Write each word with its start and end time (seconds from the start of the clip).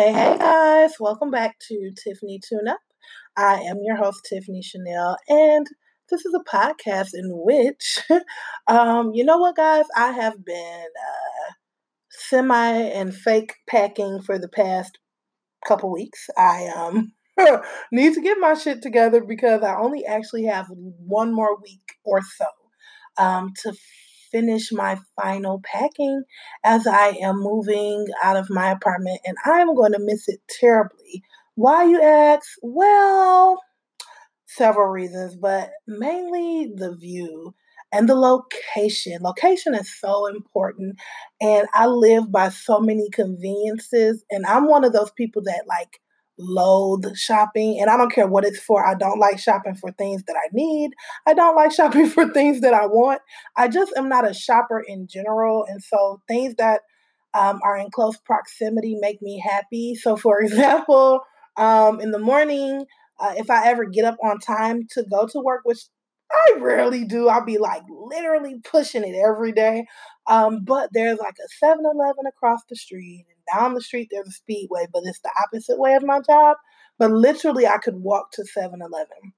Hey, 0.00 0.14
hey 0.14 0.38
guys, 0.38 0.92
welcome 0.98 1.30
back 1.30 1.56
to 1.68 1.90
Tiffany 2.02 2.40
Tune 2.42 2.68
Up. 2.68 2.80
I 3.36 3.56
am 3.56 3.80
your 3.82 3.96
host, 3.96 4.24
Tiffany 4.26 4.62
Chanel, 4.62 5.18
and 5.28 5.66
this 6.08 6.24
is 6.24 6.32
a 6.32 6.50
podcast 6.50 7.10
in 7.12 7.28
which, 7.44 8.02
um, 8.66 9.10
you 9.12 9.22
know 9.24 9.36
what, 9.36 9.56
guys, 9.56 9.84
I 9.94 10.12
have 10.12 10.42
been 10.42 10.86
uh, 10.86 11.52
semi 12.08 12.76
and 12.78 13.14
fake 13.14 13.56
packing 13.68 14.22
for 14.22 14.38
the 14.38 14.48
past 14.48 14.98
couple 15.68 15.92
weeks. 15.92 16.30
I 16.34 16.68
um 16.74 17.12
need 17.92 18.14
to 18.14 18.22
get 18.22 18.38
my 18.40 18.54
shit 18.54 18.80
together 18.80 19.22
because 19.22 19.62
I 19.62 19.76
only 19.76 20.06
actually 20.06 20.44
have 20.44 20.68
one 20.70 21.34
more 21.34 21.60
week 21.60 21.98
or 22.06 22.22
so 22.22 22.46
um, 23.22 23.52
to 23.64 23.74
finish 24.30 24.70
my 24.72 24.98
final 25.20 25.60
packing 25.64 26.22
as 26.64 26.86
I 26.86 27.18
am 27.22 27.40
moving 27.40 28.06
out 28.22 28.36
of 28.36 28.50
my 28.50 28.70
apartment 28.70 29.20
and 29.24 29.36
I'm 29.44 29.74
going 29.74 29.92
to 29.92 29.98
miss 30.00 30.28
it 30.28 30.40
terribly. 30.60 31.22
Why, 31.54 31.84
you 31.84 32.00
ask? 32.02 32.46
Well, 32.62 33.60
several 34.46 34.88
reasons, 34.88 35.36
but 35.36 35.70
mainly 35.86 36.72
the 36.74 36.96
view 36.96 37.54
and 37.92 38.08
the 38.08 38.14
location. 38.14 39.18
Location 39.22 39.74
is 39.74 39.92
so 39.98 40.26
important, 40.26 40.96
and 41.40 41.66
I 41.72 41.86
live 41.86 42.30
by 42.30 42.48
so 42.50 42.80
many 42.80 43.08
conveniences, 43.10 44.24
and 44.30 44.46
I'm 44.46 44.68
one 44.68 44.84
of 44.84 44.92
those 44.92 45.10
people 45.12 45.42
that 45.42 45.64
like 45.68 46.00
loathe 46.40 47.14
shopping 47.16 47.78
and 47.80 47.90
I 47.90 47.96
don't 47.96 48.12
care 48.12 48.26
what 48.26 48.44
it's 48.44 48.60
for. 48.60 48.86
I 48.86 48.94
don't 48.94 49.18
like 49.18 49.38
shopping 49.38 49.74
for 49.74 49.92
things 49.92 50.22
that 50.24 50.36
I 50.36 50.48
need. 50.52 50.92
I 51.26 51.34
don't 51.34 51.56
like 51.56 51.72
shopping 51.74 52.08
for 52.08 52.28
things 52.30 52.60
that 52.62 52.74
I 52.74 52.86
want. 52.86 53.20
I 53.56 53.68
just 53.68 53.92
am 53.96 54.08
not 54.08 54.28
a 54.28 54.34
shopper 54.34 54.80
in 54.80 55.06
general. 55.06 55.64
And 55.68 55.82
so 55.82 56.20
things 56.28 56.54
that 56.56 56.82
um, 57.34 57.60
are 57.62 57.76
in 57.76 57.90
close 57.90 58.16
proximity 58.18 58.96
make 59.00 59.22
me 59.22 59.42
happy. 59.44 59.94
So, 59.94 60.16
for 60.16 60.40
example, 60.42 61.20
um, 61.56 62.00
in 62.00 62.10
the 62.10 62.18
morning, 62.18 62.86
uh, 63.18 63.34
if 63.36 63.50
I 63.50 63.68
ever 63.68 63.84
get 63.84 64.04
up 64.04 64.16
on 64.24 64.38
time 64.38 64.86
to 64.92 65.04
go 65.10 65.26
to 65.26 65.40
work, 65.40 65.60
which 65.64 65.80
I 66.32 66.58
rarely 66.60 67.04
do, 67.04 67.28
I'll 67.28 67.44
be 67.44 67.58
like 67.58 67.82
literally 67.90 68.56
pushing 68.64 69.04
it 69.04 69.16
every 69.16 69.52
day. 69.52 69.84
Um, 70.28 70.60
but 70.64 70.90
there's 70.92 71.18
like 71.18 71.34
a 71.44 71.48
7 71.58 71.84
Eleven 71.84 72.26
across 72.26 72.60
the 72.68 72.76
street 72.76 73.26
down 73.52 73.74
the 73.74 73.80
street 73.80 74.08
there's 74.10 74.28
a 74.28 74.32
speedway, 74.32 74.86
but 74.92 75.02
it's 75.04 75.20
the 75.20 75.30
opposite 75.44 75.78
way 75.78 75.94
of 75.94 76.02
my 76.02 76.20
job. 76.20 76.56
But 76.98 77.10
literally, 77.10 77.66
I 77.66 77.78
could 77.78 77.96
walk 77.96 78.32
to 78.32 78.44
7 78.44 78.80
Eleven 78.80 79.32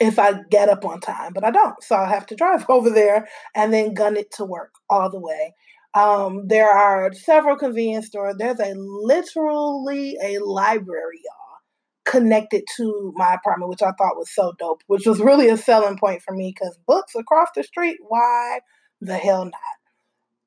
if 0.00 0.18
I 0.18 0.42
get 0.50 0.68
up 0.68 0.84
on 0.84 1.00
time, 1.00 1.32
but 1.32 1.44
I 1.44 1.50
don't. 1.50 1.80
So 1.82 1.96
I'll 1.96 2.06
have 2.06 2.26
to 2.26 2.34
drive 2.34 2.66
over 2.68 2.90
there 2.90 3.28
and 3.54 3.72
then 3.72 3.94
gun 3.94 4.16
it 4.16 4.30
to 4.32 4.44
work 4.44 4.72
all 4.90 5.10
the 5.10 5.20
way. 5.20 5.54
Um, 5.94 6.48
there 6.48 6.70
are 6.70 7.12
several 7.12 7.56
convenience 7.56 8.06
stores. 8.06 8.34
There's 8.36 8.58
a 8.58 8.74
literally 8.74 10.16
a 10.22 10.38
library, 10.38 11.20
y'all, 11.24 11.58
connected 12.04 12.64
to 12.76 13.12
my 13.14 13.34
apartment, 13.34 13.70
which 13.70 13.82
I 13.82 13.92
thought 13.92 14.16
was 14.16 14.34
so 14.34 14.54
dope, 14.58 14.82
which 14.88 15.06
was 15.06 15.20
really 15.20 15.48
a 15.48 15.56
selling 15.56 15.96
point 15.96 16.22
for 16.22 16.34
me 16.34 16.52
because 16.52 16.76
books 16.88 17.14
across 17.14 17.48
the 17.54 17.62
street, 17.62 17.98
why 18.08 18.58
the 19.00 19.16
hell 19.16 19.44
not? 19.44 19.52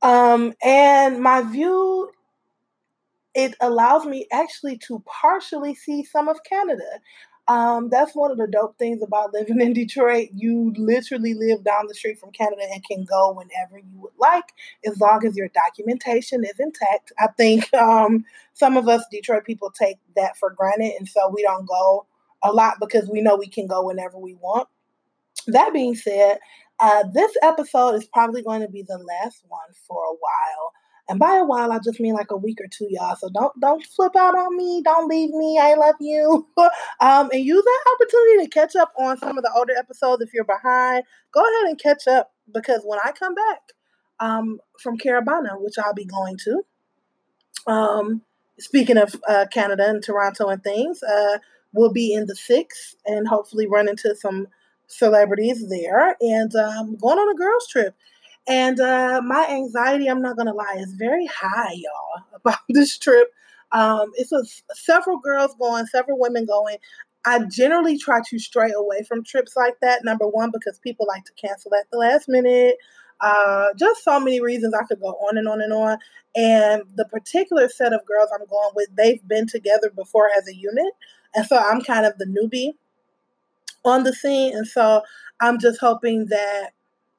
Um, 0.01 0.53
and 0.61 1.21
my 1.21 1.41
view 1.41 2.09
it 3.37 3.53
allows 3.61 4.03
me 4.05 4.27
actually 4.31 4.79
to 4.79 5.01
partially 5.05 5.75
see 5.75 6.03
some 6.03 6.27
of 6.27 6.43
Canada. 6.43 6.99
Um, 7.47 7.89
that's 7.89 8.15
one 8.15 8.31
of 8.31 8.37
the 8.37 8.47
dope 8.47 8.77
things 8.79 9.01
about 9.03 9.31
living 9.31 9.61
in 9.61 9.73
Detroit. 9.73 10.29
You 10.33 10.73
literally 10.75 11.35
live 11.35 11.63
down 11.63 11.85
the 11.87 11.93
street 11.93 12.19
from 12.19 12.31
Canada 12.31 12.63
and 12.73 12.83
can 12.83 13.05
go 13.05 13.31
whenever 13.31 13.77
you 13.77 14.01
would 14.01 14.17
like, 14.17 14.53
as 14.85 14.99
long 14.99 15.25
as 15.25 15.37
your 15.37 15.49
documentation 15.49 16.43
is 16.43 16.59
intact. 16.59 17.13
I 17.19 17.27
think 17.37 17.71
um, 17.75 18.25
some 18.53 18.75
of 18.75 18.89
us 18.89 19.05
Detroit 19.11 19.45
people 19.45 19.71
take 19.71 19.97
that 20.15 20.35
for 20.35 20.49
granted, 20.49 20.93
and 20.97 21.07
so 21.07 21.29
we 21.29 21.43
don't 21.43 21.67
go 21.67 22.07
a 22.43 22.51
lot 22.51 22.77
because 22.79 23.07
we 23.07 23.21
know 23.21 23.35
we 23.35 23.47
can 23.47 23.67
go 23.67 23.85
whenever 23.85 24.17
we 24.17 24.33
want. 24.33 24.67
That 25.45 25.73
being 25.73 25.95
said, 25.95 26.39
uh, 26.79 27.03
this 27.13 27.31
episode 27.43 27.93
is 27.95 28.05
probably 28.05 28.41
going 28.41 28.61
to 28.61 28.67
be 28.67 28.81
the 28.81 28.97
last 28.97 29.43
one 29.47 29.69
for 29.87 30.03
a 30.03 30.15
while. 30.19 30.73
And 31.09 31.19
by 31.19 31.37
a 31.37 31.45
while, 31.45 31.71
I 31.71 31.79
just 31.79 31.99
mean 31.99 32.13
like 32.13 32.31
a 32.31 32.37
week 32.37 32.59
or 32.61 32.67
two, 32.67 32.87
y'all. 32.89 33.15
So 33.15 33.29
don't 33.29 33.57
don't 33.59 33.83
flip 33.85 34.15
out 34.15 34.35
on 34.35 34.57
me. 34.57 34.81
Don't 34.83 35.07
leave 35.07 35.29
me. 35.29 35.57
I 35.61 35.75
love 35.75 35.95
you. 35.99 36.47
um, 36.57 37.29
and 37.31 37.43
use 37.43 37.63
that 37.63 37.95
opportunity 37.95 38.45
to 38.45 38.49
catch 38.49 38.75
up 38.75 38.91
on 38.97 39.17
some 39.17 39.37
of 39.37 39.43
the 39.43 39.51
older 39.55 39.73
episodes 39.77 40.21
if 40.21 40.33
you're 40.33 40.43
behind. 40.43 41.03
Go 41.31 41.41
ahead 41.41 41.69
and 41.69 41.79
catch 41.79 42.07
up 42.07 42.33
because 42.53 42.81
when 42.83 42.99
I 43.03 43.11
come 43.11 43.35
back 43.35 43.59
um, 44.19 44.59
from 44.81 44.97
Caribana, 44.97 45.59
which 45.61 45.75
I'll 45.77 45.93
be 45.93 46.05
going 46.05 46.37
to, 46.43 46.63
um, 47.67 48.21
speaking 48.59 48.97
of 48.97 49.15
uh, 49.27 49.45
Canada 49.51 49.87
and 49.87 50.03
Toronto 50.03 50.47
and 50.47 50.63
things, 50.63 51.03
uh, 51.03 51.37
we'll 51.73 51.93
be 51.93 52.13
in 52.13 52.25
the 52.25 52.35
six 52.35 52.95
and 53.05 53.27
hopefully 53.27 53.67
run 53.67 53.87
into 53.87 54.15
some 54.15 54.47
celebrities 54.87 55.69
there 55.69 56.15
and 56.21 56.55
um, 56.55 56.95
going 56.95 57.19
on 57.19 57.29
a 57.29 57.35
girls 57.35 57.67
trip. 57.67 57.95
And 58.47 58.79
uh, 58.79 59.21
my 59.25 59.45
anxiety, 59.49 60.07
I'm 60.07 60.21
not 60.21 60.37
gonna 60.37 60.53
lie, 60.53 60.77
is 60.77 60.93
very 60.93 61.25
high, 61.25 61.73
y'all, 61.73 62.23
about 62.35 62.59
this 62.69 62.97
trip. 62.97 63.29
Um, 63.73 64.11
it's 64.15 64.31
a, 64.31 64.43
several 64.73 65.19
girls 65.19 65.53
going, 65.59 65.85
several 65.87 66.17
women 66.19 66.45
going. 66.45 66.77
I 67.25 67.43
generally 67.51 67.97
try 67.97 68.21
to 68.29 68.39
stray 68.39 68.71
away 68.71 69.03
from 69.03 69.23
trips 69.23 69.57
like 69.57 69.75
that. 69.81 70.05
Number 70.05 70.27
one, 70.27 70.49
because 70.51 70.79
people 70.79 71.05
like 71.07 71.25
to 71.25 71.33
cancel 71.33 71.73
at 71.75 71.89
the 71.91 71.97
last 71.97 72.29
minute. 72.29 72.77
Uh, 73.19 73.67
just 73.77 74.03
so 74.03 74.19
many 74.19 74.39
reasons 74.39 74.73
I 74.73 74.85
could 74.85 75.01
go 75.01 75.09
on 75.27 75.37
and 75.37 75.47
on 75.47 75.61
and 75.61 75.73
on. 75.73 75.97
And 76.35 76.83
the 76.95 77.05
particular 77.05 77.67
set 77.67 77.91
of 77.91 78.05
girls 78.05 78.29
I'm 78.33 78.45
going 78.47 78.69
with, 78.75 78.89
they've 78.95 79.27
been 79.27 79.47
together 79.47 79.91
before 79.93 80.29
as 80.37 80.47
a 80.47 80.55
unit. 80.55 80.93
And 81.35 81.45
so 81.45 81.57
I'm 81.57 81.81
kind 81.81 82.05
of 82.05 82.17
the 82.17 82.25
newbie 82.25 82.75
on 83.83 84.03
the 84.03 84.13
scene. 84.13 84.55
And 84.55 84.67
so 84.67 85.01
I'm 85.41 85.59
just 85.59 85.79
hoping 85.81 86.27
that 86.27 86.69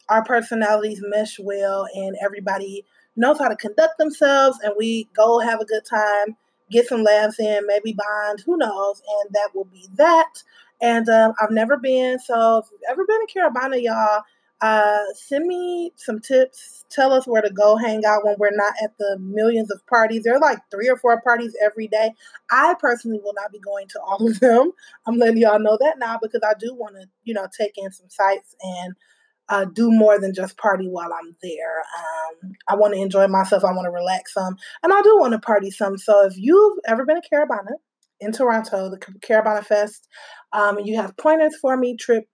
our 0.08 0.24
personalities 0.24 1.02
mesh 1.06 1.38
well 1.38 1.86
and 1.94 2.16
everybody 2.22 2.84
knows 3.16 3.38
how 3.38 3.48
to 3.48 3.56
conduct 3.56 3.98
themselves 3.98 4.58
and 4.62 4.72
we 4.78 5.08
go 5.16 5.38
have 5.40 5.60
a 5.60 5.64
good 5.64 5.84
time, 5.84 6.36
get 6.70 6.86
some 6.86 7.02
laughs 7.02 7.38
in, 7.40 7.66
maybe 7.66 7.94
bond, 7.94 8.42
who 8.46 8.56
knows, 8.56 9.02
and 9.20 9.34
that 9.34 9.50
will 9.54 9.64
be 9.64 9.88
that. 9.96 10.42
And 10.80 11.08
um, 11.08 11.32
I've 11.40 11.50
never 11.50 11.76
been, 11.76 12.18
so 12.20 12.58
if 12.58 12.66
you've 12.70 12.80
ever 12.88 13.04
been 13.04 13.26
to 13.26 13.32
Caribana, 13.32 13.82
y'all, 13.82 14.22
uh, 14.60 14.98
send 15.14 15.46
me 15.46 15.92
some 15.96 16.20
tips. 16.20 16.84
Tell 16.90 17.12
us 17.12 17.26
where 17.26 17.42
to 17.42 17.50
go 17.50 17.76
hang 17.76 18.04
out 18.04 18.24
when 18.24 18.36
we're 18.38 18.56
not 18.56 18.74
at 18.82 18.96
the 18.98 19.16
millions 19.20 19.70
of 19.70 19.86
parties. 19.86 20.24
There 20.24 20.34
are 20.34 20.40
like 20.40 20.58
three 20.70 20.88
or 20.88 20.96
four 20.96 21.20
parties 21.20 21.54
every 21.62 21.86
day. 21.86 22.12
I 22.50 22.74
personally 22.80 23.20
will 23.22 23.34
not 23.34 23.52
be 23.52 23.60
going 23.60 23.86
to 23.88 24.00
all 24.00 24.26
of 24.26 24.40
them. 24.40 24.72
I'm 25.06 25.16
letting 25.16 25.38
y'all 25.38 25.60
know 25.60 25.78
that 25.80 25.98
now 25.98 26.18
because 26.20 26.40
I 26.44 26.54
do 26.58 26.74
want 26.74 26.96
to, 26.96 27.06
you 27.24 27.34
know, 27.34 27.46
take 27.56 27.74
in 27.76 27.92
some 27.92 28.08
sights 28.08 28.56
and 28.62 28.94
uh, 29.48 29.64
do 29.64 29.90
more 29.90 30.20
than 30.20 30.34
just 30.34 30.56
party 30.56 30.86
while 30.86 31.10
I'm 31.12 31.36
there. 31.42 31.78
Um, 31.80 32.52
I 32.68 32.76
want 32.76 32.94
to 32.94 33.00
enjoy 33.00 33.26
myself. 33.28 33.64
I 33.64 33.72
want 33.72 33.86
to 33.86 33.90
relax 33.90 34.34
some, 34.34 34.56
and 34.82 34.92
I 34.92 35.02
do 35.02 35.18
want 35.18 35.32
to 35.32 35.38
party 35.38 35.70
some. 35.70 35.96
So 35.98 36.26
if 36.26 36.34
you've 36.36 36.78
ever 36.86 37.04
been 37.04 37.20
to 37.20 37.28
Caribana 37.28 37.76
in 38.20 38.32
Toronto, 38.32 38.90
the 38.90 38.98
Caribana 38.98 39.64
Fest, 39.64 40.08
um, 40.52 40.78
you 40.78 40.96
have 40.96 41.16
pointers 41.16 41.56
for 41.60 41.76
me, 41.76 41.96
trips. 41.96 42.28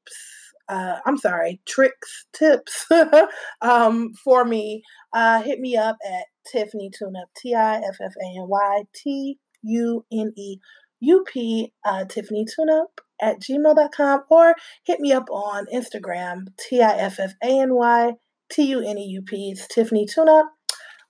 Uh, 0.69 0.97
I'm 1.05 1.19
sorry, 1.19 1.61
tricks, 1.67 2.27
tips 2.33 2.87
um, 3.61 4.13
for 4.25 4.45
me. 4.45 4.83
Uh, 5.13 5.43
hit 5.43 5.61
me 5.61 5.77
up 5.77 5.97
at 6.05 6.25
Tiffany 6.51 6.91
Tune 6.97 7.17
Up, 7.17 7.29
T 7.37 7.55
I 7.55 7.77
F 7.77 7.97
F 8.03 8.13
A 8.21 8.39
N 8.41 8.47
Y 8.49 8.83
T 8.95 9.39
U 9.63 10.05
N 10.13 10.33
E 10.37 10.57
U 11.01 11.25
P, 11.31 11.73
uh, 11.85 12.05
Tiffany 12.07 12.47
Tune 12.47 12.71
Up 12.71 13.01
at 13.21 13.41
gmail.com 13.41 14.23
or 14.31 14.55
hit 14.85 15.01
me 15.01 15.13
up 15.13 15.29
on 15.31 15.67
Instagram, 15.73 16.47
T 16.59 16.83
I 16.83 16.97
F 16.97 17.19
F 17.19 17.33
A 17.43 17.61
N 17.61 17.75
Y 17.75 18.13
T 18.51 18.63
U 18.65 18.81
N 18.81 18.99
E 18.99 19.05
U 19.05 19.23
P. 19.23 19.51
It's 19.51 19.67
Tiffany 19.67 20.07
Tune 20.07 20.29
Up 20.29 20.47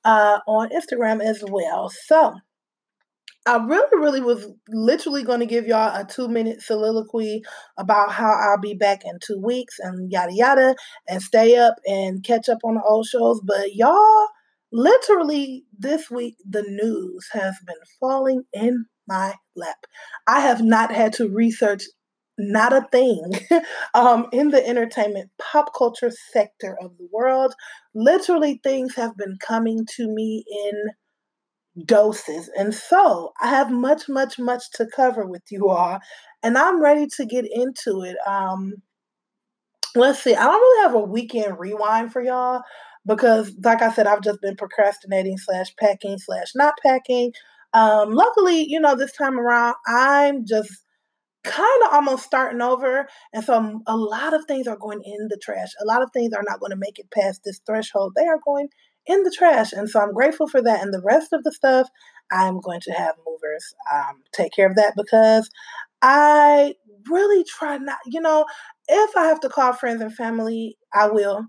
uh, 0.04 0.38
on 0.46 0.70
Instagram 0.70 1.20
as 1.20 1.42
well. 1.46 1.90
So, 1.90 2.34
I 3.46 3.56
really, 3.56 3.98
really 3.98 4.20
was 4.22 4.46
literally 4.70 5.22
going 5.22 5.40
to 5.40 5.46
give 5.46 5.66
y'all 5.66 5.94
a 5.94 6.06
two 6.06 6.28
minute 6.28 6.62
soliloquy 6.62 7.42
about 7.76 8.10
how 8.10 8.32
I'll 8.32 8.60
be 8.60 8.72
back 8.72 9.02
in 9.04 9.18
two 9.22 9.38
weeks 9.38 9.76
and 9.78 10.10
yada 10.10 10.32
yada 10.32 10.74
and 11.06 11.22
stay 11.22 11.56
up 11.56 11.74
and 11.86 12.24
catch 12.24 12.48
up 12.48 12.58
on 12.64 12.76
the 12.76 12.82
old 12.82 13.06
shows. 13.06 13.42
But 13.44 13.74
y'all, 13.74 14.28
literally 14.72 15.64
this 15.78 16.10
week, 16.10 16.36
the 16.48 16.62
news 16.62 17.28
has 17.32 17.54
been 17.66 17.76
falling 18.00 18.44
in 18.54 18.86
my 19.06 19.34
lap. 19.56 19.86
I 20.26 20.40
have 20.40 20.62
not 20.62 20.92
had 20.92 21.12
to 21.14 21.28
research 21.28 21.84
not 22.36 22.72
a 22.72 22.86
thing 22.90 23.32
um, 23.94 24.26
in 24.32 24.50
the 24.50 24.66
entertainment 24.66 25.30
pop 25.38 25.72
culture 25.76 26.10
sector 26.32 26.76
of 26.80 26.96
the 26.98 27.08
world. 27.12 27.54
Literally, 27.94 28.60
things 28.62 28.94
have 28.96 29.16
been 29.16 29.36
coming 29.40 29.86
to 29.96 30.08
me 30.08 30.44
in 30.48 31.84
doses. 31.86 32.50
And 32.56 32.74
so 32.74 33.32
I 33.40 33.48
have 33.48 33.70
much, 33.70 34.08
much, 34.08 34.38
much 34.38 34.70
to 34.74 34.86
cover 34.86 35.26
with 35.26 35.42
you 35.50 35.68
all. 35.68 35.98
And 36.42 36.56
I'm 36.56 36.82
ready 36.82 37.06
to 37.16 37.24
get 37.24 37.46
into 37.50 38.02
it. 38.02 38.16
Um, 38.26 38.74
let's 39.94 40.22
see, 40.22 40.34
I 40.34 40.44
don't 40.44 40.60
really 40.60 40.82
have 40.82 40.94
a 40.94 41.00
weekend 41.00 41.58
rewind 41.58 42.12
for 42.12 42.22
y'all 42.22 42.62
because, 43.06 43.54
like 43.62 43.82
I 43.82 43.92
said, 43.92 44.06
I've 44.06 44.22
just 44.22 44.40
been 44.40 44.56
procrastinating 44.56 45.38
slash 45.38 45.74
packing 45.76 46.18
slash 46.18 46.52
not 46.54 46.74
packing. 46.82 47.32
Um, 47.74 48.12
luckily, 48.12 48.64
you 48.68 48.80
know, 48.80 48.96
this 48.96 49.12
time 49.12 49.38
around, 49.38 49.74
I'm 49.86 50.46
just 50.46 50.70
kind 51.44 51.82
of 51.86 51.92
almost 51.92 52.24
starting 52.24 52.62
over. 52.62 53.06
And 53.32 53.44
so 53.44 53.80
a 53.86 53.96
lot 53.96 54.34
of 54.34 54.44
things 54.46 54.66
are 54.66 54.76
going 54.76 55.02
in 55.04 55.28
the 55.28 55.38
trash. 55.42 55.68
A 55.82 55.86
lot 55.86 56.02
of 56.02 56.10
things 56.12 56.32
are 56.32 56.44
not 56.46 56.60
going 56.60 56.70
to 56.70 56.76
make 56.76 56.98
it 56.98 57.10
past 57.10 57.42
this 57.44 57.60
threshold. 57.66 58.14
They 58.16 58.26
are 58.26 58.40
going 58.44 58.68
in 59.06 59.22
the 59.24 59.34
trash. 59.36 59.72
And 59.72 59.88
so 59.88 60.00
I'm 60.00 60.14
grateful 60.14 60.48
for 60.48 60.62
that. 60.62 60.82
And 60.82 60.92
the 60.92 61.02
rest 61.04 61.32
of 61.32 61.44
the 61.44 61.52
stuff, 61.52 61.88
I'm 62.32 62.60
going 62.60 62.80
to 62.82 62.92
have 62.92 63.14
movers 63.26 63.74
um, 63.92 64.22
take 64.32 64.52
care 64.52 64.68
of 64.68 64.76
that 64.76 64.94
because 64.96 65.50
I 66.02 66.74
really 67.10 67.44
try 67.44 67.78
not, 67.78 67.98
you 68.06 68.20
know, 68.20 68.46
if 68.88 69.16
I 69.16 69.24
have 69.24 69.40
to 69.40 69.48
call 69.50 69.74
friends 69.74 70.00
and 70.00 70.14
family, 70.14 70.78
I 70.94 71.08
will. 71.08 71.46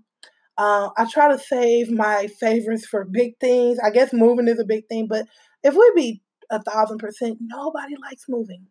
Uh, 0.58 0.90
I 0.96 1.06
try 1.10 1.28
to 1.28 1.38
save 1.38 1.90
my 1.90 2.28
favorites 2.40 2.86
for 2.86 3.04
big 3.04 3.38
things. 3.40 3.78
I 3.84 3.90
guess 3.90 4.12
moving 4.12 4.48
is 4.48 4.58
a 4.58 4.64
big 4.64 4.86
thing, 4.88 5.06
but 5.08 5.26
if 5.66 5.74
we 5.74 5.92
be 5.94 6.22
a 6.50 6.62
thousand 6.62 6.98
percent, 6.98 7.38
nobody 7.40 7.94
likes 8.02 8.24
moving. 8.28 8.66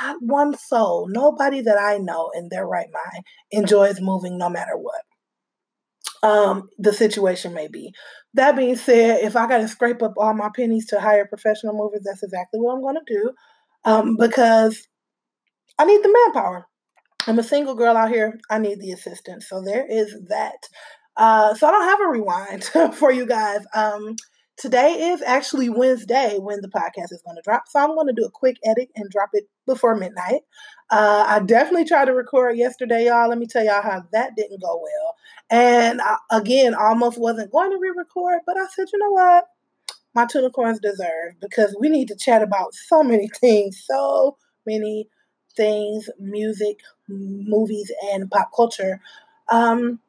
Not 0.00 0.16
one 0.20 0.56
soul, 0.58 1.08
nobody 1.08 1.62
that 1.62 1.78
I 1.78 1.98
know 1.98 2.30
in 2.34 2.48
their 2.50 2.66
right 2.66 2.88
mind 2.92 3.24
enjoys 3.50 4.00
moving 4.00 4.36
no 4.36 4.50
matter 4.50 4.76
what 4.76 5.02
um, 6.22 6.68
the 6.78 6.92
situation 6.92 7.54
may 7.54 7.68
be. 7.68 7.94
That 8.34 8.56
being 8.56 8.76
said, 8.76 9.20
if 9.22 9.36
I 9.36 9.46
got 9.46 9.58
to 9.58 9.68
scrape 9.68 10.02
up 10.02 10.14
all 10.18 10.34
my 10.34 10.50
pennies 10.54 10.86
to 10.88 11.00
hire 11.00 11.26
professional 11.26 11.74
movers, 11.74 12.02
that's 12.04 12.22
exactly 12.22 12.60
what 12.60 12.74
I'm 12.74 12.82
going 12.82 12.96
to 12.96 13.14
do 13.14 13.32
um, 13.84 14.16
because 14.18 14.86
I 15.78 15.84
need 15.84 16.02
the 16.02 16.12
manpower. 16.12 16.66
I'm 17.26 17.38
a 17.38 17.44
single 17.44 17.74
girl 17.74 17.96
out 17.96 18.10
here. 18.10 18.38
I 18.50 18.58
need 18.58 18.80
the 18.80 18.92
assistance. 18.92 19.48
So 19.48 19.62
there 19.62 19.86
is 19.88 20.14
that. 20.28 20.58
Uh, 21.16 21.54
so 21.54 21.66
I 21.66 21.70
don't 21.70 21.88
have 21.88 22.00
a 22.00 22.08
rewind 22.08 22.64
for 22.94 23.10
you 23.10 23.26
guys. 23.26 23.60
Um, 23.74 24.16
Today 24.56 25.10
is 25.10 25.20
actually 25.20 25.68
Wednesday 25.68 26.38
when 26.38 26.62
the 26.62 26.68
podcast 26.68 27.12
is 27.12 27.20
going 27.22 27.36
to 27.36 27.42
drop. 27.42 27.64
So 27.68 27.78
I'm 27.78 27.94
going 27.94 28.06
to 28.06 28.14
do 28.14 28.24
a 28.24 28.30
quick 28.30 28.56
edit 28.64 28.88
and 28.96 29.10
drop 29.10 29.28
it 29.34 29.44
before 29.66 29.94
midnight. 29.94 30.42
Uh, 30.90 31.26
I 31.28 31.40
definitely 31.40 31.84
tried 31.84 32.06
to 32.06 32.14
record 32.14 32.56
yesterday, 32.56 33.06
y'all. 33.06 33.28
Let 33.28 33.36
me 33.36 33.46
tell 33.46 33.62
y'all 33.62 33.82
how 33.82 34.04
that 34.12 34.30
didn't 34.34 34.62
go 34.62 34.80
well. 34.82 35.14
And 35.50 36.00
I, 36.00 36.16
again, 36.30 36.74
almost 36.74 37.18
wasn't 37.18 37.52
going 37.52 37.70
to 37.70 37.78
re 37.78 37.92
record, 37.94 38.40
but 38.46 38.56
I 38.56 38.66
said, 38.74 38.86
you 38.90 38.98
know 38.98 39.10
what? 39.10 39.44
My 40.14 40.24
Tunicorns 40.24 40.80
deserve 40.80 41.34
because 41.42 41.76
we 41.78 41.90
need 41.90 42.08
to 42.08 42.16
chat 42.16 42.40
about 42.40 42.72
so 42.72 43.02
many 43.02 43.28
things, 43.40 43.84
so 43.86 44.38
many 44.66 45.06
things 45.54 46.08
music, 46.18 46.78
movies, 47.08 47.92
and 48.10 48.30
pop 48.30 48.50
culture. 48.56 49.02
Um, 49.50 50.00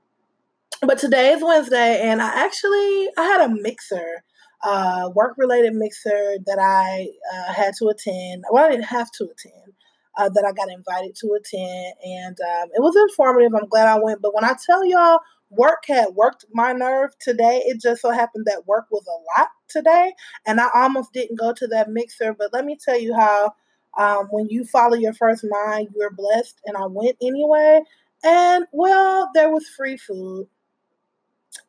but 0.81 0.99
today 0.99 1.31
is 1.33 1.43
Wednesday, 1.43 2.01
and 2.01 2.21
I 2.21 2.27
actually 2.45 3.09
I 3.17 3.23
had 3.23 3.41
a 3.41 3.53
mixer 3.53 4.23
uh, 4.63 5.09
work 5.13 5.35
related 5.37 5.73
mixer 5.73 6.37
that 6.45 6.59
I 6.59 7.09
uh, 7.33 7.53
had 7.53 7.73
to 7.79 7.87
attend. 7.89 8.43
Well, 8.51 8.65
I 8.65 8.69
didn't 8.69 8.85
have 8.85 9.11
to 9.13 9.25
attend, 9.25 9.73
uh, 10.17 10.29
that 10.29 10.45
I 10.45 10.51
got 10.51 10.71
invited 10.71 11.15
to 11.17 11.33
attend. 11.33 11.93
And 12.03 12.37
um, 12.41 12.69
it 12.75 12.81
was 12.81 12.95
informative. 12.95 13.53
I'm 13.55 13.69
glad 13.69 13.87
I 13.87 13.99
went. 13.99 14.21
But 14.21 14.33
when 14.33 14.43
I 14.43 14.55
tell 14.65 14.85
y'all, 14.85 15.19
work 15.49 15.83
had 15.87 16.15
worked 16.15 16.45
my 16.51 16.73
nerve 16.73 17.11
today, 17.19 17.63
it 17.65 17.81
just 17.81 18.01
so 18.01 18.09
happened 18.09 18.45
that 18.47 18.67
work 18.67 18.87
was 18.91 19.05
a 19.07 19.39
lot 19.39 19.49
today. 19.67 20.13
And 20.45 20.59
I 20.59 20.69
almost 20.73 21.13
didn't 21.13 21.39
go 21.39 21.53
to 21.53 21.67
that 21.67 21.89
mixer. 21.89 22.33
But 22.33 22.53
let 22.53 22.65
me 22.65 22.77
tell 22.83 22.99
you 22.99 23.15
how. 23.15 23.53
Um, 23.97 24.27
when 24.29 24.47
you 24.47 24.63
follow 24.63 24.93
your 24.93 25.13
first 25.13 25.43
mind, 25.49 25.87
you're 25.95 26.11
blessed. 26.11 26.61
And 26.65 26.77
I 26.77 26.85
went 26.85 27.17
anyway. 27.19 27.81
And 28.23 28.65
well, 28.71 29.31
there 29.33 29.49
was 29.49 29.67
free 29.69 29.97
food 29.97 30.47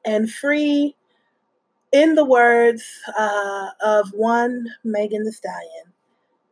and 0.04 0.30
free 0.30 0.94
in 1.92 2.14
the 2.14 2.24
words 2.24 2.84
uh, 3.18 3.68
of 3.84 4.10
one 4.12 4.66
Megan 4.84 5.24
Thee 5.24 5.32
Stallion, 5.32 5.92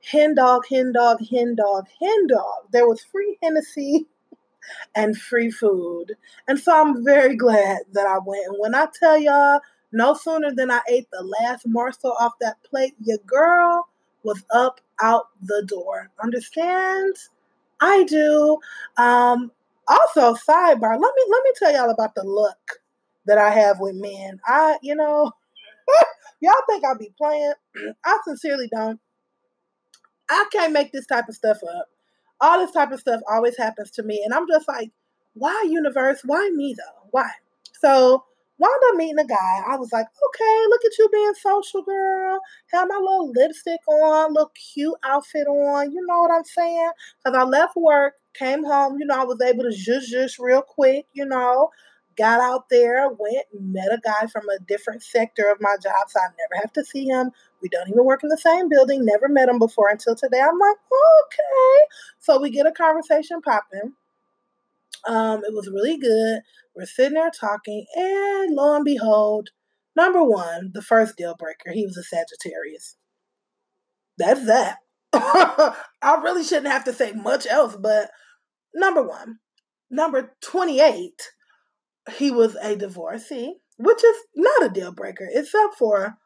hen 0.03 0.35
dog, 0.35 0.63
hen 0.71 0.93
dog, 0.93 1.19
hen 1.29 1.55
dog, 1.55 1.87
hen 2.01 2.27
dog. 2.27 2.71
There 2.73 2.89
was 2.89 3.03
free 3.03 3.37
Hennessy 3.43 4.07
and 4.95 5.17
free 5.17 5.51
food. 5.51 6.15
And 6.49 6.59
so 6.59 6.75
I'm 6.75 7.05
very 7.05 7.37
glad 7.37 7.79
that 7.93 8.07
I 8.07 8.19
went. 8.25 8.47
And 8.47 8.57
when 8.59 8.75
I 8.75 8.87
tell 8.99 9.19
y'all, 9.19 9.61
no 9.93 10.15
sooner 10.15 10.53
than 10.53 10.71
I 10.71 10.81
ate 10.89 11.09
the 11.11 11.23
last 11.23 11.67
morsel 11.67 12.15
off 12.19 12.33
that 12.41 12.63
plate, 12.65 12.95
your 13.03 13.19
girl 13.27 13.89
was 14.23 14.43
up 14.53 14.81
out 15.01 15.29
the 15.43 15.63
door. 15.67 16.11
Understand? 16.23 17.15
I 17.81 18.05
do. 18.05 18.59
Um, 18.97 19.53
also, 19.89 20.35
sidebar, 20.35 21.01
let 21.01 21.15
me 21.15 21.25
let 21.31 21.45
me 21.45 21.53
tell 21.57 21.73
y'all 21.73 21.91
about 21.91 22.15
the 22.15 22.25
look 22.25 22.81
that 23.27 23.39
I 23.39 23.51
have 23.51 23.79
with 23.81 23.95
men. 23.95 24.41
I, 24.47 24.79
you 24.83 24.95
know, 24.95 25.31
y'all 26.41 26.55
think 26.69 26.85
I'll 26.85 26.99
be 26.99 27.13
playing. 27.19 27.55
I 28.05 28.19
sincerely 28.25 28.69
don't. 28.75 29.01
I 30.31 30.47
can't 30.53 30.73
make 30.73 30.93
this 30.93 31.07
type 31.07 31.29
of 31.29 31.35
stuff 31.35 31.59
up. 31.63 31.87
All 32.41 32.59
this 32.59 32.73
type 32.73 32.91
of 32.93 33.01
stuff 33.01 33.21
always 33.31 33.57
happens 33.57 33.91
to 33.93 34.03
me. 34.03 34.23
And 34.25 34.35
I'm 34.35 34.47
just 34.49 34.69
like, 34.69 34.91
why 35.35 35.65
universe? 35.69 36.21
Why 36.25 36.51
me 36.55 36.75
though? 36.77 37.09
Why? 37.11 37.31
So 37.81 38.25
wound 38.59 38.81
up 38.89 38.97
meeting 38.97 39.19
a 39.19 39.27
guy. 39.27 39.63
I 39.69 39.77
was 39.77 39.93
like, 39.93 40.07
okay, 40.07 40.65
look 40.69 40.85
at 40.85 40.99
you 40.99 41.09
being 41.13 41.33
social, 41.35 41.83
girl. 41.83 42.41
Have 42.73 42.89
my 42.89 42.97
little 42.97 43.33
lipstick 43.35 43.81
on, 43.87 44.35
little 44.35 44.53
cute 44.75 44.95
outfit 45.05 45.47
on. 45.47 45.93
You 45.93 46.05
know 46.07 46.21
what 46.21 46.31
I'm 46.33 46.45
saying? 46.45 46.91
Because 47.25 47.39
I 47.39 47.45
left 47.45 47.77
work, 47.77 48.15
came 48.35 48.65
home, 48.65 48.99
you 48.99 49.07
know, 49.07 49.21
I 49.21 49.25
was 49.25 49.41
able 49.41 49.65
to 49.65 49.71
zhush 49.71 50.13
zhush 50.13 50.39
real 50.39 50.63
quick, 50.63 51.07
you 51.13 51.25
know 51.25 51.71
got 52.17 52.41
out 52.41 52.69
there, 52.71 53.09
went, 53.09 53.47
met 53.53 53.93
a 53.93 54.01
guy 54.03 54.27
from 54.27 54.49
a 54.49 54.63
different 54.67 55.03
sector 55.03 55.51
of 55.51 55.59
my 55.61 55.77
job, 55.83 56.09
so 56.09 56.21
I 56.21 56.29
never 56.29 56.61
have 56.61 56.73
to 56.75 56.85
see 56.85 57.07
him. 57.07 57.31
We 57.63 57.69
don't 57.69 57.89
even 57.89 58.05
work 58.05 58.23
in 58.23 58.29
the 58.29 58.39
same 58.39 58.69
building, 58.69 59.05
never 59.05 59.29
met 59.29 59.49
him 59.49 59.59
before 59.59 59.89
until 59.89 60.15
today. 60.15 60.41
I'm 60.41 60.59
like, 60.59 60.77
okay. 60.93 61.85
So 62.19 62.41
we 62.41 62.51
get 62.51 62.67
a 62.67 62.73
conversation 62.73 63.41
popping. 63.41 63.93
Um, 65.07 65.43
it 65.45 65.55
was 65.55 65.69
really 65.69 65.99
good. 65.99 66.41
We're 66.75 66.87
sitting 66.87 67.15
there 67.15 67.31
talking, 67.31 67.87
and 67.95 68.55
lo 68.55 68.77
and 68.77 68.85
behold, 68.85 69.51
number 69.95 70.23
one, 70.23 70.73
the 70.75 70.83
first 70.83 71.17
deal 71.17 71.35
breaker, 71.39 71.73
he 71.73 71.87
was 71.87 71.97
a 71.97 72.03
Sagittarius. 72.03 72.97
That's 74.19 74.47
that. 74.47 74.79
I 75.13 76.21
really 76.23 76.45
shouldn't 76.45 76.73
have 76.73 76.85
to 76.85 76.93
say 76.93 77.13
much 77.13 77.47
else, 77.47 77.77
but 77.77 78.11
number 78.75 79.03
one. 79.03 79.39
Number 79.89 80.35
28, 80.43 81.13
he 82.11 82.31
was 82.31 82.57
a 82.57 82.77
divorcee, 82.77 83.55
which 83.79 84.05
is 84.05 84.17
not 84.35 84.65
a 84.65 84.73
deal 84.73 84.93
breaker, 84.93 85.29
except 85.33 85.77
for 85.79 86.17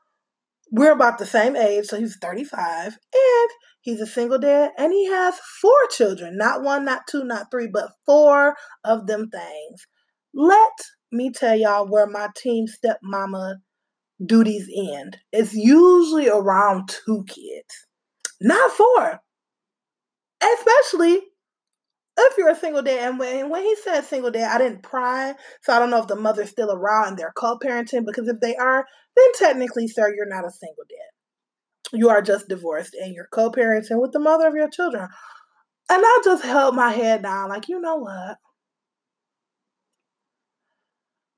we're 0.70 0.92
about 0.92 1.18
the 1.18 1.26
same 1.26 1.56
age, 1.56 1.86
so 1.86 1.98
he's 1.98 2.16
35, 2.20 2.86
and 2.86 3.50
he's 3.80 4.00
a 4.00 4.06
single 4.06 4.38
dad, 4.38 4.70
and 4.78 4.92
he 4.92 5.06
has 5.06 5.34
four 5.60 5.86
children 5.90 6.36
not 6.36 6.62
one, 6.62 6.84
not 6.84 7.02
two, 7.08 7.24
not 7.24 7.50
three, 7.50 7.66
but 7.66 7.92
four 8.06 8.54
of 8.84 9.06
them 9.06 9.28
things. 9.30 9.86
Let 10.32 10.72
me 11.10 11.32
tell 11.32 11.56
y'all 11.56 11.88
where 11.88 12.06
my 12.06 12.28
team 12.36 12.66
stepmama 12.66 13.56
duties 14.24 14.68
end. 14.94 15.18
It's 15.32 15.54
usually 15.54 16.28
around 16.28 16.88
two 16.88 17.24
kids, 17.26 17.86
not 18.40 18.70
four. 18.70 19.20
Especially 20.42 21.20
if 22.30 22.38
you're 22.38 22.50
a 22.50 22.56
single 22.56 22.82
dad, 22.82 23.10
and 23.10 23.18
when, 23.18 23.50
when 23.50 23.62
he 23.62 23.76
said 23.76 24.02
single 24.02 24.30
dad, 24.30 24.54
I 24.54 24.58
didn't 24.58 24.82
pry, 24.82 25.34
so 25.62 25.72
I 25.72 25.78
don't 25.78 25.90
know 25.90 26.00
if 26.00 26.06
the 26.08 26.16
mother's 26.16 26.50
still 26.50 26.72
around 26.72 27.08
and 27.08 27.18
they're 27.18 27.32
co-parenting. 27.36 28.06
Because 28.06 28.28
if 28.28 28.40
they 28.40 28.56
are, 28.56 28.86
then 29.16 29.26
technically, 29.38 29.88
sir, 29.88 30.12
you're 30.14 30.28
not 30.28 30.46
a 30.46 30.50
single 30.50 30.84
dad. 30.88 31.98
You 31.98 32.08
are 32.10 32.22
just 32.22 32.48
divorced 32.48 32.94
and 32.94 33.14
you're 33.14 33.28
co-parenting 33.32 34.00
with 34.00 34.12
the 34.12 34.20
mother 34.20 34.46
of 34.46 34.54
your 34.54 34.70
children. 34.70 35.08
And 35.90 36.02
I 36.04 36.20
just 36.24 36.44
held 36.44 36.76
my 36.76 36.90
head 36.90 37.22
down, 37.22 37.48
like, 37.48 37.68
you 37.68 37.80
know 37.80 37.96
what? 37.96 38.36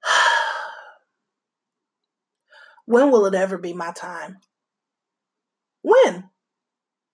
when 2.87 3.11
will 3.11 3.27
it 3.27 3.35
ever 3.35 3.59
be 3.59 3.73
my 3.73 3.93
time? 3.93 4.39
When? 5.83 6.31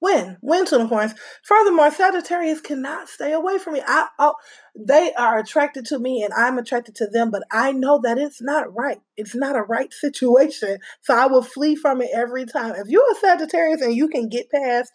When? 0.01 0.37
When 0.41 0.65
unicorns. 0.71 1.15
Furthermore, 1.43 1.91
Sagittarius 1.91 2.61
cannot 2.61 3.09
stay 3.09 3.33
away 3.33 3.59
from 3.59 3.75
me. 3.75 3.83
I, 3.85 4.07
oh, 4.19 4.35
they 4.77 5.13
are 5.15 5.39
attracted 5.39 5.87
to 5.87 5.99
me 5.99 6.23
and 6.23 6.33
I'm 6.33 6.57
attracted 6.59 6.95
to 6.97 7.07
them, 7.09 7.31
but 7.31 7.43
I 7.51 7.73
know 7.73 8.01
that 8.05 8.19
it's 8.19 8.41
not 8.41 8.75
right. 8.77 9.01
It's 9.17 9.35
not 9.35 9.57
a 9.57 9.63
right 9.63 9.93
situation. 9.93 10.79
So 11.03 11.17
I 11.17 11.27
will 11.27 11.43
flee 11.43 11.75
from 11.75 12.01
it 12.01 12.11
every 12.15 12.47
time. 12.47 12.75
If 12.77 12.89
you're 12.89 13.11
a 13.11 13.17
Sagittarius 13.17 13.83
and 13.83 13.95
you 13.95 14.09
can 14.09 14.29
get 14.29 14.51
past 14.51 14.93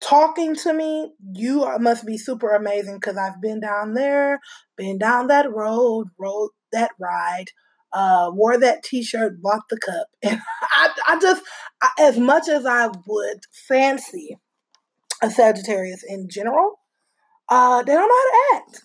talking 0.00 0.54
to 0.56 0.72
me, 0.72 1.12
you 1.32 1.66
must 1.80 2.06
be 2.06 2.16
super 2.16 2.54
amazing 2.54 2.96
because 2.96 3.16
I've 3.16 3.40
been 3.40 3.60
down 3.60 3.94
there, 3.94 4.38
been 4.76 4.98
down 4.98 5.26
that 5.26 5.52
road, 5.52 6.06
rode 6.18 6.50
that 6.72 6.92
ride 7.00 7.46
uh, 7.92 8.30
wore 8.32 8.58
that 8.58 8.82
T-shirt, 8.82 9.40
bought 9.42 9.68
the 9.68 9.78
cup, 9.78 10.08
and 10.22 10.40
I, 10.62 10.90
I 11.08 11.20
just, 11.20 11.42
I, 11.82 11.90
as 12.00 12.18
much 12.18 12.48
as 12.48 12.66
I 12.66 12.88
would 13.06 13.44
fancy 13.68 14.36
a 15.22 15.30
Sagittarius 15.30 16.02
in 16.02 16.28
general, 16.28 16.80
uh, 17.48 17.82
they 17.82 17.92
don't 17.92 18.08
know 18.08 18.14
how 18.14 18.58
to 18.58 18.62
act. 18.62 18.82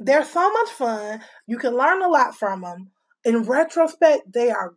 They're 0.00 0.24
so 0.24 0.50
much 0.52 0.70
fun. 0.70 1.22
You 1.46 1.58
can 1.58 1.76
learn 1.76 2.02
a 2.02 2.08
lot 2.08 2.36
from 2.36 2.62
them. 2.62 2.90
In 3.24 3.42
retrospect, 3.42 4.32
they 4.32 4.50
are 4.50 4.74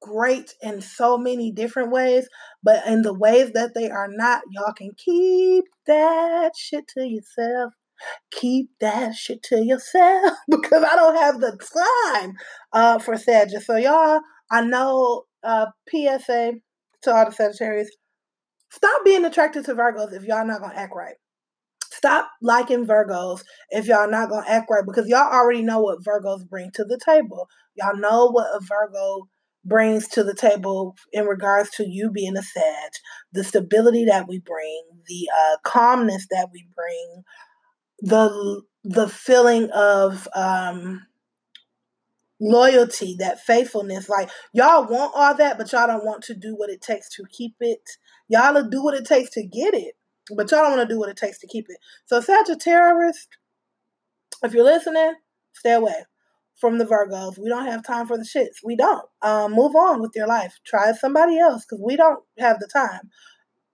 great 0.00 0.54
in 0.62 0.80
so 0.80 1.18
many 1.18 1.50
different 1.50 1.90
ways, 1.90 2.28
but 2.62 2.86
in 2.86 3.02
the 3.02 3.14
ways 3.14 3.52
that 3.52 3.74
they 3.74 3.90
are 3.90 4.08
not, 4.08 4.42
y'all 4.50 4.72
can 4.72 4.92
keep 4.96 5.64
that 5.86 6.52
shit 6.56 6.86
to 6.88 7.06
yourself. 7.06 7.74
Keep 8.30 8.70
that 8.80 9.14
shit 9.14 9.42
to 9.44 9.64
yourself 9.64 10.34
because 10.50 10.84
I 10.84 10.96
don't 10.96 11.16
have 11.16 11.40
the 11.40 11.58
time 12.12 12.34
uh, 12.72 12.98
for 12.98 13.16
Sagittarius. 13.16 13.66
So 13.66 13.76
y'all, 13.76 14.20
I 14.50 14.62
know 14.62 15.24
uh, 15.42 15.66
PSA 15.90 16.54
to 17.02 17.14
all 17.14 17.26
the 17.26 17.32
Sagittarius, 17.32 17.90
stop 18.70 19.04
being 19.04 19.24
attracted 19.24 19.64
to 19.66 19.74
Virgos 19.74 20.12
if 20.12 20.24
y'all 20.24 20.46
not 20.46 20.60
gonna 20.60 20.74
act 20.74 20.94
right. 20.94 21.16
Stop 21.90 22.30
liking 22.42 22.86
Virgos 22.86 23.42
if 23.70 23.86
y'all 23.86 24.10
not 24.10 24.30
gonna 24.30 24.46
act 24.48 24.68
right 24.70 24.84
because 24.86 25.08
y'all 25.08 25.32
already 25.32 25.62
know 25.62 25.80
what 25.80 26.04
Virgos 26.04 26.48
bring 26.48 26.70
to 26.74 26.84
the 26.84 26.98
table. 27.04 27.48
Y'all 27.74 27.96
know 27.96 28.30
what 28.30 28.46
a 28.54 28.60
Virgo 28.60 29.28
brings 29.64 30.08
to 30.08 30.24
the 30.24 30.34
table 30.34 30.94
in 31.12 31.26
regards 31.26 31.70
to 31.70 31.86
you 31.86 32.10
being 32.10 32.36
a 32.36 32.42
Sag, 32.42 32.90
the 33.32 33.44
stability 33.44 34.04
that 34.04 34.26
we 34.28 34.40
bring, 34.40 34.82
the 35.06 35.28
uh, 35.32 35.56
calmness 35.64 36.26
that 36.30 36.48
we 36.52 36.66
bring, 36.74 37.22
the 38.00 38.62
the 38.84 39.08
feeling 39.08 39.70
of 39.70 40.28
um, 40.34 41.06
loyalty, 42.40 43.16
that 43.18 43.40
faithfulness. 43.40 44.08
Like 44.08 44.30
y'all 44.52 44.86
want 44.86 45.12
all 45.14 45.34
that, 45.34 45.58
but 45.58 45.72
y'all 45.72 45.86
don't 45.86 46.04
want 46.04 46.22
to 46.24 46.34
do 46.34 46.54
what 46.56 46.70
it 46.70 46.80
takes 46.80 47.08
to 47.16 47.24
keep 47.30 47.54
it. 47.60 47.82
Y'all 48.28 48.62
do 48.68 48.82
what 48.82 48.94
it 48.94 49.06
takes 49.06 49.30
to 49.30 49.42
get 49.44 49.74
it, 49.74 49.94
but 50.36 50.50
y'all 50.50 50.62
don't 50.62 50.76
want 50.76 50.88
to 50.88 50.94
do 50.94 50.98
what 50.98 51.08
it 51.08 51.16
takes 51.16 51.38
to 51.40 51.46
keep 51.46 51.66
it. 51.68 51.78
So 52.06 52.20
Sagittarius, 52.20 53.26
if 54.42 54.54
you're 54.54 54.64
listening, 54.64 55.14
stay 55.52 55.72
away 55.72 56.04
from 56.56 56.78
the 56.78 56.84
Virgos. 56.84 57.38
We 57.38 57.48
don't 57.48 57.66
have 57.66 57.84
time 57.84 58.06
for 58.06 58.16
the 58.16 58.24
shits. 58.24 58.64
We 58.64 58.76
don't. 58.76 59.06
Um, 59.22 59.52
move 59.52 59.76
on 59.76 60.00
with 60.00 60.12
your 60.14 60.26
life. 60.26 60.58
Try 60.66 60.92
somebody 60.92 61.38
else 61.38 61.64
because 61.64 61.82
we 61.84 61.96
don't 61.96 62.22
have 62.38 62.58
the 62.58 62.68
time. 62.72 63.10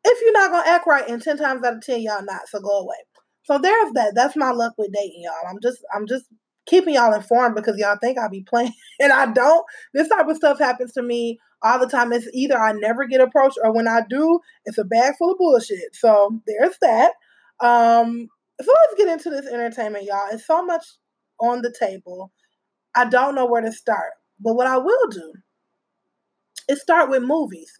If 0.04 0.21
you're 0.21 0.33
not 0.33 0.50
gonna 0.50 0.69
act 0.69 0.87
right, 0.87 1.09
and 1.09 1.23
ten 1.23 1.38
times 1.38 1.64
out 1.64 1.76
of 1.76 1.83
ten, 1.83 2.00
y'all 2.00 2.25
not. 2.25 2.47
So 2.49 2.61
go 2.61 2.81
away. 2.81 2.97
So 3.45 3.59
there's 3.59 3.93
that. 3.93 4.15
That's 4.15 4.37
my 4.37 4.51
luck 4.51 4.75
with 4.79 4.93
dating, 4.93 5.23
y'all. 5.23 5.49
I'm 5.49 5.59
just, 5.63 5.79
I'm 5.95 6.07
just 6.07 6.27
keeping 6.67 6.95
y'all 6.95 7.15
informed 7.15 7.55
because 7.55 7.77
y'all 7.79 7.97
think 8.01 8.19
I'll 8.19 8.31
be 8.31 8.43
playing 8.43 8.73
and 9.01 9.13
I 9.13 9.27
don't. 9.33 9.65
This 9.93 10.09
type 10.09 10.27
of 10.29 10.37
stuff 10.37 10.59
happens 10.59 10.93
to 10.93 11.03
me 11.03 11.39
all 11.63 11.79
the 11.79 11.87
time. 11.87 12.13
It's 12.13 12.29
either 12.33 12.59
I 12.59 12.73
never 12.73 13.07
get 13.07 13.21
approached 13.21 13.59
or 13.63 13.73
when 13.73 13.89
I 13.89 14.01
do, 14.09 14.41
it's 14.65 14.79
a 14.79 14.85
bag 14.85 15.15
full 15.19 15.33
of 15.33 15.39
bullshit. 15.39 15.95
So 15.95 16.41
there's 16.47 16.77
that. 16.83 17.13
Um, 17.61 18.29
so 18.61 18.73
let's 18.73 18.95
get 18.97 19.09
into 19.09 19.31
this 19.31 19.47
entertainment, 19.47 20.05
y'all. 20.05 20.29
It's 20.31 20.47
so 20.47 20.65
much 20.65 20.85
on 21.41 21.63
the 21.63 21.75
table. 21.79 22.33
I 22.95 23.07
don't 23.07 23.35
know 23.35 23.47
where 23.47 23.63
to 23.63 23.73
start. 23.73 24.13
But 24.41 24.55
what 24.55 24.67
I 24.67 24.79
will 24.79 25.09
do 25.11 25.33
is 26.68 26.80
start 26.80 27.11
with 27.11 27.23
movies. 27.23 27.73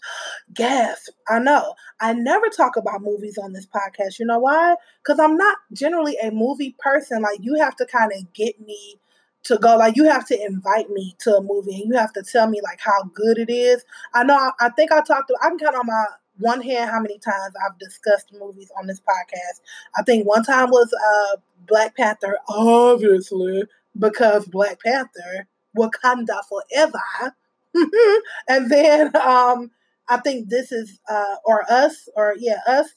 Gasp. 0.52 1.12
I 1.28 1.38
know. 1.38 1.74
I 2.00 2.12
never 2.12 2.48
talk 2.48 2.76
about 2.76 3.02
movies 3.02 3.38
on 3.38 3.52
this 3.52 3.66
podcast. 3.66 4.18
You 4.18 4.26
know 4.26 4.38
why? 4.38 4.76
Because 5.02 5.18
I'm 5.20 5.36
not 5.36 5.58
generally 5.72 6.16
a 6.22 6.30
movie 6.30 6.76
person. 6.78 7.22
Like, 7.22 7.38
you 7.42 7.56
have 7.56 7.76
to 7.76 7.86
kind 7.86 8.12
of 8.12 8.32
get 8.32 8.60
me 8.60 9.00
to 9.44 9.58
go. 9.58 9.76
Like, 9.76 9.96
you 9.96 10.04
have 10.04 10.26
to 10.28 10.44
invite 10.44 10.90
me 10.90 11.14
to 11.20 11.36
a 11.36 11.42
movie 11.42 11.80
and 11.80 11.92
you 11.92 11.98
have 11.98 12.12
to 12.14 12.22
tell 12.22 12.48
me, 12.48 12.60
like, 12.62 12.80
how 12.80 13.04
good 13.14 13.38
it 13.38 13.50
is. 13.50 13.84
I 14.14 14.24
know, 14.24 14.36
I, 14.36 14.50
I 14.60 14.68
think 14.70 14.92
I 14.92 15.00
talked 15.00 15.28
to, 15.28 15.36
I 15.42 15.48
can 15.48 15.58
count 15.58 15.76
on 15.76 15.86
my 15.86 16.04
one 16.38 16.60
hand 16.60 16.90
how 16.90 17.00
many 17.00 17.18
times 17.18 17.54
I've 17.64 17.78
discussed 17.78 18.32
movies 18.38 18.70
on 18.78 18.86
this 18.86 19.00
podcast. 19.00 19.60
I 19.96 20.02
think 20.02 20.26
one 20.26 20.42
time 20.42 20.70
was 20.70 20.92
uh, 20.92 21.36
Black 21.66 21.96
Panther, 21.96 22.38
obviously, 22.48 23.64
because 23.98 24.46
Black 24.46 24.80
Panther, 24.82 25.46
Wakanda 25.76 26.40
forever. 26.48 27.34
and 28.48 28.70
then 28.70 29.14
um, 29.16 29.70
I 30.08 30.18
think 30.18 30.48
this 30.48 30.72
is 30.72 31.00
uh, 31.08 31.36
or 31.44 31.64
us 31.70 32.08
or 32.16 32.34
yeah 32.38 32.60
us. 32.66 32.88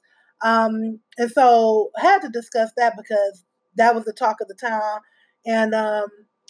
Um, 0.43 0.99
and 1.17 1.31
so 1.31 1.91
had 1.97 2.19
to 2.21 2.29
discuss 2.29 2.71
that 2.77 2.93
because 2.95 3.43
that 3.75 3.95
was 3.95 4.05
the 4.05 4.13
talk 4.13 4.37
of 4.41 4.47
the 4.47 4.53
town. 4.53 4.99
And 5.45 5.73
um, 5.73 6.07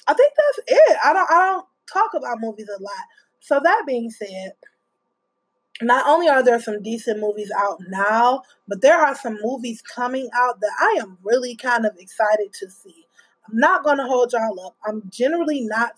I 0.07 0.13
think 0.13 0.33
that's 0.35 0.59
it. 0.67 0.97
I 1.03 1.13
don't 1.13 1.31
I 1.31 1.51
don't 1.51 1.65
talk 1.91 2.11
about 2.15 2.41
movies 2.41 2.69
a 2.69 2.81
lot. 2.81 2.91
So 3.39 3.59
that 3.63 3.83
being 3.87 4.09
said, 4.09 4.53
not 5.81 6.05
only 6.07 6.27
are 6.27 6.43
there 6.43 6.59
some 6.59 6.81
decent 6.81 7.19
movies 7.19 7.51
out 7.57 7.77
now, 7.89 8.41
but 8.67 8.81
there 8.81 8.97
are 8.97 9.15
some 9.15 9.37
movies 9.43 9.81
coming 9.81 10.29
out 10.35 10.59
that 10.59 10.71
I 10.79 10.97
am 11.01 11.17
really 11.23 11.55
kind 11.55 11.85
of 11.85 11.95
excited 11.97 12.51
to 12.59 12.69
see. 12.69 13.05
I'm 13.47 13.57
not 13.57 13.83
going 13.83 13.97
to 13.97 14.05
hold 14.05 14.33
y'all 14.33 14.59
up. 14.65 14.75
I'm 14.85 15.03
generally 15.11 15.61
not 15.61 15.93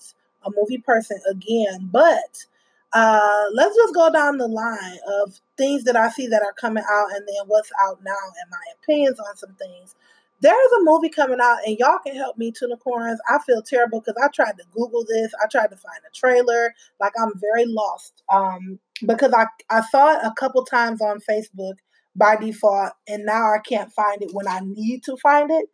a 0.46 0.52
movie 0.56 0.80
person 0.80 1.20
again, 1.30 1.90
but 1.92 2.46
uh, 2.94 3.44
let's 3.54 3.76
just 3.76 3.94
go 3.94 4.12
down 4.12 4.38
the 4.38 4.48
line 4.48 4.98
of 5.08 5.40
things 5.58 5.84
that 5.84 5.96
I 5.96 6.10
see 6.10 6.28
that 6.28 6.42
are 6.42 6.54
coming 6.54 6.84
out 6.90 7.12
and 7.12 7.28
then 7.28 7.48
what's 7.48 7.72
out 7.86 8.00
now 8.04 8.12
and 8.42 8.50
my 8.50 8.58
opinions 8.82 9.20
on 9.20 9.38
some 9.38 9.54
things. 9.56 9.96
There's 10.42 10.72
a 10.80 10.84
movie 10.84 11.10
coming 11.10 11.40
out, 11.42 11.58
and 11.66 11.78
y'all 11.78 12.00
can 12.00 12.16
help 12.16 12.38
me, 12.38 12.54
Tunicorns. 12.54 13.18
I 13.30 13.40
feel 13.40 13.62
terrible 13.62 14.00
because 14.00 14.16
I 14.24 14.30
tried 14.30 14.58
to 14.58 14.64
Google 14.72 15.04
this. 15.06 15.34
I 15.44 15.48
tried 15.48 15.68
to 15.68 15.76
find 15.76 16.00
a 16.08 16.16
trailer. 16.16 16.74
Like, 17.00 17.12
I'm 17.22 17.34
very 17.42 17.66
lost 17.66 18.24
um, 18.32 18.80
because 19.06 19.34
I, 19.34 19.48
I 19.70 19.82
saw 19.92 20.14
it 20.14 20.20
a 20.24 20.34
couple 20.40 20.64
times 20.64 21.02
on 21.02 21.20
Facebook 21.30 21.74
by 22.16 22.38
default, 22.38 22.94
and 23.08 23.26
now 23.26 23.54
I 23.54 23.58
can't 23.60 23.92
find 23.92 24.22
it 24.22 24.30
when 24.34 24.48
I 24.48 24.62
need 24.64 25.04
to 25.04 25.18
find 25.18 25.52
it. 25.52 25.66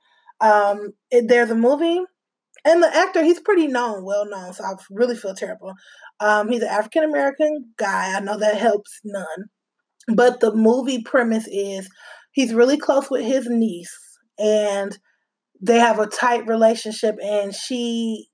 Um, 0.42 0.94
it, 1.12 1.28
there's 1.28 1.52
a 1.52 1.56
movie, 1.56 2.02
and 2.66 2.84
the 2.84 2.94
actor 2.94 3.24
he's 3.24 3.40
pretty 3.40 3.68
known, 3.68 4.04
well 4.04 4.26
known. 4.28 4.54
So 4.54 4.64
I 4.64 4.74
really 4.90 5.16
feel 5.16 5.36
terrible. 5.36 5.74
Um, 6.20 6.50
he's 6.50 6.64
an 6.64 6.70
African 6.70 7.04
American 7.04 7.74
guy. 7.78 8.16
I 8.16 8.20
know 8.20 8.38
that 8.38 8.58
helps 8.58 9.00
none, 9.04 9.46
but 10.16 10.40
the 10.40 10.54
movie 10.54 11.02
premise 11.04 11.48
is 11.48 11.88
he's 12.32 12.54
really 12.54 12.78
close 12.78 13.10
with 13.10 13.24
his 13.24 13.48
niece, 13.48 13.96
and 14.40 14.98
they 15.62 15.80
have 15.80 16.00
a 16.00 16.08
tight 16.08 16.48
relationship, 16.48 17.16
and 17.24 17.54
she 17.54 18.28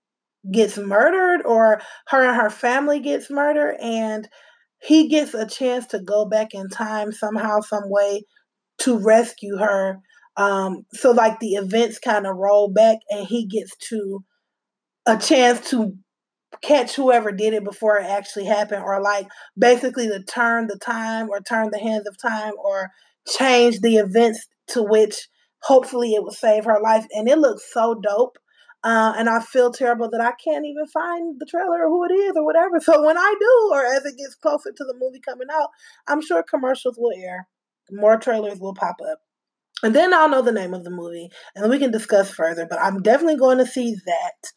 gets 0.51 0.77
murdered, 0.77 1.45
or 1.45 1.81
her 2.07 2.23
and 2.23 2.41
her 2.41 2.49
family 2.49 2.99
gets 2.99 3.29
murdered, 3.29 3.75
and 3.81 4.27
he 4.79 5.07
gets 5.07 5.33
a 5.35 5.45
chance 5.45 5.85
to 5.87 5.99
go 5.99 6.25
back 6.25 6.53
in 6.53 6.67
time 6.69 7.11
somehow, 7.11 7.59
some 7.61 7.83
way 7.85 8.23
to 8.79 8.97
rescue 8.97 9.57
her 9.57 9.99
um, 10.37 10.85
so 10.93 11.11
like 11.11 11.39
the 11.39 11.53
events 11.53 11.99
kind 11.99 12.25
of 12.25 12.37
roll 12.37 12.69
back 12.69 12.97
and 13.09 13.27
he 13.27 13.45
gets 13.45 13.75
to 13.89 14.23
a 15.05 15.17
chance 15.17 15.69
to 15.69 15.95
catch 16.61 16.95
whoever 16.95 17.31
did 17.31 17.53
it 17.53 17.63
before 17.63 17.97
it 17.97 18.05
actually 18.05 18.45
happened 18.45 18.83
or 18.83 19.01
like 19.01 19.27
basically 19.57 20.07
to 20.07 20.21
turn 20.23 20.67
the 20.67 20.77
time 20.77 21.29
or 21.29 21.39
turn 21.39 21.69
the 21.71 21.79
hands 21.79 22.07
of 22.07 22.17
time 22.17 22.53
or 22.63 22.91
change 23.27 23.79
the 23.79 23.95
events 23.95 24.47
to 24.67 24.83
which 24.83 25.27
hopefully 25.63 26.13
it 26.13 26.23
will 26.23 26.31
save 26.31 26.65
her 26.65 26.79
life 26.81 27.05
and 27.11 27.27
it 27.27 27.37
looks 27.37 27.63
so 27.73 27.95
dope 28.01 28.37
uh, 28.83 29.13
and 29.15 29.29
I 29.29 29.39
feel 29.41 29.71
terrible 29.71 30.09
that 30.09 30.21
I 30.21 30.31
can't 30.43 30.65
even 30.65 30.87
find 30.87 31.35
the 31.39 31.45
trailer 31.45 31.85
or 31.85 31.89
who 31.89 32.03
it 32.05 32.13
is 32.13 32.33
or 32.35 32.43
whatever. 32.43 32.79
So 32.79 33.05
when 33.05 33.15
I 33.15 33.35
do, 33.39 33.69
or 33.71 33.85
as 33.85 34.05
it 34.05 34.17
gets 34.17 34.33
closer 34.33 34.71
to 34.71 34.83
the 34.83 34.95
movie 34.99 35.21
coming 35.23 35.49
out, 35.51 35.69
I'm 36.07 36.19
sure 36.19 36.41
commercials 36.41 36.97
will 36.97 37.15
air, 37.15 37.47
more 37.91 38.17
trailers 38.17 38.59
will 38.59 38.73
pop 38.73 38.95
up. 39.07 39.19
And 39.83 39.95
then 39.95 40.13
I'll 40.13 40.29
know 40.29 40.41
the 40.41 40.51
name 40.51 40.73
of 40.73 40.83
the 40.83 40.89
movie 40.91 41.29
and 41.55 41.69
we 41.69 41.79
can 41.79 41.91
discuss 41.91 42.31
further, 42.31 42.65
but 42.69 42.79
I'm 42.79 43.01
definitely 43.01 43.37
going 43.37 43.57
to 43.57 43.65
see 43.65 43.95
that. 44.05 44.51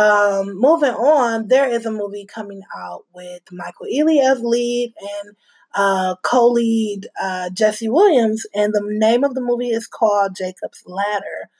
Um, 0.00 0.54
moving 0.58 0.92
on, 0.92 1.48
there 1.48 1.68
is 1.68 1.84
a 1.84 1.90
movie 1.90 2.24
coming 2.24 2.62
out 2.76 3.04
with 3.12 3.42
Michael 3.50 3.86
Ealy 3.92 4.22
as 4.22 4.40
lead 4.40 4.94
and 5.00 5.36
uh, 5.74 6.14
co 6.22 6.48
lead 6.48 7.08
uh, 7.20 7.50
Jesse 7.50 7.88
Williams, 7.88 8.46
and 8.54 8.72
the 8.72 8.82
name 8.84 9.24
of 9.24 9.34
the 9.34 9.40
movie 9.40 9.70
is 9.70 9.88
called 9.88 10.36
Jacob's 10.36 10.82
Ladder. 10.86 11.50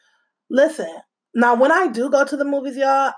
Listen, 0.49 0.93
now 1.35 1.57
when 1.57 1.73
I 1.73 1.89
do 1.89 2.11
go 2.11 2.25
to 2.25 2.37
the 2.37 2.45
movies, 2.45 2.77
y'all, 2.77 3.13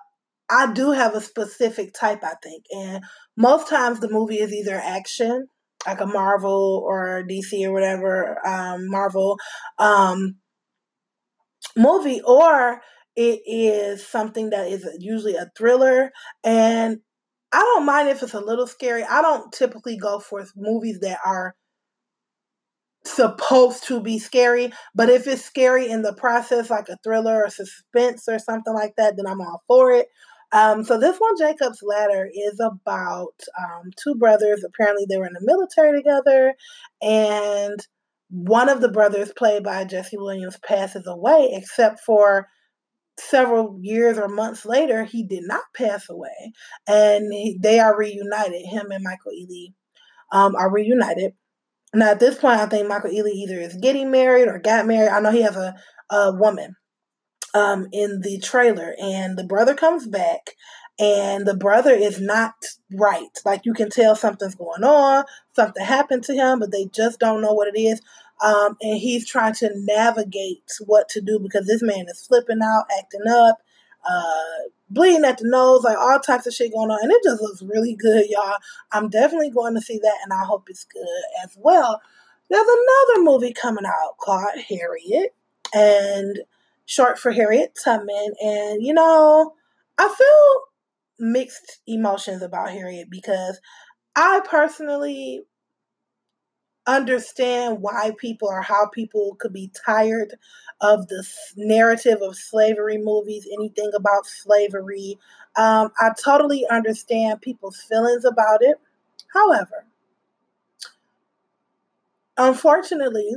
I 0.51 0.73
do 0.73 0.91
have 0.93 1.15
a 1.15 1.21
specific 1.21 1.93
type, 1.93 2.25
I 2.25 2.35
think, 2.43 2.65
and 2.71 3.05
most 3.37 3.69
times 3.69 4.01
the 4.01 4.11
movie 4.11 4.41
is 4.41 4.53
either 4.53 4.75
action 4.75 5.49
like 5.87 6.01
a 6.01 6.07
Marvel 6.07 6.83
or 6.85 7.25
DC 7.29 7.65
or 7.65 7.73
whatever 7.73 8.47
um, 8.47 8.89
Marvel 8.89 9.39
um, 9.79 10.37
movie, 11.77 12.21
or 12.23 12.81
it 13.17 13.41
is 13.47 14.07
something 14.07 14.51
that 14.51 14.69
is 14.69 14.89
usually 14.99 15.37
a 15.37 15.51
thriller. 15.57 16.11
And 16.45 16.99
I 17.53 17.61
don't 17.61 17.87
mind 17.87 18.09
if 18.09 18.23
it's 18.23 18.35
a 18.35 18.41
little 18.41 18.67
scary. 18.67 19.03
I 19.03 19.23
don't 19.23 19.53
typically 19.53 19.97
go 19.97 20.21
for 20.21 20.47
movies 20.57 21.01
that 21.01 21.19
are 21.25 21.55
supposed 23.05 23.85
to 23.85 24.01
be 24.01 24.19
scary, 24.19 24.73
but 24.95 25.09
if 25.09 25.27
it's 25.27 25.45
scary 25.45 25.89
in 25.89 26.03
the 26.03 26.13
process, 26.13 26.71
like 26.71 26.89
a 26.89 26.99
thriller 27.03 27.45
or 27.45 27.51
suspense 27.51 28.29
or 28.29 28.39
something 28.39 28.75
like 28.75 28.95
that, 28.97 29.17
then 29.17 29.27
I'm 29.27 29.41
all 29.41 29.63
for 29.67 29.91
it. 29.91 30.09
Um, 30.53 30.83
so 30.85 30.99
this 30.99 31.19
one, 31.19 31.35
Jacob's 31.39 31.83
Ladder, 31.83 32.29
is 32.33 32.61
about 32.61 33.35
um, 33.59 33.91
two 34.03 34.17
brothers. 34.17 34.65
Apparently, 34.65 35.07
they 35.09 35.17
were 35.17 35.27
in 35.27 35.33
the 35.35 35.41
military 35.43 35.97
together, 35.97 36.55
and 37.01 37.79
one 38.31 38.69
of 38.69 38.81
the 38.81 38.91
brothers, 38.91 39.33
played 39.37 39.63
by 39.63 39.85
Jesse 39.85 40.17
Williams, 40.17 40.59
passes 40.65 41.07
away, 41.07 41.51
except 41.53 42.01
for 42.01 42.49
several 43.19 43.79
years 43.81 44.19
or 44.19 44.29
months 44.29 44.65
later, 44.65 45.05
he 45.05 45.25
did 45.25 45.45
not 45.45 45.63
pass 45.77 46.09
away, 46.09 46.53
and 46.89 47.33
he, 47.33 47.59
they 47.61 47.79
are 47.79 47.97
reunited. 47.97 48.67
Him 48.67 48.91
and 48.91 49.05
Michael 49.05 49.33
Ealy 49.33 49.75
um, 50.33 50.57
are 50.57 50.73
reunited. 50.73 51.33
Now, 51.95 52.13
at 52.13 52.21
this 52.21 52.39
point, 52.39 52.61
I 52.61 52.67
think 52.67 52.89
Michael 52.89 53.11
Ealy 53.11 53.33
either 53.33 53.61
is 53.61 53.77
getting 53.77 54.11
married 54.11 54.49
or 54.49 54.59
got 54.59 54.87
married. 54.87 55.11
I 55.11 55.21
know 55.21 55.33
he 55.33 55.43
has 55.43 55.57
a, 55.57 55.75
a 56.11 56.33
woman 56.33 56.77
um, 57.55 57.89
in 57.93 58.21
the 58.21 58.39
trailer, 58.39 58.95
and 59.01 59.39
the 59.39 59.45
brother 59.45 59.75
comes 59.75 60.07
back, 60.07 60.57
and 60.99 61.47
the 61.47 61.57
brother 61.57 61.93
is 61.93 62.21
not 62.21 62.55
right. 62.93 63.39
Like 63.45 63.65
you 63.65 63.73
can 63.73 63.91
tell 63.91 64.15
something's 64.15 64.55
going 64.55 64.85
on, 64.85 65.25
something 65.55 65.85
happened 65.85 66.25
to 66.25 66.35
him, 66.35 66.59
but 66.59 66.73
they 66.73 66.87
just 66.87 67.19
don't 67.19 67.41
know 67.41 67.53
what 67.53 67.75
it 67.75 67.79
is. 67.79 68.01
Um, 68.43 68.77
and 68.81 68.99
he's 68.99 69.29
trying 69.29 69.55
to 69.55 69.71
navigate 69.75 70.71
what 70.87 71.09
to 71.11 71.21
do 71.21 71.39
because 71.39 71.67
this 71.67 71.83
man 71.83 72.07
is 72.09 72.27
flipping 72.27 72.61
out, 72.63 72.85
acting 72.99 73.27
up, 73.29 73.59
uh, 74.09 74.69
bleeding 74.89 75.25
at 75.25 75.39
the 75.39 75.49
nose, 75.49 75.85
like 75.85 75.99
all 75.99 76.19
types 76.19 76.47
of 76.47 76.55
shit 76.55 76.73
going 76.73 76.91
on. 76.91 77.01
And 77.03 77.13
it 77.13 77.23
just 77.23 77.43
looks 77.43 77.63
really 77.63 77.95
good, 77.95 78.27
y'all. 78.29 78.57
I'm 78.93 79.09
definitely 79.09 79.51
going 79.51 79.75
to 79.75 79.81
see 79.81 79.99
that, 79.99 80.19
and 80.25 80.33
I 80.33 80.45
hope 80.45 80.69
it's 80.69 80.85
good 80.85 81.07
as 81.45 81.57
well. 81.59 82.01
There's 82.49 82.67
another 82.67 83.23
movie 83.23 83.53
coming 83.53 83.87
out 83.87 84.17
called 84.19 84.59
Harriet, 84.69 85.35
and 85.73 86.41
short 86.91 87.21
for 87.21 87.31
Harriet 87.31 87.79
Tubman. 87.85 88.33
And, 88.43 88.85
you 88.85 88.93
know, 88.93 89.55
I 89.97 90.09
feel 90.09 91.29
mixed 91.31 91.79
emotions 91.87 92.43
about 92.43 92.71
Harriet 92.71 93.09
because 93.09 93.61
I 94.17 94.41
personally 94.45 95.43
understand 96.89 97.81
why 97.81 98.11
people 98.19 98.49
or 98.49 98.63
how 98.63 98.89
people 98.89 99.37
could 99.39 99.53
be 99.53 99.71
tired 99.87 100.35
of 100.81 101.07
the 101.07 101.25
narrative 101.57 102.23
of 102.23 102.35
slavery 102.35 102.99
movies, 102.99 103.47
anything 103.57 103.93
about 103.95 104.27
slavery. 104.27 105.17
Um, 105.57 105.93
I 106.01 106.11
totally 106.25 106.67
understand 106.69 107.41
people's 107.41 107.81
feelings 107.81 108.25
about 108.25 108.63
it. 108.63 108.79
However, 109.33 109.87
unfortunately, 112.37 113.37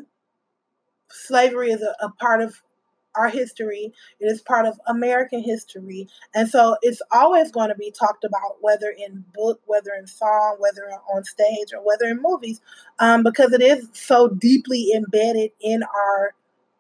slavery 1.12 1.70
is 1.70 1.84
a, 1.84 1.94
a 2.04 2.10
part 2.10 2.42
of 2.42 2.60
our 3.16 3.30
history. 3.30 3.94
It 4.20 4.26
is 4.26 4.42
part 4.42 4.66
of 4.66 4.80
American 4.88 5.42
history. 5.42 6.08
And 6.34 6.50
so 6.50 6.78
it's 6.82 7.02
always 7.12 7.52
going 7.52 7.70
to 7.70 7.76
be 7.76 7.92
talked 7.92 8.24
about, 8.24 8.58
whether 8.62 8.90
in 8.90 9.24
book, 9.34 9.62
whether 9.66 9.92
in 9.98 10.08
song, 10.08 10.58
whether 10.60 10.90
on 11.14 11.24
stage, 11.24 11.74
or 11.74 11.86
whether 11.86 12.06
in 12.06 12.22
movies, 12.22 12.62
um, 13.00 13.24
because 13.24 13.54
it 13.54 13.62
is 13.62 13.88
so 13.94 14.30
deeply 14.30 14.92
embedded 14.96 15.52
in 15.62 15.84
our 15.84 16.36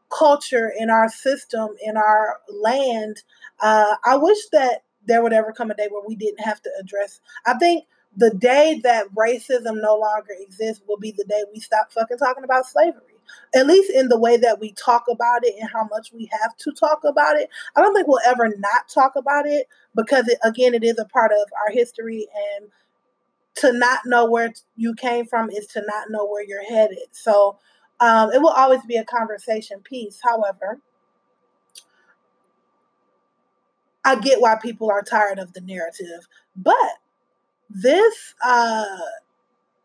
culture, 0.09 0.71
in 0.77 0.89
our 0.89 1.09
system, 1.09 1.69
in 1.83 1.97
our 1.97 2.39
land. 2.61 3.23
Uh, 3.59 3.95
I 4.05 4.17
wish 4.17 4.37
that 4.51 4.83
there 5.05 5.23
would 5.23 5.33
ever 5.33 5.51
come 5.51 5.71
a 5.71 5.75
day 5.75 5.87
where 5.89 6.03
we 6.07 6.15
didn't 6.15 6.43
have 6.43 6.61
to 6.61 6.69
address. 6.79 7.19
I 7.45 7.55
think 7.55 7.85
the 8.15 8.29
day 8.29 8.79
that 8.83 9.07
racism 9.15 9.81
no 9.81 9.95
longer 9.95 10.33
exists 10.39 10.83
will 10.87 10.97
be 10.97 11.11
the 11.11 11.25
day 11.25 11.43
we 11.51 11.59
stop 11.59 11.91
fucking 11.91 12.17
talking 12.17 12.43
about 12.43 12.67
slavery 12.67 13.12
at 13.55 13.67
least 13.67 13.91
in 13.91 14.09
the 14.09 14.19
way 14.19 14.37
that 14.37 14.59
we 14.59 14.71
talk 14.73 15.05
about 15.09 15.45
it 15.45 15.55
and 15.59 15.69
how 15.69 15.87
much 15.91 16.11
we 16.13 16.29
have 16.31 16.55
to 16.57 16.71
talk 16.71 17.03
about 17.03 17.37
it. 17.37 17.49
I 17.75 17.81
don't 17.81 17.93
think 17.93 18.07
we'll 18.07 18.19
ever 18.25 18.53
not 18.57 18.89
talk 18.89 19.15
about 19.15 19.45
it 19.47 19.67
because, 19.95 20.27
it, 20.27 20.39
again, 20.43 20.73
it 20.73 20.83
is 20.83 20.97
a 20.99 21.05
part 21.05 21.31
of 21.31 21.49
our 21.65 21.73
history. 21.73 22.27
And 22.57 22.69
to 23.55 23.71
not 23.71 23.99
know 24.05 24.25
where 24.25 24.53
you 24.75 24.95
came 24.95 25.25
from 25.25 25.49
is 25.49 25.67
to 25.67 25.83
not 25.85 26.09
know 26.09 26.25
where 26.25 26.43
you're 26.43 26.65
headed. 26.65 27.07
So 27.11 27.59
um, 27.99 28.31
it 28.31 28.41
will 28.41 28.49
always 28.49 28.81
be 28.87 28.97
a 28.97 29.05
conversation 29.05 29.79
piece. 29.81 30.19
However, 30.23 30.79
I 34.03 34.15
get 34.15 34.41
why 34.41 34.55
people 34.55 34.89
are 34.89 35.03
tired 35.03 35.39
of 35.39 35.53
the 35.53 35.61
narrative. 35.61 36.27
But 36.55 36.75
this 37.69 38.33
uh, 38.43 38.97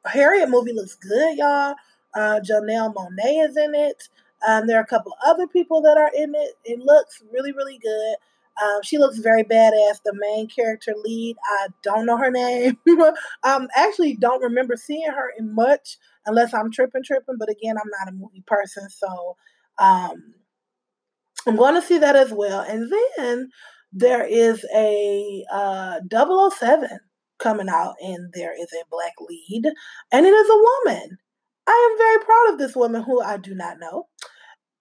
Harriet 0.06 0.48
movie 0.48 0.72
looks 0.72 0.96
good, 0.96 1.36
y'all. 1.36 1.74
Uh, 2.14 2.40
Janelle 2.40 2.94
Monáe 2.94 3.48
is 3.48 3.56
in 3.56 3.74
it. 3.74 4.08
Um, 4.46 4.66
there 4.66 4.78
are 4.78 4.82
a 4.82 4.86
couple 4.86 5.14
other 5.26 5.46
people 5.46 5.80
that 5.82 5.96
are 5.96 6.10
in 6.16 6.34
it. 6.34 6.54
It 6.64 6.78
looks 6.80 7.22
really, 7.32 7.52
really 7.52 7.78
good. 7.78 8.16
Um, 8.62 8.82
she 8.82 8.98
looks 8.98 9.18
very 9.18 9.44
badass. 9.44 10.02
The 10.04 10.14
main 10.14 10.48
character 10.48 10.94
lead, 11.04 11.36
I 11.44 11.68
don't 11.82 12.06
know 12.06 12.16
her 12.16 12.30
name. 12.30 12.76
um, 13.44 13.68
actually, 13.76 14.14
don't 14.16 14.42
remember 14.42 14.76
seeing 14.76 15.10
her 15.10 15.32
in 15.38 15.54
much 15.54 15.96
unless 16.26 16.52
I'm 16.52 16.70
tripping, 16.72 17.04
tripping. 17.04 17.36
But 17.38 17.50
again, 17.50 17.76
I'm 17.76 17.90
not 17.98 18.12
a 18.12 18.16
movie 18.16 18.42
person, 18.46 18.88
so 18.90 19.36
um, 19.78 20.34
I'm 21.46 21.56
going 21.56 21.74
to 21.74 21.86
see 21.86 21.98
that 21.98 22.16
as 22.16 22.32
well. 22.32 22.60
And 22.60 22.90
then 23.16 23.50
there 23.92 24.24
is 24.24 24.64
a 24.74 25.44
uh, 25.52 26.00
007 26.10 26.88
coming 27.38 27.68
out, 27.68 27.94
and 28.02 28.32
there 28.34 28.52
is 28.52 28.68
a 28.72 28.84
black 28.90 29.14
lead, 29.20 29.64
and 30.12 30.26
it 30.26 30.30
is 30.30 30.48
a 30.50 30.64
woman. 30.86 31.18
I 31.68 31.90
am 31.90 31.98
very 31.98 32.24
proud 32.24 32.52
of 32.52 32.58
this 32.58 32.74
woman 32.74 33.02
who 33.02 33.20
I 33.20 33.36
do 33.36 33.54
not 33.54 33.76
know. 33.78 34.06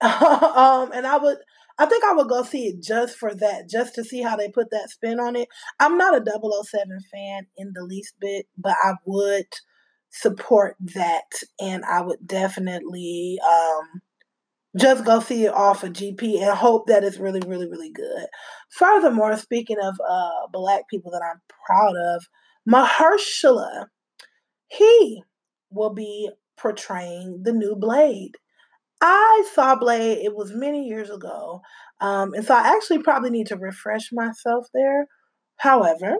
um, 0.00 0.90
and 0.92 1.06
I 1.06 1.18
would, 1.18 1.36
I 1.78 1.86
think 1.86 2.02
I 2.02 2.14
would 2.14 2.28
go 2.28 2.42
see 2.42 2.68
it 2.68 2.82
just 2.82 3.16
for 3.16 3.34
that, 3.34 3.68
just 3.68 3.94
to 3.96 4.04
see 4.04 4.22
how 4.22 4.36
they 4.36 4.48
put 4.48 4.70
that 4.70 4.88
spin 4.90 5.20
on 5.20 5.36
it. 5.36 5.48
I'm 5.78 5.98
not 5.98 6.16
a 6.16 6.24
007 6.24 6.98
fan 7.12 7.46
in 7.56 7.72
the 7.74 7.84
least 7.84 8.14
bit, 8.20 8.46
but 8.56 8.74
I 8.82 8.94
would 9.04 9.46
support 10.10 10.76
that, 10.94 11.30
and 11.60 11.84
I 11.84 12.00
would 12.00 12.26
definitely 12.26 13.38
um, 13.46 14.00
just 14.78 15.04
go 15.04 15.20
see 15.20 15.44
it 15.44 15.52
off 15.52 15.84
of 15.84 15.92
GP 15.92 16.40
and 16.40 16.56
hope 16.56 16.86
that 16.86 17.04
it's 17.04 17.18
really, 17.18 17.42
really, 17.46 17.68
really 17.68 17.90
good. 17.90 18.26
Furthermore, 18.70 19.36
speaking 19.36 19.78
of 19.82 19.94
uh, 20.08 20.46
black 20.52 20.88
people 20.88 21.10
that 21.12 21.22
I'm 21.22 21.40
proud 21.66 21.94
of, 22.14 22.24
Mahershala, 22.66 23.86
he 24.68 25.22
will 25.70 25.92
be 25.92 26.30
portraying 26.58 27.42
the 27.42 27.52
new 27.52 27.74
Blade. 27.76 28.32
I 29.00 29.48
saw 29.54 29.76
Blade, 29.76 30.18
it 30.18 30.34
was 30.34 30.52
many 30.52 30.84
years 30.84 31.10
ago. 31.10 31.60
Um, 32.00 32.34
and 32.34 32.44
so 32.44 32.54
I 32.54 32.74
actually 32.74 33.02
probably 33.02 33.30
need 33.30 33.46
to 33.48 33.56
refresh 33.56 34.10
myself 34.12 34.66
there. 34.74 35.06
However, 35.56 36.16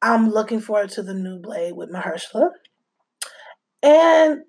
I'm 0.00 0.30
looking 0.30 0.60
forward 0.60 0.90
to 0.90 1.02
the 1.02 1.14
new 1.14 1.40
Blade 1.40 1.74
with 1.74 1.90
Mahershala. 1.90 2.50
And 3.82 4.42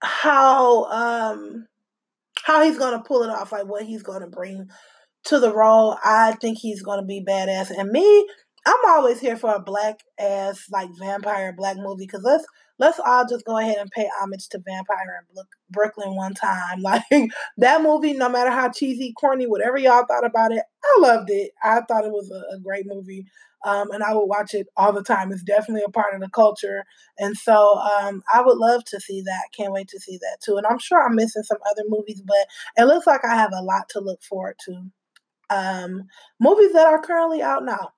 how 0.00 0.84
um 0.84 1.66
how 2.44 2.62
he's 2.62 2.78
gonna 2.78 3.02
pull 3.02 3.22
it 3.22 3.30
off, 3.30 3.52
like 3.52 3.66
what 3.66 3.84
he's 3.84 4.02
gonna 4.02 4.28
bring 4.28 4.68
to 5.24 5.40
the 5.40 5.52
role. 5.54 5.96
I 6.04 6.32
think 6.40 6.58
he's 6.58 6.82
gonna 6.82 7.04
be 7.04 7.24
badass. 7.26 7.70
And 7.76 7.90
me, 7.90 8.26
I'm 8.66 8.80
always 8.86 9.20
here 9.20 9.36
for 9.36 9.54
a 9.54 9.60
black 9.60 10.00
ass 10.18 10.66
like 10.70 10.90
vampire 10.98 11.52
black 11.52 11.76
movie 11.76 12.06
because 12.06 12.22
let's 12.22 12.44
let's 12.78 13.00
all 13.04 13.26
just 13.28 13.44
go 13.44 13.58
ahead 13.58 13.78
and 13.78 13.90
pay 13.90 14.08
homage 14.20 14.48
to 14.48 14.58
Vampire 14.58 15.24
in 15.36 15.42
Brooklyn 15.70 16.14
one 16.14 16.34
time. 16.34 16.82
Like 16.88 17.30
that 17.58 17.82
movie, 17.82 18.14
no 18.14 18.28
matter 18.28 18.50
how 18.50 18.70
cheesy, 18.70 19.12
corny, 19.12 19.46
whatever 19.46 19.76
y'all 19.76 20.06
thought 20.06 20.24
about 20.24 20.52
it, 20.52 20.62
I 20.84 20.98
loved 21.00 21.30
it. 21.30 21.50
I 21.62 21.80
thought 21.82 22.04
it 22.04 22.12
was 22.12 22.30
a, 22.30 22.56
a 22.56 22.58
great 22.60 22.86
movie. 22.86 23.26
Um, 23.64 23.90
and 23.90 24.04
I 24.04 24.14
would 24.14 24.26
watch 24.26 24.54
it 24.54 24.68
all 24.76 24.92
the 24.92 25.02
time. 25.02 25.32
It's 25.32 25.42
definitely 25.42 25.82
a 25.84 25.90
part 25.90 26.14
of 26.14 26.20
the 26.20 26.28
culture, 26.30 26.84
and 27.18 27.36
so 27.36 27.76
um, 27.78 28.22
I 28.32 28.40
would 28.40 28.56
love 28.56 28.84
to 28.84 29.00
see 29.00 29.20
that. 29.22 29.46
Can't 29.56 29.72
wait 29.72 29.88
to 29.88 29.98
see 29.98 30.16
that 30.18 30.38
too. 30.42 30.56
And 30.56 30.66
I'm 30.66 30.78
sure 30.78 31.04
I'm 31.04 31.16
missing 31.16 31.42
some 31.42 31.58
other 31.68 31.82
movies, 31.88 32.22
but 32.24 32.46
it 32.76 32.84
looks 32.86 33.06
like 33.06 33.24
I 33.24 33.34
have 33.34 33.52
a 33.52 33.62
lot 33.62 33.88
to 33.90 34.00
look 34.00 34.22
forward 34.22 34.56
to. 34.66 34.84
Um, 35.50 36.04
movies 36.40 36.72
that 36.72 36.86
are 36.86 37.02
currently 37.02 37.42
out 37.42 37.64
now. 37.64 37.92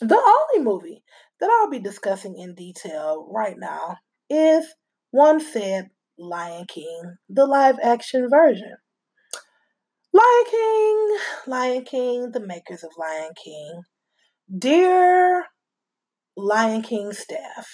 The 0.00 0.16
only 0.16 0.64
movie 0.64 1.02
that 1.40 1.50
I'll 1.50 1.70
be 1.70 1.80
discussing 1.80 2.38
in 2.38 2.54
detail 2.54 3.28
right 3.30 3.56
now 3.58 3.96
is 4.30 4.66
one 5.10 5.40
said 5.40 5.90
Lion 6.18 6.66
King, 6.66 7.16
the 7.28 7.46
live 7.46 7.78
action 7.82 8.28
version. 8.30 8.76
Lion 10.12 10.44
King, 10.50 11.18
Lion 11.46 11.84
King, 11.84 12.30
the 12.32 12.40
makers 12.40 12.84
of 12.84 12.90
Lion 12.98 13.32
King. 13.42 13.82
Dear 14.56 15.46
Lion 16.36 16.82
King 16.82 17.12
staff, 17.12 17.68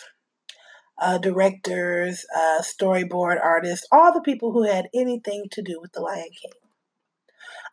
uh, 1.00 1.18
directors, 1.18 2.24
uh, 2.34 2.62
storyboard 2.62 3.38
artists, 3.42 3.86
all 3.92 4.12
the 4.12 4.22
people 4.22 4.52
who 4.52 4.64
had 4.64 4.88
anything 4.94 5.44
to 5.52 5.62
do 5.62 5.78
with 5.80 5.92
the 5.92 6.00
Lion 6.00 6.30
King. 6.40 6.63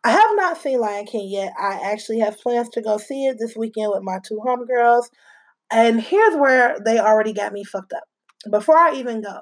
I 0.04 0.10
have 0.10 0.30
not 0.34 0.60
seen 0.60 0.80
Lion 0.80 1.06
King 1.06 1.28
yet. 1.30 1.52
I 1.58 1.80
actually 1.92 2.18
have 2.20 2.40
plans 2.40 2.68
to 2.70 2.82
go 2.82 2.98
see 2.98 3.26
it 3.26 3.36
this 3.38 3.56
weekend 3.56 3.92
with 3.92 4.02
my 4.02 4.18
two 4.26 4.40
homegirls. 4.44 5.04
And 5.70 6.00
here's 6.00 6.36
where 6.36 6.76
they 6.84 6.98
already 6.98 7.32
got 7.32 7.52
me 7.52 7.64
fucked 7.64 7.92
up. 7.92 8.04
Before 8.50 8.76
I 8.76 8.94
even 8.94 9.22
go, 9.22 9.40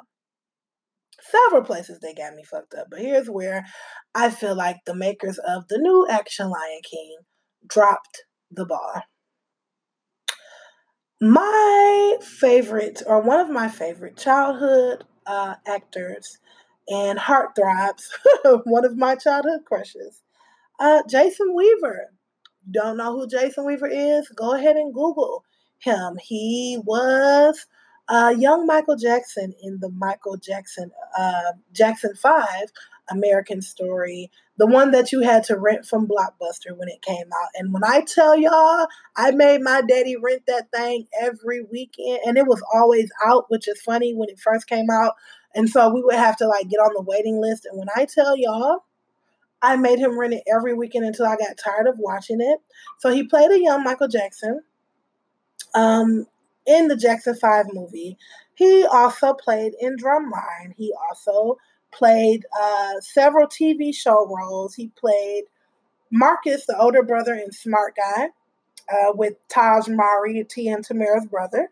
several 1.30 1.62
places 1.62 1.98
they 2.00 2.14
got 2.14 2.34
me 2.34 2.44
fucked 2.44 2.74
up. 2.74 2.88
But 2.90 3.00
here's 3.00 3.30
where 3.30 3.64
I 4.14 4.30
feel 4.30 4.54
like 4.54 4.76
the 4.84 4.94
makers 4.94 5.38
of 5.38 5.66
the 5.68 5.78
new 5.78 6.06
action 6.10 6.50
Lion 6.50 6.80
King 6.88 7.16
dropped 7.66 8.24
the 8.50 8.66
ball. 8.66 9.02
My 11.22 12.16
favorite, 12.22 13.02
or 13.06 13.20
one 13.20 13.40
of 13.40 13.50
my 13.50 13.68
favorite 13.68 14.16
childhood 14.16 15.04
uh, 15.26 15.54
actors 15.66 16.38
and 16.88 17.18
Heartthrobs, 17.18 18.04
one 18.64 18.84
of 18.84 18.96
my 18.96 19.16
childhood 19.16 19.60
crushes. 19.66 20.22
Uh, 20.80 21.02
Jason 21.08 21.54
Weaver. 21.54 22.10
Don't 22.70 22.96
know 22.96 23.12
who 23.18 23.28
Jason 23.28 23.66
Weaver 23.66 23.88
is? 23.88 24.28
Go 24.28 24.54
ahead 24.54 24.76
and 24.76 24.94
Google 24.94 25.44
him. 25.78 26.18
He 26.22 26.78
was 26.84 27.66
uh, 28.08 28.34
young 28.36 28.66
Michael 28.66 28.96
Jackson 28.96 29.54
in 29.62 29.78
the 29.80 29.90
Michael 29.90 30.36
Jackson 30.36 30.90
uh, 31.16 31.52
Jackson 31.72 32.14
Five 32.14 32.72
American 33.10 33.60
Story, 33.60 34.30
the 34.56 34.66
one 34.66 34.92
that 34.92 35.12
you 35.12 35.20
had 35.20 35.44
to 35.44 35.58
rent 35.58 35.84
from 35.84 36.06
Blockbuster 36.06 36.76
when 36.76 36.88
it 36.88 37.02
came 37.02 37.26
out. 37.26 37.48
And 37.56 37.72
when 37.72 37.84
I 37.84 38.02
tell 38.02 38.38
y'all, 38.38 38.86
I 39.16 39.32
made 39.32 39.62
my 39.62 39.82
daddy 39.82 40.16
rent 40.16 40.42
that 40.46 40.70
thing 40.72 41.06
every 41.20 41.62
weekend, 41.62 42.20
and 42.24 42.38
it 42.38 42.46
was 42.46 42.62
always 42.74 43.10
out, 43.26 43.46
which 43.48 43.68
is 43.68 43.80
funny 43.80 44.14
when 44.14 44.28
it 44.28 44.38
first 44.38 44.66
came 44.66 44.90
out. 44.90 45.14
And 45.54 45.68
so 45.68 45.92
we 45.92 46.02
would 46.02 46.14
have 46.14 46.36
to 46.38 46.46
like 46.46 46.68
get 46.68 46.78
on 46.78 46.94
the 46.94 47.02
waiting 47.02 47.40
list. 47.40 47.66
And 47.66 47.78
when 47.78 47.88
I 47.96 48.06
tell 48.06 48.36
y'all, 48.36 48.84
I 49.62 49.76
made 49.76 49.98
him 49.98 50.18
rent 50.18 50.34
it 50.34 50.42
every 50.52 50.74
weekend 50.74 51.04
until 51.04 51.26
I 51.26 51.36
got 51.36 51.58
tired 51.62 51.86
of 51.86 51.98
watching 51.98 52.40
it. 52.40 52.60
So 52.98 53.10
he 53.10 53.24
played 53.24 53.50
a 53.50 53.60
young 53.60 53.84
Michael 53.84 54.08
Jackson 54.08 54.62
um, 55.74 56.26
in 56.66 56.88
the 56.88 56.96
Jackson 56.96 57.34
5 57.34 57.66
movie. 57.72 58.16
He 58.54 58.84
also 58.84 59.34
played 59.34 59.72
in 59.80 59.96
Drumline. 59.96 60.74
He 60.76 60.92
also 61.08 61.56
played 61.92 62.44
uh, 62.60 63.00
several 63.00 63.46
TV 63.46 63.94
show 63.94 64.26
roles. 64.26 64.74
He 64.74 64.88
played 64.98 65.44
Marcus, 66.10 66.66
the 66.66 66.78
older 66.78 67.02
brother 67.02 67.34
in 67.34 67.52
Smart 67.52 67.96
Guy, 67.96 68.28
uh, 68.92 69.12
with 69.14 69.34
Taj 69.48 69.88
Mowry, 69.88 70.44
T 70.48 70.68
and 70.68 70.84
Tamera's 70.84 71.26
brother. 71.26 71.68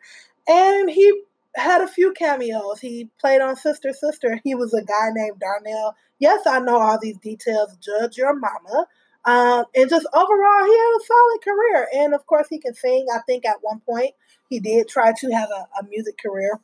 And 0.46 0.90
he 0.90 1.22
had 1.58 1.80
a 1.80 1.88
few 1.88 2.12
cameos. 2.12 2.80
He 2.80 3.08
played 3.20 3.40
on 3.40 3.56
Sister 3.56 3.92
Sister. 3.92 4.40
He 4.44 4.54
was 4.54 4.72
a 4.74 4.82
guy 4.82 5.10
named 5.12 5.40
Darnell. 5.40 5.94
Yes, 6.18 6.46
I 6.46 6.60
know 6.60 6.78
all 6.78 6.98
these 7.00 7.18
details. 7.18 7.76
Judge 7.80 8.16
your 8.16 8.34
mama. 8.34 8.86
Um, 9.24 9.64
and 9.74 9.90
just 9.90 10.06
overall, 10.14 10.64
he 10.64 10.78
had 10.78 10.96
a 10.96 11.04
solid 11.04 11.40
career. 11.44 11.88
And 11.96 12.14
of 12.14 12.26
course, 12.26 12.46
he 12.48 12.58
can 12.58 12.74
sing. 12.74 13.06
I 13.14 13.20
think 13.26 13.44
at 13.44 13.56
one 13.62 13.80
point 13.80 14.12
he 14.48 14.60
did 14.60 14.88
try 14.88 15.12
to 15.18 15.30
have 15.30 15.50
a, 15.50 15.66
a 15.80 15.88
music 15.88 16.16
career. 16.18 16.58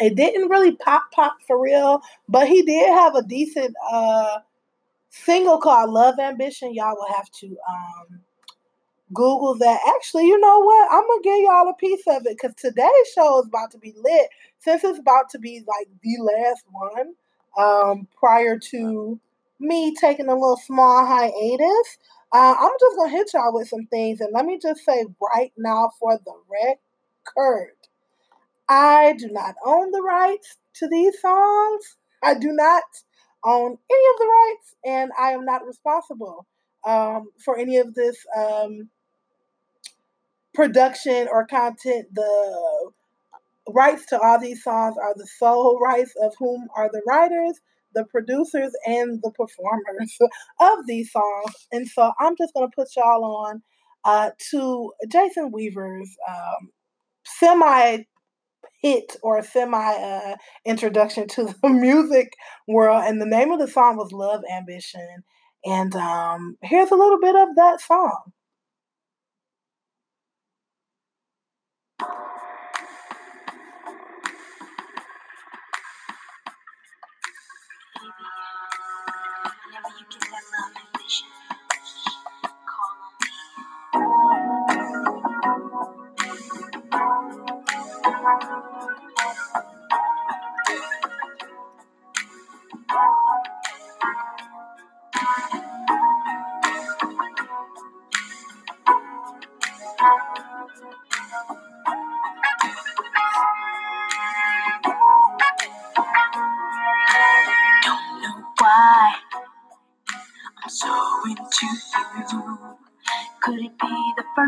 It 0.00 0.14
didn't 0.14 0.48
really 0.48 0.76
pop 0.76 1.10
pop 1.12 1.38
for 1.46 1.60
real, 1.60 2.00
but 2.28 2.46
he 2.46 2.62
did 2.62 2.88
have 2.88 3.16
a 3.16 3.22
decent 3.22 3.74
uh, 3.90 4.38
single 5.10 5.58
called 5.58 5.90
Love 5.90 6.20
Ambition. 6.20 6.72
Y'all 6.72 6.94
will 6.94 7.12
have 7.14 7.28
to 7.40 7.46
um, 7.48 8.20
Google 9.12 9.56
that. 9.58 9.80
Actually, 9.96 10.26
you 10.26 10.38
know 10.38 10.60
what? 10.60 10.88
I'm 10.92 11.06
gonna 11.06 11.22
give 11.22 11.40
y'all 11.40 11.68
a 11.68 11.74
piece 11.74 12.02
of 12.06 12.26
it 12.26 12.36
because 12.40 12.54
today's 12.56 13.08
show 13.14 13.40
is 13.40 13.46
about 13.46 13.70
to 13.72 13.78
be 13.78 13.94
lit. 13.96 14.28
Since 14.60 14.84
it's 14.84 14.98
about 14.98 15.30
to 15.30 15.38
be 15.38 15.62
like 15.66 15.88
the 16.02 16.16
last 16.22 16.64
one, 16.70 17.14
um, 17.56 18.08
prior 18.18 18.58
to 18.70 19.20
me 19.60 19.94
taking 19.94 20.28
a 20.28 20.34
little 20.34 20.56
small 20.58 21.06
hiatus, 21.06 21.98
uh, 22.32 22.54
I'm 22.58 22.72
just 22.80 22.96
gonna 22.96 23.10
hit 23.10 23.30
y'all 23.34 23.54
with 23.54 23.68
some 23.68 23.86
things, 23.86 24.20
and 24.20 24.32
let 24.32 24.44
me 24.44 24.58
just 24.60 24.84
say 24.84 25.06
right 25.34 25.52
now 25.56 25.90
for 25.98 26.18
the 26.24 26.34
record, 26.50 27.72
I 28.68 29.14
do 29.18 29.28
not 29.28 29.54
own 29.64 29.90
the 29.90 30.02
rights 30.02 30.56
to 30.74 30.88
these 30.88 31.20
songs. 31.20 31.96
I 32.22 32.34
do 32.34 32.52
not 32.52 32.84
own 33.44 33.78
any 33.90 34.04
of 34.12 34.18
the 34.18 34.26
rights, 34.26 34.74
and 34.84 35.12
I 35.18 35.32
am 35.32 35.44
not 35.44 35.66
responsible 35.66 36.46
um, 36.84 37.30
for 37.44 37.58
any 37.58 37.78
of 37.78 37.94
this 37.94 38.16
um, 38.36 38.90
production 40.58 41.28
or 41.30 41.46
content. 41.46 42.06
The 42.12 42.90
rights 43.68 44.06
to 44.06 44.18
all 44.18 44.40
these 44.40 44.64
songs 44.64 44.96
are 45.00 45.14
the 45.14 45.28
sole 45.38 45.78
rights 45.78 46.12
of 46.20 46.34
whom 46.36 46.66
are 46.76 46.90
the 46.92 47.00
writers, 47.06 47.60
the 47.94 48.04
producers, 48.06 48.72
and 48.84 49.20
the 49.22 49.30
performers 49.30 50.18
of 50.60 50.78
these 50.88 51.12
songs. 51.12 51.68
And 51.70 51.86
so 51.86 52.12
I'm 52.18 52.34
just 52.36 52.52
going 52.54 52.68
to 52.68 52.74
put 52.74 52.88
y'all 52.96 53.24
on 53.24 53.62
uh, 54.04 54.30
to 54.50 54.92
Jason 55.08 55.52
Weaver's 55.52 56.10
um, 56.28 56.70
semi 57.24 57.98
hit 58.82 59.14
or 59.22 59.40
semi 59.44 59.94
uh, 59.94 60.34
introduction 60.64 61.28
to 61.28 61.54
the 61.62 61.68
music 61.68 62.32
world. 62.66 63.04
And 63.06 63.20
the 63.20 63.26
name 63.26 63.52
of 63.52 63.60
the 63.60 63.68
song 63.68 63.96
was 63.96 64.10
Love 64.10 64.42
Ambition. 64.52 65.22
And 65.64 65.94
um, 65.94 66.56
here's 66.62 66.90
a 66.90 66.96
little 66.96 67.20
bit 67.20 67.36
of 67.36 67.48
that 67.54 67.80
song. 67.80 68.32
you 72.00 72.06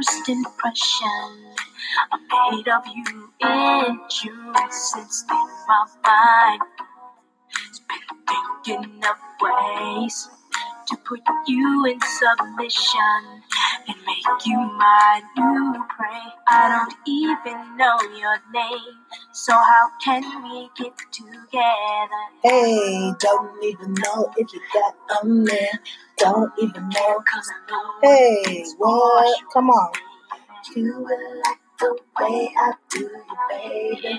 first 0.00 0.28
impression 0.30 1.54
I 2.10 2.50
made 2.50 2.68
of 2.68 2.84
you 2.86 3.28
in 3.40 4.00
June. 4.08 4.54
Since 4.70 5.24
then, 5.28 5.46
my 5.68 5.84
mind 6.06 6.62
has 7.52 7.80
been 7.90 8.16
thinking 8.64 9.04
of 9.04 9.16
ways 9.42 10.28
to 10.88 10.96
put 10.96 11.20
you 11.46 11.84
in 11.86 12.00
submission 12.00 13.42
and 13.88 13.96
make 14.06 14.46
you 14.46 14.56
my 14.56 15.20
new 15.36 15.84
prey. 15.90 16.32
I 16.48 16.68
don't 16.72 16.96
even 17.06 17.76
know 17.76 17.98
your 18.16 18.38
name, 18.54 18.96
so 19.32 19.52
how 19.52 19.90
can 20.04 20.22
we 20.42 20.68
get 20.76 20.92
together? 21.12 22.08
Hey, 22.42 23.12
don't 23.18 23.64
even 23.64 23.94
know 23.94 24.32
if 24.36 24.52
you 24.52 24.60
got 24.72 24.94
a 25.22 25.24
man. 25.24 25.78
Don't 26.18 26.52
even 26.58 26.88
know. 26.88 27.22
Cause 27.32 27.50
I 27.50 27.70
know 27.70 27.92
hey, 28.02 28.64
what? 28.78 29.44
Come 29.52 29.70
on. 29.70 29.92
You 30.74 30.98
will 30.98 31.40
like 31.44 31.58
the 31.78 31.98
way 32.20 32.52
I 32.56 32.72
do 32.90 33.00
you, 33.00 33.24
baby. 33.48 34.18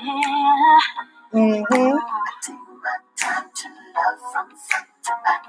Mm-hmm. 1.34 1.98
I 1.98 2.32
take 2.42 2.56
my 2.56 2.98
time 3.18 3.50
to 3.54 3.68
love 3.68 4.32
from 4.34 4.48
front 4.58 4.88
to 5.04 5.12
back. 5.26 5.46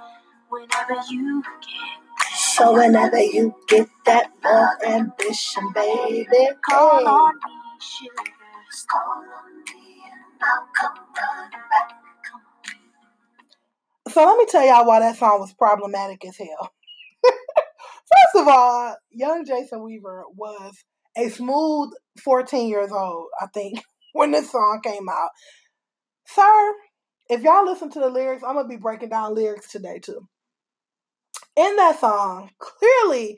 Whenever 0.48 1.02
you 1.08 1.42
get 1.42 2.02
so 2.34 2.74
whenever 2.74 3.20
you 3.20 3.54
get 3.68 3.88
that 4.04 4.32
love 4.44 4.82
ambition, 4.86 5.72
baby, 5.74 6.50
call 6.62 6.98
hey. 6.98 7.04
on 7.04 7.34
me, 7.34 8.08
So 14.08 14.24
let 14.26 14.38
me 14.38 14.46
tell 14.48 14.66
y'all 14.66 14.86
why 14.86 15.00
that 15.00 15.16
song 15.16 15.40
was 15.40 15.54
problematic 15.54 16.24
as 16.24 16.36
hell. 16.36 16.72
First 17.24 18.42
of 18.42 18.48
all, 18.48 18.96
young 19.10 19.44
Jason 19.44 19.82
Weaver 19.82 20.24
was 20.34 20.74
a 21.16 21.28
smooth 21.28 21.90
14 22.22 22.68
years 22.68 22.90
old, 22.92 23.28
I 23.40 23.46
think, 23.46 23.80
when 24.12 24.30
this 24.32 24.50
song 24.50 24.80
came 24.84 25.08
out. 25.08 25.30
Sir, 26.26 26.74
if 27.28 27.42
y'all 27.42 27.64
listen 27.64 27.90
to 27.90 28.00
the 28.00 28.08
lyrics, 28.08 28.42
I'm 28.42 28.54
gonna 28.54 28.68
be 28.68 28.76
breaking 28.76 29.10
down 29.10 29.34
lyrics 29.34 29.70
today 29.70 29.98
too 29.98 30.28
in 31.56 31.76
that 31.76 32.00
song, 32.00 32.50
clearly, 32.58 33.36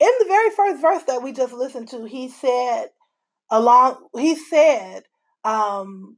in 0.00 0.10
the 0.18 0.24
very 0.26 0.50
first 0.50 0.80
verse 0.80 1.02
that 1.04 1.22
we 1.22 1.32
just 1.32 1.52
listened 1.52 1.88
to, 1.88 2.04
he 2.04 2.28
said, 2.28 2.88
along, 3.54 4.08
he 4.16 4.34
said, 4.34 5.04
um, 5.44 6.16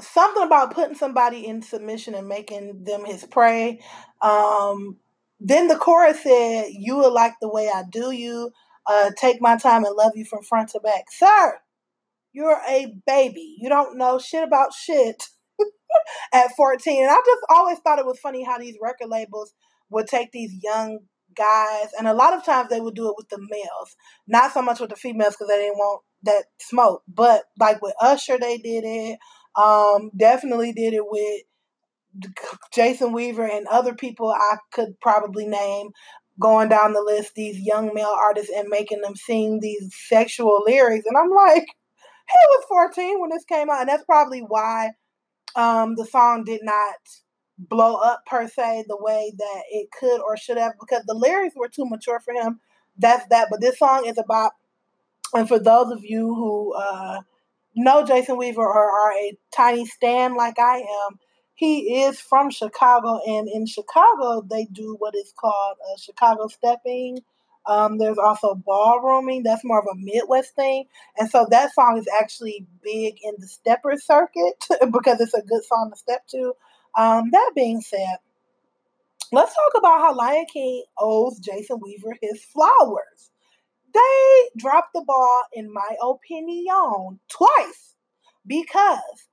something 0.00 0.44
about 0.44 0.72
putting 0.72 0.94
somebody 0.94 1.46
in 1.46 1.60
submission 1.60 2.14
and 2.14 2.28
making 2.28 2.84
them 2.84 3.04
his 3.04 3.24
prey. 3.24 3.80
Um, 4.22 4.98
then 5.40 5.66
the 5.68 5.76
chorus 5.76 6.22
said, 6.22 6.66
You 6.70 6.96
will 6.96 7.12
like 7.12 7.34
the 7.40 7.48
way 7.48 7.68
I 7.68 7.82
do 7.90 8.12
you, 8.12 8.52
uh, 8.86 9.10
take 9.18 9.40
my 9.40 9.56
time 9.56 9.84
and 9.84 9.96
love 9.96 10.12
you 10.14 10.24
from 10.24 10.42
front 10.42 10.70
to 10.70 10.80
back. 10.80 11.06
Sir, 11.10 11.58
you're 12.32 12.60
a 12.68 12.94
baby. 13.06 13.56
You 13.58 13.68
don't 13.68 13.98
know 13.98 14.18
shit 14.18 14.44
about 14.44 14.72
shit 14.72 15.24
at 16.32 16.54
14. 16.56 17.02
And 17.02 17.10
I 17.10 17.20
just 17.26 17.42
always 17.50 17.78
thought 17.80 17.98
it 17.98 18.06
was 18.06 18.20
funny 18.20 18.44
how 18.44 18.58
these 18.58 18.76
record 18.80 19.08
labels 19.08 19.52
would 19.90 20.06
take 20.06 20.30
these 20.30 20.54
young 20.62 21.00
guys, 21.36 21.88
and 21.98 22.08
a 22.08 22.14
lot 22.14 22.34
of 22.34 22.44
times 22.44 22.68
they 22.68 22.80
would 22.80 22.94
do 22.94 23.08
it 23.08 23.14
with 23.16 23.28
the 23.28 23.38
males, 23.50 23.96
not 24.26 24.52
so 24.52 24.62
much 24.62 24.80
with 24.80 24.90
the 24.90 24.96
females 24.96 25.34
because 25.34 25.48
they 25.48 25.58
didn't 25.58 25.78
want 25.78 26.02
that 26.22 26.44
smoke. 26.60 27.02
But 27.08 27.44
like 27.58 27.80
with 27.82 27.94
Usher, 28.00 28.38
they 28.38 28.58
did 28.58 28.84
it. 28.84 29.18
Um, 29.60 30.10
definitely 30.16 30.72
did 30.72 30.92
it 30.92 31.04
with 31.04 31.42
Jason 32.74 33.12
Weaver 33.12 33.46
and 33.46 33.66
other 33.68 33.94
people 33.94 34.30
I 34.30 34.56
could 34.72 35.00
probably 35.00 35.46
name 35.46 35.90
going 36.38 36.68
down 36.68 36.92
the 36.92 37.02
list, 37.02 37.32
these 37.34 37.58
young 37.60 37.92
male 37.94 38.14
artists 38.16 38.52
and 38.54 38.68
making 38.68 39.00
them 39.00 39.16
sing 39.16 39.60
these 39.60 39.94
sexual 40.08 40.62
lyrics. 40.66 41.06
And 41.06 41.16
I'm 41.16 41.30
like, 41.30 41.64
he 41.64 42.46
was 42.50 42.64
14 42.68 43.20
when 43.20 43.30
this 43.30 43.44
came 43.44 43.70
out. 43.70 43.80
And 43.80 43.88
that's 43.88 44.04
probably 44.04 44.40
why 44.40 44.90
um, 45.54 45.94
the 45.96 46.04
song 46.04 46.44
did 46.44 46.60
not 46.62 46.94
blow 47.58 47.96
up 47.96 48.24
per 48.26 48.48
se 48.48 48.84
the 48.88 48.96
way 48.98 49.32
that 49.36 49.62
it 49.70 49.88
could 49.98 50.20
or 50.20 50.36
should 50.36 50.58
have 50.58 50.74
because 50.78 51.04
the 51.06 51.14
lyrics 51.14 51.54
were 51.56 51.68
too 51.68 51.86
mature 51.86 52.20
for 52.20 52.34
him. 52.34 52.60
That's 52.98 53.26
that. 53.28 53.48
But 53.50 53.60
this 53.60 53.78
song 53.78 54.06
is 54.06 54.18
about, 54.18 54.52
and 55.34 55.48
for 55.48 55.58
those 55.58 55.92
of 55.92 56.04
you 56.04 56.34
who 56.34 56.74
uh, 56.74 57.20
know 57.74 58.04
Jason 58.04 58.36
Weaver 58.36 58.62
or 58.62 58.90
are 58.90 59.12
a 59.12 59.38
tiny 59.54 59.86
stan 59.86 60.36
like 60.36 60.58
I 60.58 60.78
am, 60.78 61.18
he 61.54 62.02
is 62.02 62.20
from 62.20 62.50
Chicago, 62.50 63.20
and 63.26 63.48
in 63.48 63.66
Chicago 63.66 64.42
they 64.48 64.66
do 64.66 64.96
what 64.98 65.14
is 65.14 65.32
called 65.38 65.76
Chicago 65.98 66.48
stepping. 66.48 67.20
Um, 67.66 67.98
there's 67.98 68.18
also 68.18 68.54
ballrooming. 68.54 69.42
That's 69.42 69.64
more 69.64 69.80
of 69.80 69.86
a 69.90 69.96
Midwest 69.96 70.54
thing, 70.54 70.84
and 71.18 71.30
so 71.30 71.46
that 71.50 71.74
song 71.74 71.98
is 71.98 72.06
actually 72.20 72.66
big 72.82 73.16
in 73.22 73.34
the 73.38 73.48
stepper 73.48 73.94
circuit 73.96 74.66
because 74.92 75.20
it's 75.20 75.34
a 75.34 75.42
good 75.42 75.64
song 75.64 75.90
to 75.92 75.98
step 75.98 76.26
to. 76.28 76.52
Um, 76.96 77.30
that 77.30 77.52
being 77.54 77.80
said, 77.80 78.16
let's 79.32 79.54
talk 79.54 79.72
about 79.78 80.00
how 80.00 80.14
Lion 80.16 80.46
King 80.52 80.84
owes 80.98 81.38
Jason 81.38 81.78
Weaver 81.82 82.16
his 82.22 82.44
flowers. 82.44 83.30
They 83.94 84.50
dropped 84.56 84.94
the 84.94 85.04
ball, 85.06 85.42
in 85.52 85.72
my 85.72 85.96
opinion, 86.02 87.20
twice 87.28 87.94
because 88.46 89.28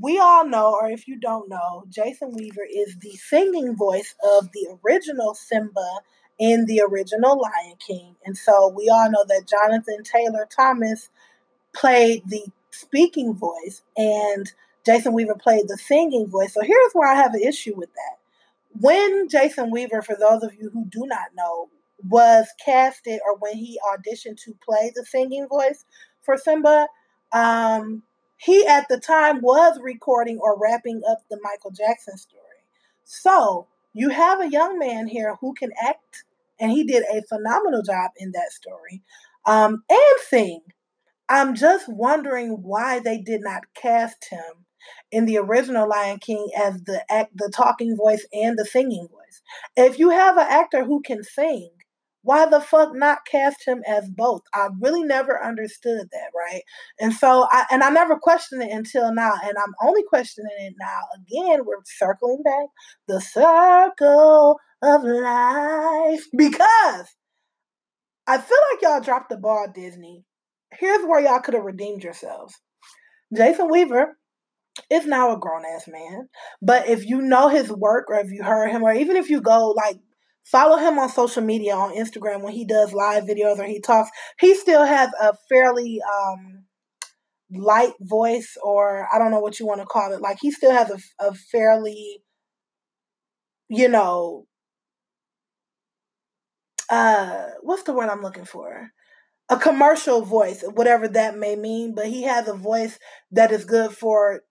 we 0.00 0.18
all 0.18 0.46
know, 0.46 0.74
or 0.74 0.90
if 0.90 1.08
you 1.08 1.18
don't 1.18 1.48
know, 1.48 1.84
Jason 1.88 2.32
Weaver 2.32 2.66
is 2.70 2.96
the 3.00 3.12
singing 3.12 3.76
voice 3.76 4.14
of 4.24 4.50
the 4.52 4.78
original 4.84 5.34
Simba 5.34 6.00
in 6.38 6.66
the 6.66 6.82
original 6.88 7.40
Lion 7.40 7.76
King. 7.86 8.14
And 8.24 8.36
so 8.36 8.72
we 8.76 8.88
all 8.88 9.10
know 9.10 9.24
that 9.26 9.48
Jonathan 9.48 10.04
Taylor 10.04 10.46
Thomas 10.54 11.10
played 11.74 12.22
the 12.26 12.44
speaking 12.70 13.34
voice 13.34 13.82
and 13.96 14.52
Jason 14.84 15.12
Weaver 15.12 15.34
played 15.34 15.68
the 15.68 15.78
singing 15.78 16.28
voice. 16.28 16.54
So 16.54 16.62
here's 16.62 16.92
where 16.92 17.10
I 17.10 17.14
have 17.14 17.34
an 17.34 17.42
issue 17.42 17.74
with 17.76 17.90
that. 17.94 18.18
When 18.80 19.28
Jason 19.28 19.70
Weaver, 19.70 20.02
for 20.02 20.16
those 20.18 20.42
of 20.42 20.54
you 20.54 20.70
who 20.70 20.84
do 20.86 21.04
not 21.06 21.34
know, 21.34 21.68
was 22.08 22.46
casted 22.64 23.20
or 23.26 23.36
when 23.36 23.56
he 23.56 23.80
auditioned 23.92 24.40
to 24.44 24.54
play 24.64 24.92
the 24.94 25.04
singing 25.04 25.48
voice 25.48 25.84
for 26.22 26.36
Simba, 26.36 26.86
um, 27.32 28.02
he 28.36 28.66
at 28.66 28.86
the 28.88 29.00
time 29.00 29.40
was 29.40 29.80
recording 29.82 30.38
or 30.38 30.58
wrapping 30.58 31.02
up 31.08 31.18
the 31.28 31.38
Michael 31.42 31.72
Jackson 31.72 32.16
story. 32.16 32.42
So 33.04 33.66
you 33.92 34.10
have 34.10 34.40
a 34.40 34.50
young 34.50 34.78
man 34.78 35.08
here 35.08 35.36
who 35.40 35.54
can 35.54 35.70
act, 35.82 36.24
and 36.60 36.70
he 36.70 36.84
did 36.84 37.02
a 37.12 37.22
phenomenal 37.22 37.82
job 37.82 38.12
in 38.16 38.32
that 38.32 38.52
story, 38.52 39.02
um, 39.44 39.82
and 39.90 40.20
sing. 40.28 40.60
I'm 41.28 41.54
just 41.54 41.88
wondering 41.88 42.62
why 42.62 43.00
they 43.00 43.18
did 43.18 43.42
not 43.42 43.74
cast 43.74 44.28
him 44.30 44.64
in 45.10 45.24
the 45.24 45.38
original 45.38 45.88
Lion 45.88 46.18
King 46.18 46.48
as 46.58 46.82
the 46.82 47.04
act, 47.10 47.32
the 47.36 47.50
talking 47.54 47.96
voice 47.96 48.26
and 48.32 48.58
the 48.58 48.64
singing 48.64 49.08
voice. 49.10 49.42
If 49.76 49.98
you 49.98 50.10
have 50.10 50.36
an 50.36 50.46
actor 50.48 50.84
who 50.84 51.00
can 51.02 51.22
sing, 51.22 51.70
why 52.22 52.46
the 52.46 52.60
fuck 52.60 52.94
not 52.94 53.24
cast 53.30 53.66
him 53.66 53.82
as 53.86 54.08
both? 54.10 54.42
I 54.52 54.68
really 54.80 55.02
never 55.02 55.42
understood 55.42 56.08
that, 56.12 56.30
right? 56.36 56.62
And 57.00 57.14
so 57.14 57.46
I 57.52 57.64
and 57.70 57.82
I 57.82 57.90
never 57.90 58.16
questioned 58.16 58.62
it 58.62 58.70
until 58.70 59.14
now, 59.14 59.32
and 59.42 59.56
I'm 59.56 59.74
only 59.82 60.02
questioning 60.02 60.50
it 60.58 60.74
now. 60.78 61.00
Again, 61.16 61.64
we're 61.64 61.76
circling 61.86 62.42
back 62.44 62.66
the 63.06 63.20
circle 63.20 64.58
of 64.82 65.04
life 65.04 66.24
because 66.36 67.06
I 68.26 68.36
feel 68.36 68.58
like 68.72 68.82
y'all 68.82 69.00
dropped 69.00 69.30
the 69.30 69.38
ball, 69.38 69.68
Disney. 69.74 70.24
Here's 70.72 71.06
where 71.06 71.20
y'all 71.20 71.40
could 71.40 71.54
have 71.54 71.64
redeemed 71.64 72.04
yourselves. 72.04 72.54
Jason 73.34 73.70
Weaver 73.70 74.18
is 74.90 75.06
now 75.06 75.32
a 75.32 75.38
grown 75.38 75.62
ass 75.64 75.88
man. 75.88 76.28
But 76.62 76.88
if 76.88 77.06
you 77.06 77.20
know 77.20 77.48
his 77.48 77.70
work 77.70 78.06
or 78.08 78.16
if 78.16 78.30
you 78.30 78.42
heard 78.42 78.70
him, 78.70 78.82
or 78.82 78.92
even 78.92 79.16
if 79.16 79.30
you 79.30 79.40
go 79.40 79.70
like 79.70 79.98
follow 80.50 80.78
him 80.78 80.98
on 80.98 81.08
social 81.10 81.42
media 81.42 81.74
on 81.74 81.94
Instagram 81.94 82.42
when 82.42 82.54
he 82.54 82.64
does 82.64 82.92
live 82.92 83.24
videos 83.24 83.58
or 83.58 83.64
he 83.64 83.80
talks. 83.80 84.10
He 84.40 84.54
still 84.54 84.84
has 84.84 85.10
a 85.20 85.34
fairly 85.48 86.00
um, 86.02 86.64
light 87.50 87.92
voice, 88.00 88.56
or 88.62 89.06
I 89.12 89.18
don't 89.18 89.30
know 89.30 89.40
what 89.40 89.60
you 89.60 89.66
want 89.66 89.80
to 89.80 89.86
call 89.86 90.12
it. 90.12 90.20
Like 90.20 90.38
he 90.40 90.50
still 90.50 90.72
has 90.72 90.90
a, 90.90 91.26
a 91.26 91.34
fairly, 91.34 92.22
you 93.68 93.88
know, 93.88 94.46
uh, 96.90 97.48
what's 97.60 97.82
the 97.82 97.92
word 97.92 98.08
I'm 98.08 98.22
looking 98.22 98.46
for? 98.46 98.90
A 99.50 99.56
commercial 99.58 100.22
voice, 100.22 100.62
whatever 100.74 101.08
that 101.08 101.36
may 101.36 101.56
mean, 101.56 101.94
but 101.94 102.06
he 102.06 102.22
has 102.24 102.48
a 102.48 102.54
voice 102.54 102.98
that 103.32 103.50
is 103.50 103.64
good 103.64 103.92
for 103.92 104.42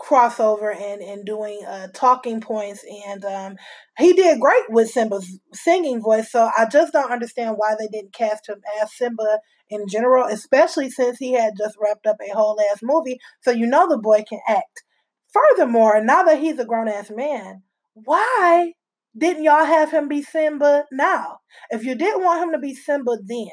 crossover 0.00 0.74
and 0.74 1.02
and 1.02 1.26
doing 1.26 1.60
uh, 1.66 1.88
talking 1.94 2.40
points 2.40 2.84
and 3.06 3.24
um, 3.24 3.56
he 3.98 4.12
did 4.14 4.40
great 4.40 4.64
with 4.70 4.88
Simba's 4.88 5.38
singing 5.52 6.00
voice 6.00 6.32
so 6.32 6.50
I 6.56 6.66
just 6.66 6.92
don't 6.92 7.12
understand 7.12 7.56
why 7.56 7.74
they 7.78 7.86
didn't 7.88 8.14
cast 8.14 8.48
him 8.48 8.60
as 8.80 8.94
Simba 8.94 9.40
in 9.68 9.86
general 9.88 10.24
especially 10.24 10.90
since 10.90 11.18
he 11.18 11.32
had 11.34 11.52
just 11.58 11.76
wrapped 11.80 12.06
up 12.06 12.16
a 12.20 12.34
whole 12.34 12.58
ass 12.72 12.80
movie 12.82 13.18
so 13.42 13.50
you 13.50 13.66
know 13.66 13.88
the 13.88 13.98
boy 13.98 14.24
can 14.28 14.40
act 14.48 14.84
furthermore 15.32 16.02
now 16.02 16.22
that 16.22 16.40
he's 16.40 16.58
a 16.58 16.64
grown 16.64 16.88
ass 16.88 17.10
man 17.10 17.62
why 17.92 18.72
didn't 19.16 19.42
y'all 19.42 19.64
have 19.64 19.90
him 19.90 20.08
be 20.08 20.22
Simba 20.22 20.84
now? 20.92 21.40
If 21.70 21.84
you 21.84 21.96
didn't 21.96 22.22
want 22.22 22.42
him 22.42 22.52
to 22.52 22.58
be 22.58 22.74
Simba 22.74 23.18
then, 23.24 23.48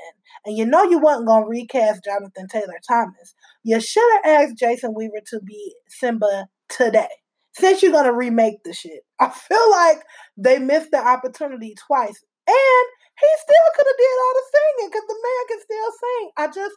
and 0.45 0.55
you 0.55 0.65
know 0.65 0.83
you 0.83 0.99
wasn't 0.99 1.27
going 1.27 1.43
to 1.43 1.49
recast 1.49 2.03
Jonathan 2.03 2.47
Taylor 2.47 2.79
Thomas, 2.87 3.33
you 3.67 3.81
should 3.81 4.09
have 4.23 4.43
asked 4.43 4.57
Jason 4.57 4.93
Weaver 4.93 5.19
to 5.27 5.41
be 5.41 5.75
Simba 5.89 6.47
today. 6.69 7.09
Since 7.51 7.83
you're 7.83 7.91
to 8.01 8.13
remake 8.13 8.63
the 8.63 8.73
shit. 8.73 9.01
I 9.19 9.29
feel 9.29 9.71
like 9.71 9.97
they 10.37 10.57
missed 10.57 10.91
the 10.91 11.05
opportunity 11.05 11.75
twice. 11.85 12.23
And 12.47 12.87
he 13.19 13.27
still 13.41 13.55
could 13.75 13.87
have 13.87 13.97
did 13.97 14.19
all 14.21 14.33
the 14.35 14.43
singing 14.53 14.89
because 14.89 15.07
the 15.07 15.19
man 15.21 15.47
can 15.49 15.59
still 15.59 15.91
sing. 15.91 16.29
I 16.37 16.47
just, 16.47 16.75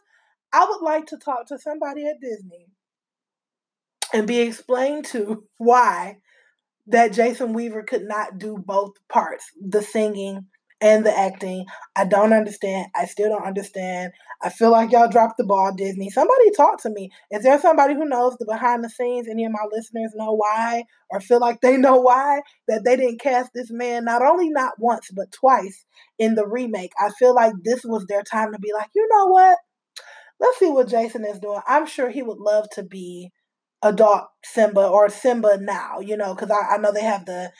I 0.51 0.65
would 0.69 0.81
like 0.81 1.05
to 1.07 1.17
talk 1.17 1.47
to 1.47 1.59
somebody 1.59 2.05
at 2.05 2.19
Disney 2.19 2.67
and 4.13 4.27
be 4.27 4.41
explained 4.41 5.05
to 5.05 5.45
why 5.57 6.17
that 6.87 7.13
Jason 7.13 7.53
Weaver 7.53 7.83
could 7.83 8.03
not 8.03 8.37
do 8.37 8.57
both 8.57 8.95
parts, 9.07 9.45
the 9.65 9.81
singing 9.81 10.47
and 10.81 11.05
the 11.05 11.17
acting. 11.17 11.65
I 11.95 12.05
don't 12.05 12.33
understand. 12.33 12.87
I 12.95 13.05
still 13.05 13.29
don't 13.29 13.45
understand. 13.45 14.13
I 14.41 14.49
feel 14.49 14.71
like 14.71 14.91
y'all 14.91 15.07
dropped 15.09 15.37
the 15.37 15.43
ball, 15.43 15.73
Disney. 15.75 16.09
Somebody 16.09 16.51
talk 16.51 16.81
to 16.81 16.89
me. 16.89 17.11
Is 17.29 17.43
there 17.43 17.59
somebody 17.59 17.93
who 17.93 18.05
knows 18.05 18.35
the 18.37 18.45
behind 18.45 18.83
the 18.83 18.89
scenes? 18.89 19.27
Any 19.29 19.45
of 19.45 19.51
my 19.51 19.65
listeners 19.71 20.13
know 20.15 20.33
why 20.33 20.85
or 21.11 21.21
feel 21.21 21.39
like 21.39 21.61
they 21.61 21.77
know 21.77 21.97
why 21.97 22.41
that 22.67 22.83
they 22.83 22.95
didn't 22.95 23.21
cast 23.21 23.51
this 23.53 23.69
man 23.71 24.05
not 24.05 24.23
only 24.23 24.49
not 24.49 24.73
once 24.79 25.09
but 25.15 25.31
twice 25.31 25.85
in 26.17 26.35
the 26.35 26.47
remake? 26.47 26.91
I 26.99 27.11
feel 27.11 27.35
like 27.35 27.53
this 27.63 27.83
was 27.85 28.05
their 28.07 28.23
time 28.23 28.51
to 28.51 28.59
be 28.59 28.73
like, 28.73 28.89
you 28.95 29.07
know 29.11 29.27
what? 29.27 29.57
Let's 30.39 30.57
see 30.57 30.69
what 30.69 30.89
Jason 30.89 31.23
is 31.23 31.39
doing. 31.39 31.61
I'm 31.67 31.85
sure 31.85 32.09
he 32.09 32.23
would 32.23 32.39
love 32.39 32.67
to 32.71 32.83
be 32.83 33.31
adult 33.83 34.23
Simba 34.43 34.87
or 34.87 35.09
Simba 35.09 35.57
now, 35.59 35.99
you 35.99 36.17
know, 36.17 36.33
because 36.33 36.49
I, 36.49 36.75
I 36.75 36.77
know 36.77 36.91
they 36.91 37.03
have 37.03 37.25
the 37.25 37.51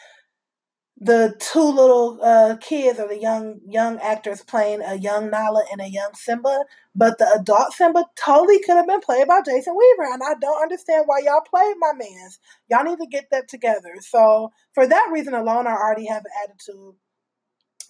the 1.04 1.36
two 1.40 1.64
little 1.64 2.20
uh, 2.24 2.58
kids 2.62 3.00
or 3.00 3.08
the 3.08 3.20
young 3.20 3.60
young 3.68 3.98
actors 4.00 4.44
playing 4.44 4.84
a 4.84 4.96
young 4.96 5.32
Nala 5.32 5.64
and 5.72 5.82
a 5.82 5.90
young 5.90 6.12
Simba, 6.14 6.64
but 6.96 7.18
the 7.18 7.28
adult 7.40 7.74
Simba 7.74 8.06
totally 8.24 8.60
could 8.60 8.78
have 8.78 8.88
been 8.88 9.02
played 9.02 9.28
by 9.28 9.42
Jason 9.44 9.76
Weaver, 9.76 10.14
and 10.14 10.22
I 10.24 10.36
don't 10.40 10.62
understand 10.62 11.06
why 11.08 11.22
y'all 11.26 11.42
played 11.42 11.76
my 11.80 11.94
man's. 11.98 12.40
Y'all 12.70 12.84
need 12.84 13.00
to 13.00 13.08
get 13.08 13.26
that 13.32 13.48
together. 13.50 13.96
So 14.02 14.52
for 14.76 14.88
that 14.88 15.10
reason 15.12 15.34
alone, 15.34 15.68
I 15.68 15.72
already 15.72 16.06
have 16.06 16.24
an 16.24 16.32
attitude. 16.46 16.94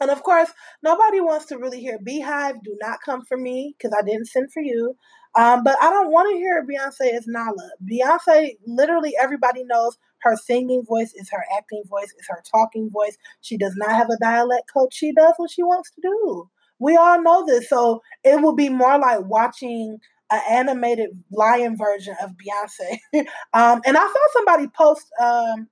And 0.02 0.10
of 0.10 0.24
course, 0.24 0.50
nobody 0.82 1.22
wants 1.22 1.48
to 1.48 1.58
really 1.58 1.82
hear 1.82 2.00
BeyHive. 2.00 2.64
Do 2.64 2.78
not 2.82 3.00
come 3.06 3.24
for 3.26 3.38
me 3.38 3.76
because 3.78 3.96
I 3.98 4.04
didn't 4.04 4.28
send 4.28 4.52
for 4.54 4.62
you. 4.62 4.96
Um, 5.38 5.64
but 5.64 5.78
I 5.82 5.90
don't 5.90 6.12
want 6.12 6.32
to 6.32 6.38
hear 6.38 6.66
Beyonce 6.66 7.14
as 7.14 7.26
Nala. 7.28 7.70
Beyonce, 7.90 8.58
literally 8.66 9.14
everybody 9.22 9.64
knows 9.66 9.98
her 10.24 10.36
singing 10.36 10.84
voice 10.86 11.14
is 11.14 11.30
her 11.32 11.44
acting 11.58 11.84
voice, 11.90 12.14
is 12.20 12.28
her 12.30 12.44
talking 12.50 12.90
voice. 12.90 13.18
She 13.42 13.58
does 13.58 13.76
not 13.76 13.92
have 13.92 14.10
a 14.10 14.18
dialect 14.22 14.70
coach. 14.74 14.94
She 14.94 15.12
does 15.12 15.34
what 15.38 15.52
she 15.52 15.64
wants 15.64 15.92
to 15.92 16.02
do. 16.02 16.50
We 16.80 16.96
all 16.96 17.22
know 17.22 17.46
this. 17.46 17.70
So 17.70 18.02
it 18.24 18.42
will 18.42 18.56
be 18.56 18.70
more 18.70 18.98
like 19.00 19.22
watching 19.22 20.00
an 20.32 20.42
animated 20.50 21.10
lion 21.32 21.78
version 21.78 22.16
of 22.24 22.32
Beyonce. 22.32 22.98
um, 23.54 23.82
and 23.86 23.98
I 23.98 24.02
saw 24.02 24.28
somebody 24.34 24.68
post 24.68 25.08
um, 25.22 25.68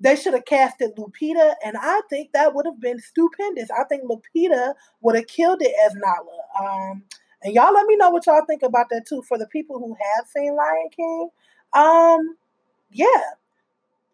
they 0.00 0.16
should 0.16 0.32
have 0.32 0.46
casted 0.46 0.96
Lupita, 0.96 1.54
and 1.62 1.76
I 1.78 2.00
think 2.08 2.30
that 2.32 2.54
would 2.54 2.64
have 2.64 2.80
been 2.80 2.98
stupendous. 2.98 3.68
I 3.70 3.84
think 3.84 4.04
Lupita 4.04 4.74
would 5.02 5.14
have 5.14 5.26
killed 5.26 5.60
it 5.60 5.74
as 5.84 5.94
Nala. 5.94 6.40
Um, 6.58 7.02
and 7.42 7.54
y'all 7.54 7.72
let 7.72 7.86
me 7.86 7.96
know 7.96 8.10
what 8.10 8.26
y'all 8.26 8.44
think 8.46 8.62
about 8.62 8.86
that 8.90 9.04
too. 9.06 9.22
For 9.28 9.36
the 9.36 9.46
people 9.48 9.78
who 9.78 9.94
have 9.94 10.26
seen 10.26 10.56
Lion 10.56 10.88
King, 10.96 11.28
um, 11.74 12.36
yeah. 12.90 13.06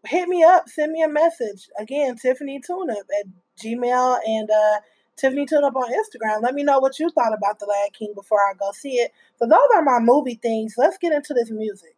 Hit 0.06 0.28
me 0.28 0.44
up, 0.44 0.68
send 0.68 0.92
me 0.92 1.02
a 1.02 1.08
message. 1.08 1.68
Again, 1.78 2.16
Tiffany 2.16 2.60
Tuneup 2.60 2.94
at 3.20 3.26
Gmail 3.62 4.18
and 4.26 4.50
uh, 4.50 4.80
Tiffany 5.16 5.46
Tuneup 5.46 5.74
on 5.74 5.92
Instagram. 5.92 6.42
Let 6.42 6.54
me 6.54 6.62
know 6.62 6.78
what 6.78 6.98
you 6.98 7.10
thought 7.10 7.34
about 7.36 7.58
The 7.58 7.66
Lion 7.66 7.90
King 7.92 8.12
before 8.14 8.40
I 8.40 8.54
go 8.54 8.70
see 8.72 8.94
it. 8.96 9.12
So 9.38 9.46
those 9.46 9.58
are 9.74 9.82
my 9.82 9.98
movie 9.98 10.38
things. 10.40 10.74
Let's 10.76 10.98
get 10.98 11.12
into 11.12 11.34
this 11.34 11.50
music. 11.50 11.96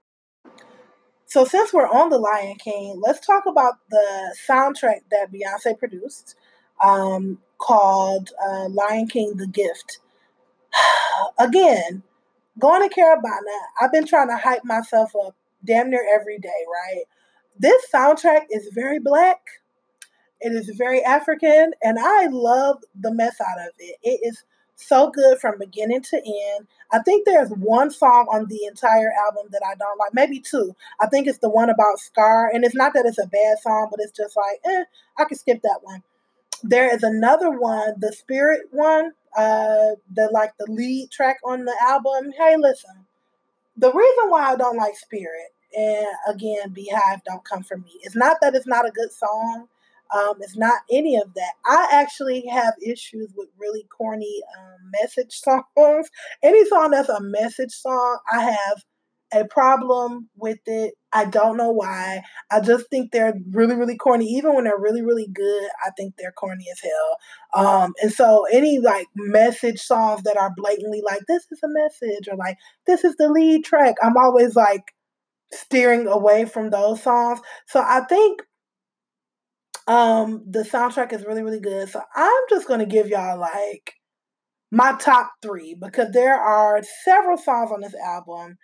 So 1.26 1.44
since 1.44 1.72
we're 1.72 1.88
on 1.88 2.08
The 2.08 2.18
Lion 2.18 2.56
King, 2.56 3.02
let's 3.04 3.24
talk 3.24 3.44
about 3.46 3.74
the 3.90 4.34
soundtrack 4.48 5.00
that 5.10 5.30
Beyonce 5.30 5.78
produced 5.78 6.36
um, 6.82 7.38
called 7.58 8.30
uh, 8.42 8.68
Lion 8.68 9.08
King 9.08 9.36
The 9.36 9.46
Gift. 9.46 9.98
Again, 11.38 12.02
going 12.58 12.88
to 12.88 12.94
Caribana, 12.94 13.58
I've 13.80 13.92
been 13.92 14.06
trying 14.06 14.28
to 14.28 14.36
hype 14.36 14.64
myself 14.64 15.12
up 15.26 15.34
damn 15.64 15.90
near 15.90 16.06
every 16.14 16.38
day, 16.38 16.48
right? 16.72 17.04
This 17.58 17.84
soundtrack 17.92 18.46
is 18.50 18.70
very 18.72 18.98
black. 19.00 19.40
It 20.40 20.52
is 20.52 20.70
very 20.76 21.02
African, 21.02 21.72
and 21.82 21.98
I 21.98 22.26
love 22.26 22.84
the 22.94 23.12
mess 23.12 23.40
out 23.40 23.58
of 23.58 23.72
it. 23.78 23.96
It 24.02 24.20
is 24.22 24.44
so 24.76 25.10
good 25.10 25.40
from 25.40 25.58
beginning 25.58 26.02
to 26.02 26.16
end. 26.16 26.68
I 26.92 27.00
think 27.00 27.26
there's 27.26 27.50
one 27.50 27.90
song 27.90 28.26
on 28.32 28.46
the 28.46 28.64
entire 28.66 29.12
album 29.26 29.48
that 29.50 29.62
I 29.66 29.74
don't 29.74 29.98
like, 29.98 30.14
maybe 30.14 30.38
two. 30.38 30.76
I 31.00 31.06
think 31.08 31.26
it's 31.26 31.38
the 31.38 31.48
one 31.48 31.70
about 31.70 31.98
Scar, 31.98 32.48
and 32.52 32.64
it's 32.64 32.76
not 32.76 32.94
that 32.94 33.06
it's 33.06 33.18
a 33.18 33.26
bad 33.26 33.58
song, 33.60 33.88
but 33.90 34.00
it's 34.00 34.16
just 34.16 34.36
like, 34.36 34.60
eh, 34.64 34.84
I 35.18 35.24
can 35.24 35.36
skip 35.36 35.60
that 35.62 35.80
one. 35.82 36.02
There 36.62 36.92
is 36.94 37.02
another 37.02 37.50
one, 37.50 37.94
the 37.98 38.12
Spirit 38.12 38.62
one, 38.70 39.12
uh, 39.36 39.96
the 40.14 40.30
like 40.32 40.52
the 40.58 40.70
lead 40.70 41.10
track 41.10 41.38
on 41.44 41.64
the 41.64 41.74
album. 41.82 42.32
Hey, 42.36 42.56
listen, 42.56 43.06
the 43.76 43.92
reason 43.92 44.30
why 44.30 44.52
I 44.52 44.56
don't 44.56 44.76
like 44.76 44.96
Spirit, 44.96 45.52
and 45.76 46.06
again, 46.28 46.74
BeyHive 46.74 47.22
don't 47.24 47.44
come 47.44 47.62
For 47.62 47.76
me. 47.76 47.98
It's 48.02 48.16
not 48.16 48.38
that 48.40 48.54
it's 48.54 48.66
not 48.66 48.86
a 48.86 48.90
good 48.90 49.12
song. 49.12 49.68
Um, 50.14 50.34
it's 50.40 50.56
not 50.56 50.80
any 50.90 51.16
of 51.16 51.34
that. 51.34 51.52
I 51.66 51.88
actually 51.92 52.46
have 52.46 52.74
issues 52.84 53.30
with 53.36 53.48
really 53.58 53.86
corny 53.96 54.40
um, 54.58 54.90
message 55.00 55.32
songs. 55.76 56.08
Any 56.42 56.64
song 56.66 56.92
that's 56.92 57.10
a 57.10 57.20
message 57.20 57.72
song, 57.72 58.18
I 58.32 58.42
have 58.42 58.84
a 59.32 59.44
problem 59.44 60.30
with 60.36 60.60
it. 60.66 60.94
I 61.12 61.26
don't 61.26 61.56
know 61.56 61.70
why. 61.70 62.22
I 62.50 62.60
just 62.60 62.88
think 62.88 63.12
they're 63.12 63.34
really, 63.50 63.74
really 63.74 63.96
corny. 63.96 64.26
Even 64.26 64.54
when 64.54 64.64
they're 64.64 64.78
really, 64.78 65.02
really 65.02 65.26
good, 65.26 65.68
I 65.84 65.90
think 65.96 66.14
they're 66.16 66.32
corny 66.32 66.64
as 66.70 66.80
hell. 66.80 67.66
Um, 67.66 67.92
and 68.02 68.12
so 68.12 68.46
any 68.50 68.78
like 68.78 69.06
message 69.14 69.80
songs 69.80 70.22
that 70.22 70.36
are 70.36 70.52
blatantly 70.56 71.02
like, 71.04 71.20
this 71.28 71.46
is 71.50 71.60
a 71.62 71.68
message 71.68 72.28
or 72.30 72.36
like, 72.36 72.56
this 72.86 73.04
is 73.04 73.16
the 73.16 73.28
lead 73.28 73.64
track, 73.64 73.96
I'm 74.02 74.16
always 74.16 74.56
like 74.56 74.94
steering 75.52 76.06
away 76.06 76.44
from 76.44 76.70
those 76.70 77.02
songs. 77.02 77.40
So 77.66 77.80
I 77.80 78.02
think 78.08 78.42
um 79.86 80.44
the 80.48 80.62
soundtrack 80.62 81.12
is 81.12 81.24
really, 81.24 81.42
really 81.42 81.60
good. 81.60 81.88
So 81.88 82.02
I'm 82.14 82.42
just 82.50 82.68
gonna 82.68 82.86
give 82.86 83.08
y'all 83.08 83.38
like 83.38 83.94
my 84.70 84.94
top 85.00 85.32
three 85.42 85.74
because 85.74 86.12
there 86.12 86.36
are 86.38 86.82
several 87.04 87.38
songs 87.38 87.70
on 87.72 87.80
this 87.80 87.94
album 87.94 88.58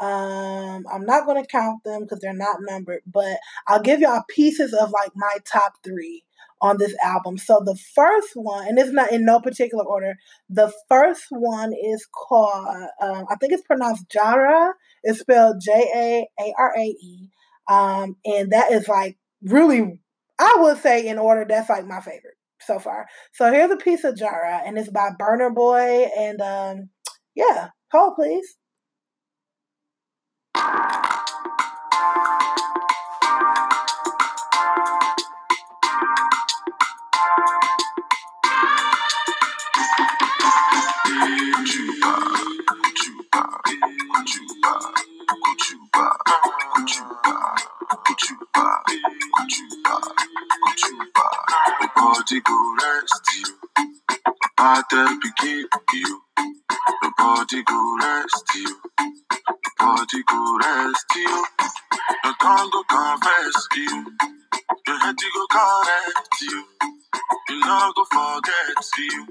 um, 0.00 0.84
I'm 0.92 1.04
not 1.06 1.24
going 1.26 1.40
to 1.42 1.48
count 1.48 1.84
them 1.84 2.02
because 2.02 2.18
they're 2.20 2.34
not 2.34 2.56
numbered, 2.62 3.02
but 3.06 3.38
I'll 3.68 3.80
give 3.82 4.00
y'all 4.00 4.24
pieces 4.28 4.74
of 4.74 4.90
like 4.90 5.12
my 5.14 5.36
top 5.46 5.74
three 5.84 6.24
on 6.60 6.78
this 6.78 6.94
album. 7.04 7.38
So 7.38 7.62
the 7.64 7.78
first 7.94 8.30
one, 8.34 8.66
and 8.66 8.78
it's 8.78 8.90
not 8.90 9.12
in 9.12 9.24
no 9.24 9.40
particular 9.40 9.84
order, 9.84 10.16
the 10.48 10.72
first 10.88 11.26
one 11.30 11.72
is 11.72 12.06
called, 12.12 12.66
um, 13.00 13.26
I 13.30 13.36
think 13.36 13.52
it's 13.52 13.62
pronounced 13.62 14.08
Jara. 14.10 14.72
It's 15.04 15.20
spelled 15.20 15.60
J 15.60 15.72
A 15.72 16.42
A 16.42 16.54
R 16.58 16.74
A 16.76 16.82
E. 16.82 17.28
Um, 17.70 18.16
and 18.24 18.52
that 18.52 18.72
is 18.72 18.88
like 18.88 19.16
really, 19.42 20.00
I 20.38 20.56
would 20.58 20.78
say 20.82 21.06
in 21.06 21.18
order, 21.18 21.46
that's 21.48 21.70
like 21.70 21.86
my 21.86 22.00
favorite 22.00 22.34
so 22.60 22.78
far. 22.78 23.06
So 23.32 23.52
here's 23.52 23.70
a 23.70 23.76
piece 23.76 24.04
of 24.04 24.16
Jara, 24.16 24.62
and 24.66 24.76
it's 24.78 24.90
by 24.90 25.10
Burna 25.18 25.54
Boy. 25.54 26.08
And 26.18 26.40
um, 26.40 26.90
yeah, 27.34 27.68
hold 27.92 28.16
please. 28.16 28.56
Nobody 45.96 46.12
go 52.42 52.76
rest 52.82 53.28
you. 53.36 53.44
Bad 54.56 54.84
begin 54.90 55.66
you. 55.94 56.22
Nobody 57.02 57.62
go 57.64 57.98
rest 58.02 58.44
you. 58.56 58.76
Nobody 59.80 60.22
go 60.28 60.58
rest 60.58 61.06
you. 61.16 61.44
No 62.24 62.32
tongue 62.40 62.70
go 62.72 62.82
confess 62.84 63.68
you. 63.76 64.06
Your 64.86 64.98
head 65.00 65.16
go 65.34 65.46
correct 65.50 66.42
you. 66.42 66.64
You 67.50 67.60
know 67.60 67.92
go 67.96 68.06
forget 68.06 68.78
you. 68.98 69.28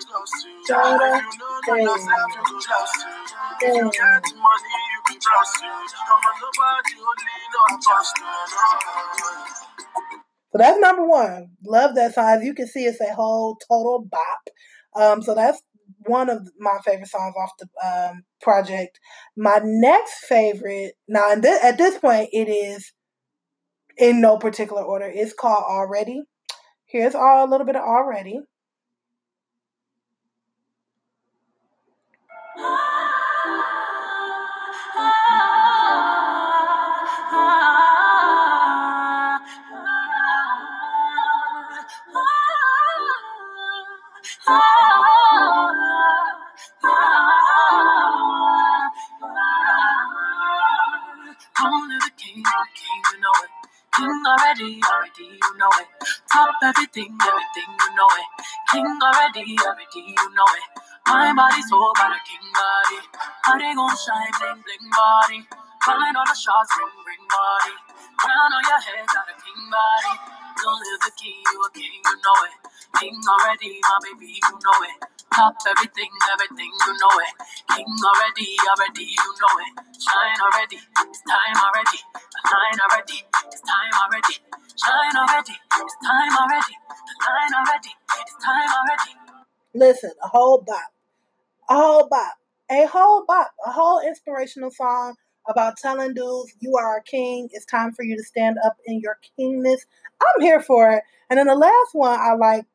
know 0.00 0.12
lost 0.12 0.46
you. 0.46 0.62
If 0.62 1.24
you 1.24 1.32
know 1.40 1.76
yourself, 1.76 2.30
you 2.34 2.42
go 2.44 2.56
lost 2.56 3.00
you. 3.00 3.68
If 3.68 3.76
you 3.76 3.90
get 3.92 4.24
money, 4.36 4.80
you 4.92 5.00
can 5.06 5.18
trust 5.20 5.62
you. 5.62 5.70
I'm 5.70 6.22
nobody, 6.40 6.96
only 7.00 7.36
I 7.70 7.78
trust 7.82 8.18
you. 8.18 8.26
So 10.52 10.58
that's 10.58 10.80
number 10.80 11.06
one. 11.06 11.50
Love 11.64 11.94
that 11.94 12.14
song. 12.14 12.42
You 12.42 12.54
can 12.54 12.66
see, 12.66 12.84
it's 12.84 13.00
a 13.00 13.14
whole 13.14 13.56
total 13.68 14.06
bop. 14.10 14.50
Um, 14.96 15.22
so 15.22 15.34
that's 15.34 15.62
one 16.06 16.28
of 16.28 16.48
my 16.58 16.78
favorite 16.84 17.08
songs 17.08 17.34
off 17.40 17.50
the 17.58 17.68
um, 17.86 18.22
project. 18.40 18.98
My 19.36 19.60
next 19.62 20.24
favorite, 20.26 20.94
now 21.08 21.32
at 21.32 21.78
this 21.78 21.98
point, 21.98 22.30
it 22.32 22.48
is 22.48 22.92
in 23.96 24.20
no 24.20 24.38
particular 24.38 24.82
order. 24.82 25.10
It's 25.12 25.34
called 25.34 25.64
Already. 25.68 26.22
Here's 26.86 27.14
all 27.14 27.46
a 27.46 27.50
little 27.50 27.66
bit 27.66 27.76
of 27.76 27.82
Already. 27.82 28.40
Already, 54.30 54.78
already, 54.86 55.26
you 55.42 55.52
know 55.58 55.72
it. 55.82 55.88
Top 56.32 56.54
everything, 56.62 57.10
everything, 57.18 57.70
you 57.74 57.90
know 57.98 58.10
it. 58.14 58.28
King 58.70 58.86
already, 59.02 59.58
already, 59.58 60.02
you 60.06 60.28
know 60.38 60.50
it. 60.54 60.66
My 61.10 61.34
body 61.34 61.62
so 61.66 61.78
bad, 61.98 62.14
a 62.14 62.20
king 62.22 62.46
body. 62.54 63.00
They 63.58 63.74
gon' 63.74 63.90
shine, 63.98 64.32
bling, 64.38 64.62
bling 64.62 64.86
body. 64.94 65.40
Calling 65.82 66.14
all 66.16 66.28
the 66.30 66.38
shots, 66.38 66.70
ring, 66.78 66.94
ring 67.06 67.24
body. 67.26 67.74
Crown 68.22 68.50
on 68.54 68.64
your 68.70 68.80
head, 68.86 69.06
got 69.10 69.26
a 69.26 69.36
king 69.36 69.62
body. 69.68 70.14
Don't 70.62 70.78
live 70.78 71.00
the 71.04 71.12
king, 71.18 71.42
you 71.42 71.58
a 71.66 71.70
king, 71.74 71.94
you 72.06 72.16
know 72.22 72.38
it. 72.46 72.54
King 73.02 73.16
already, 73.18 73.80
my 73.82 73.98
baby, 74.06 74.38
you 74.38 74.54
know 74.62 74.78
it. 74.86 74.98
Top 75.34 75.54
everything, 75.68 76.10
everything, 76.32 76.70
you 76.86 76.92
know 76.98 77.14
it. 77.22 77.34
King 77.76 77.86
already, 77.86 78.56
already, 78.66 79.04
you 79.04 79.30
know 79.38 79.54
it. 79.62 79.72
Shine 80.00 80.40
already, 80.42 80.76
it's 80.76 81.22
time 81.22 81.56
already. 81.56 82.00
The 82.14 82.50
line 82.50 82.80
already, 82.82 83.18
it's 83.46 83.62
time 83.62 83.94
already. 84.02 84.36
Shine 84.74 85.16
already, 85.16 85.54
it's 85.54 85.96
time 86.02 86.34
already. 86.34 86.74
The 86.82 87.30
line 87.30 87.54
already, 87.62 87.92
it's 88.20 88.34
time 88.44 88.70
already. 88.74 89.12
Listen, 89.74 90.10
a 90.24 90.28
whole 90.28 90.64
bop. 90.66 90.90
A 91.70 91.74
whole 91.74 92.08
bop. 92.08 92.34
A 92.70 92.86
whole 92.86 93.24
bop. 93.26 93.52
A 93.66 93.70
whole 93.70 94.00
inspirational 94.00 94.70
song 94.72 95.14
about 95.48 95.76
telling 95.76 96.14
dudes 96.14 96.52
you 96.60 96.74
are 96.76 96.98
a 96.98 97.02
king. 97.04 97.48
It's 97.52 97.66
time 97.66 97.92
for 97.92 98.02
you 98.04 98.16
to 98.16 98.22
stand 98.24 98.58
up 98.64 98.76
in 98.86 99.00
your 99.00 99.18
kingness. 99.38 99.80
I'm 100.22 100.42
here 100.42 100.60
for 100.60 100.90
it. 100.90 101.02
And 101.30 101.38
then 101.38 101.46
the 101.46 101.54
last 101.54 101.90
one 101.92 102.18
I 102.18 102.34
like, 102.34 102.66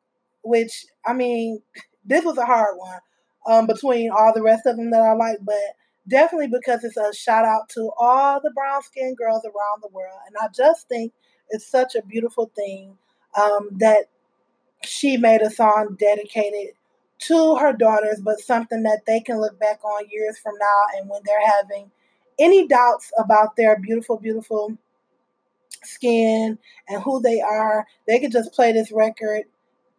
which 0.42 0.86
I 1.06 1.12
mean, 1.12 1.60
this 2.06 2.24
was 2.24 2.38
a 2.38 2.46
hard 2.46 2.76
one 2.78 3.00
um, 3.46 3.66
between 3.66 4.10
all 4.10 4.32
the 4.34 4.42
rest 4.42 4.66
of 4.66 4.76
them 4.76 4.90
that 4.90 5.02
I 5.02 5.12
like, 5.14 5.38
but 5.42 5.56
definitely 6.08 6.48
because 6.48 6.84
it's 6.84 6.96
a 6.96 7.12
shout 7.14 7.44
out 7.44 7.68
to 7.70 7.90
all 7.98 8.40
the 8.40 8.50
brown 8.52 8.82
skinned 8.82 9.16
girls 9.16 9.44
around 9.44 9.82
the 9.82 9.88
world. 9.92 10.18
And 10.26 10.36
I 10.40 10.48
just 10.56 10.88
think 10.88 11.12
It's 11.50 11.66
such 11.66 11.94
a 11.94 12.02
beautiful 12.02 12.50
thing 12.56 12.96
um, 13.40 13.70
that 13.78 14.06
she 14.84 15.16
made 15.16 15.42
a 15.42 15.50
song 15.50 15.96
dedicated 15.98 16.74
to 17.18 17.56
her 17.56 17.72
daughters, 17.72 18.20
but 18.22 18.40
something 18.40 18.82
that 18.84 19.02
they 19.06 19.20
can 19.20 19.40
look 19.40 19.58
back 19.58 19.84
on 19.84 20.08
years 20.10 20.38
from 20.38 20.54
now 20.58 20.82
and 20.98 21.08
when 21.08 21.22
they're 21.24 21.46
having 21.46 21.90
any 22.38 22.66
doubts 22.68 23.10
about 23.18 23.56
their 23.56 23.78
beautiful, 23.78 24.18
beautiful 24.18 24.76
skin 25.84 26.58
and 26.88 27.02
who 27.02 27.20
they 27.20 27.40
are, 27.40 27.86
they 28.06 28.18
could 28.18 28.32
just 28.32 28.52
play 28.52 28.72
this 28.72 28.92
record 28.92 29.44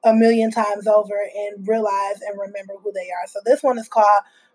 a 0.03 0.13
million 0.13 0.51
times 0.51 0.87
over 0.87 1.15
and 1.35 1.67
realize 1.67 2.21
and 2.21 2.39
remember 2.39 2.73
who 2.81 2.91
they 2.93 3.09
are. 3.09 3.27
So 3.27 3.39
this 3.45 3.63
one 3.63 3.77
is 3.77 3.87
called 3.87 4.05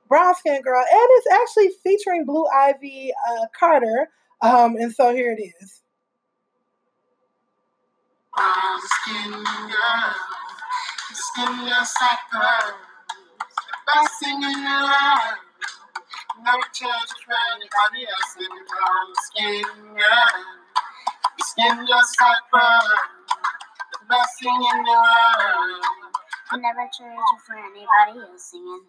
Brown 0.08 0.34
Skin 0.36 0.62
Girl, 0.62 0.80
and 0.80 1.08
it's 1.10 1.26
actually 1.32 1.70
featuring 1.82 2.24
Blue 2.24 2.46
Ivy 2.46 3.12
uh, 3.30 3.46
Carter. 3.58 4.08
Um, 4.40 4.76
and 4.76 4.92
so 4.92 5.14
here 5.14 5.36
it 5.38 5.42
is. 5.62 5.82
Brown 8.34 8.80
skin 8.80 9.32
girl, 9.32 10.14
skin 11.12 11.68
just 11.68 11.96
like 12.00 12.18
pearls, 12.32 12.74
blessing 13.86 14.42
in 14.42 14.64
the 14.64 14.78
world. 14.82 15.38
No 16.44 16.52
change 16.72 17.12
for 17.24 17.36
anybody 17.54 18.06
else 18.08 18.36
in 18.40 18.48
brown 18.48 19.08
skin 19.22 19.62
girl, 19.94 20.44
skin 21.40 21.86
just 21.86 22.16
like 22.20 22.42
best 24.12 24.34
thing 24.44 24.60
in 24.60 24.78
the 24.84 24.92
world. 24.92 25.82
I 26.52 26.56
never 26.60 26.84
trade 26.92 27.16
you 27.16 27.38
for 27.48 27.56
anybody 27.56 28.20
else 28.28 28.52
singing. 28.52 28.84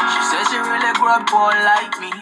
She 0.00 0.22
says 0.28 0.46
she 0.52 0.58
really 0.60 0.92
grew 1.00 1.08
up 1.08 1.26
poor 1.28 1.52
like 1.52 1.94
me. 2.00 2.12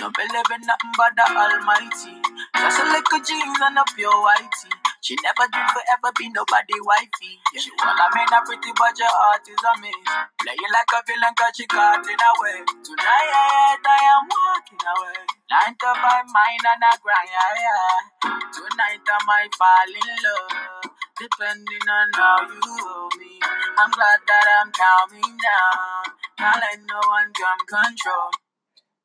Don't 0.00 0.14
believe 0.14 0.50
in 0.54 0.62
nothing 0.66 0.94
but 0.98 1.12
the 1.18 1.26
Almighty. 1.26 2.14
Just 2.56 2.80
a 2.80 2.86
little 2.86 3.20
jeans 3.26 3.58
and 3.62 3.78
a 3.78 3.84
pure 3.96 4.10
white 4.22 4.46
whitey. 4.46 4.77
She 5.00 5.14
never 5.22 5.46
dreamed 5.50 5.70
forever 5.70 6.10
be 6.18 6.28
nobody 6.34 6.74
wifey. 6.82 7.38
Yeah. 7.54 7.60
She 7.62 7.70
wanna 7.78 8.06
mean 8.14 8.28
a 8.34 8.40
pretty, 8.42 8.72
but 8.74 8.98
your 8.98 9.08
heart 9.10 9.46
is 9.46 9.62
a 9.62 9.72
miss. 9.78 10.10
Playing 10.42 10.72
like 10.74 10.92
a 10.92 11.00
villain 11.06 11.34
cause 11.38 11.54
she 11.54 11.66
caught 11.70 12.02
in 12.02 12.18
a 12.18 12.32
way. 12.42 12.58
Tonight 12.82 13.82
I 13.86 14.00
am 14.18 14.24
walking 14.26 14.82
away. 14.82 15.20
Nine 15.50 15.74
to 15.78 15.90
five 16.02 16.26
mine 16.34 16.66
and 16.66 16.82
a 16.82 16.92
grind, 16.98 17.30
yeah, 17.30 17.54
yeah. 17.62 18.30
Tonight 18.50 19.06
I 19.06 19.18
might 19.26 19.52
fall 19.54 19.90
in 19.94 20.10
love. 20.26 20.92
Depending 21.16 21.86
on 21.88 22.08
how 22.14 22.38
you 22.42 22.60
hold 22.82 23.14
me. 23.18 23.38
I'm 23.78 23.90
glad 23.90 24.20
that 24.26 24.46
I'm 24.60 24.70
calming 24.74 25.38
down. 25.38 26.04
Can't 26.38 26.58
let 26.60 26.80
no 26.90 27.00
one 27.06 27.30
come 27.38 27.62
control. 27.66 28.30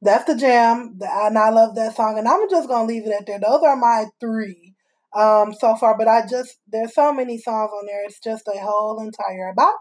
That's 0.02 0.26
the 0.26 0.36
jam, 0.36 1.00
and 1.02 1.38
I 1.38 1.50
love 1.50 1.76
that 1.76 1.96
song. 1.96 2.18
And 2.18 2.28
I'm 2.28 2.50
just 2.50 2.68
gonna 2.68 2.88
leave 2.88 3.06
it 3.06 3.14
at 3.14 3.26
there. 3.26 3.40
Those 3.40 3.64
are 3.64 3.76
my 3.78 4.06
three 4.20 4.73
um, 5.16 5.54
so 5.54 5.76
far, 5.76 5.98
but 5.98 6.08
I 6.08 6.26
just 6.28 6.58
there's 6.72 6.94
so 6.94 7.14
many 7.14 7.38
songs 7.38 7.72
on 7.74 7.86
there. 7.86 8.04
It's 8.06 8.20
just 8.20 8.48
a 8.48 8.60
whole 8.60 9.00
entire 9.00 9.54
bop, 9.56 9.80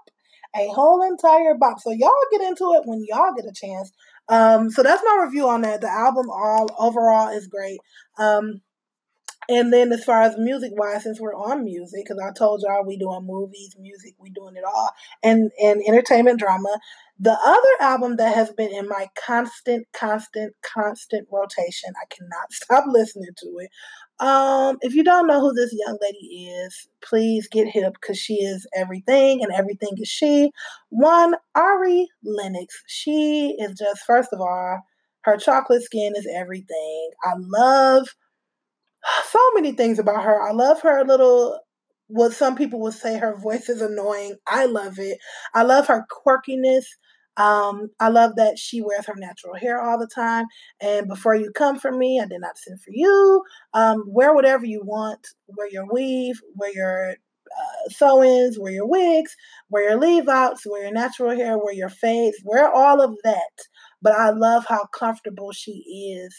a 0.56 0.68
whole 0.68 1.02
entire 1.02 1.54
bop. 1.54 1.80
So 1.80 1.90
y'all 1.90 2.12
get 2.30 2.42
into 2.42 2.74
it 2.74 2.82
when 2.84 3.04
y'all 3.08 3.34
get 3.34 3.46
a 3.46 3.52
chance. 3.54 3.92
Um, 4.28 4.70
so 4.70 4.82
that's 4.82 5.02
my 5.04 5.22
review 5.24 5.48
on 5.48 5.62
that. 5.62 5.80
The 5.80 5.90
album 5.90 6.30
all 6.30 6.68
overall 6.78 7.28
is 7.36 7.46
great. 7.48 7.80
Um, 8.18 8.60
and 9.48 9.72
then 9.72 9.92
as 9.92 10.04
far 10.04 10.22
as 10.22 10.38
music 10.38 10.72
wise, 10.76 11.02
since 11.02 11.20
we're 11.20 11.34
on 11.34 11.64
music, 11.64 12.04
because 12.04 12.22
I 12.22 12.32
told 12.32 12.62
y'all 12.62 12.86
we 12.86 12.96
doing 12.96 13.26
movies, 13.26 13.74
music, 13.78 14.14
we 14.18 14.30
doing 14.30 14.56
it 14.56 14.64
all, 14.64 14.90
and 15.22 15.50
and 15.62 15.82
entertainment 15.86 16.38
drama. 16.38 16.78
The 17.18 17.36
other 17.44 17.68
album 17.80 18.16
that 18.16 18.34
has 18.34 18.50
been 18.52 18.72
in 18.72 18.88
my 18.88 19.08
constant, 19.14 19.86
constant, 19.92 20.54
constant 20.62 21.28
rotation, 21.30 21.92
I 22.00 22.06
cannot 22.14 22.50
stop 22.52 22.84
listening 22.88 23.30
to 23.38 23.46
it, 23.58 23.70
um, 24.20 24.78
if 24.82 24.94
you 24.94 25.02
don't 25.02 25.26
know 25.26 25.40
who 25.40 25.52
this 25.52 25.74
young 25.86 25.98
lady 26.00 26.46
is, 26.48 26.88
please 27.02 27.48
get 27.48 27.68
hip 27.68 27.94
because 28.00 28.18
she 28.18 28.34
is 28.34 28.66
everything 28.76 29.42
and 29.42 29.52
everything 29.52 29.90
is 29.96 30.08
she. 30.08 30.50
One, 30.90 31.34
Ari 31.54 32.08
Lennox. 32.24 32.82
She 32.86 33.56
is 33.58 33.78
just, 33.78 34.02
first 34.06 34.30
of 34.32 34.40
all, 34.40 34.80
her 35.24 35.36
chocolate 35.36 35.82
skin 35.82 36.14
is 36.16 36.28
everything. 36.32 37.10
I 37.24 37.34
love 37.36 38.08
so 39.30 39.38
many 39.54 39.72
things 39.72 39.98
about 39.98 40.24
her. 40.24 40.40
I 40.42 40.52
love 40.52 40.80
her 40.82 41.04
little 41.04 41.58
what 42.08 42.32
some 42.32 42.56
people 42.56 42.78
would 42.80 42.92
say 42.92 43.16
her 43.18 43.36
voice 43.38 43.70
is 43.70 43.80
annoying. 43.80 44.36
I 44.46 44.66
love 44.66 44.98
it. 44.98 45.18
I 45.54 45.62
love 45.62 45.86
her 45.86 46.04
quirkiness. 46.10 46.84
Um, 47.36 47.88
I 47.98 48.08
love 48.08 48.36
that 48.36 48.58
she 48.58 48.82
wears 48.82 49.06
her 49.06 49.14
natural 49.16 49.54
hair 49.54 49.80
all 49.80 49.98
the 49.98 50.06
time. 50.06 50.46
And 50.80 51.08
before 51.08 51.34
you 51.34 51.50
come 51.52 51.78
for 51.78 51.90
me, 51.90 52.20
I 52.20 52.26
did 52.26 52.40
not 52.40 52.58
send 52.58 52.80
for 52.82 52.90
you. 52.92 53.42
Um, 53.74 54.04
wear 54.06 54.34
whatever 54.34 54.66
you 54.66 54.82
want. 54.84 55.26
Wear 55.46 55.68
your 55.70 55.86
weave, 55.90 56.40
wear 56.54 56.72
your 56.74 57.10
uh, 57.10 57.88
sew-ins, 57.90 58.58
wear 58.58 58.72
your 58.72 58.86
wigs, 58.86 59.34
wear 59.68 59.90
your 59.90 60.00
leave-outs, 60.00 60.66
wear 60.66 60.84
your 60.84 60.92
natural 60.92 61.36
hair, 61.36 61.58
wear 61.58 61.74
your 61.74 61.90
fades, 61.90 62.38
wear 62.44 62.70
all 62.70 63.00
of 63.00 63.16
that. 63.24 63.52
But 64.00 64.12
I 64.12 64.30
love 64.30 64.64
how 64.66 64.86
comfortable 64.86 65.52
she 65.52 66.16
is 66.18 66.34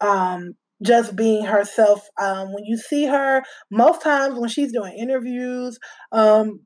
um, 0.00 0.54
just 0.82 1.16
being 1.16 1.44
herself. 1.44 2.08
Um, 2.20 2.52
when 2.52 2.64
you 2.64 2.76
see 2.76 3.06
her, 3.06 3.42
most 3.70 4.02
times 4.02 4.38
when 4.38 4.48
she's 4.48 4.72
doing 4.72 4.96
interviews, 4.96 5.78
um, 6.12 6.60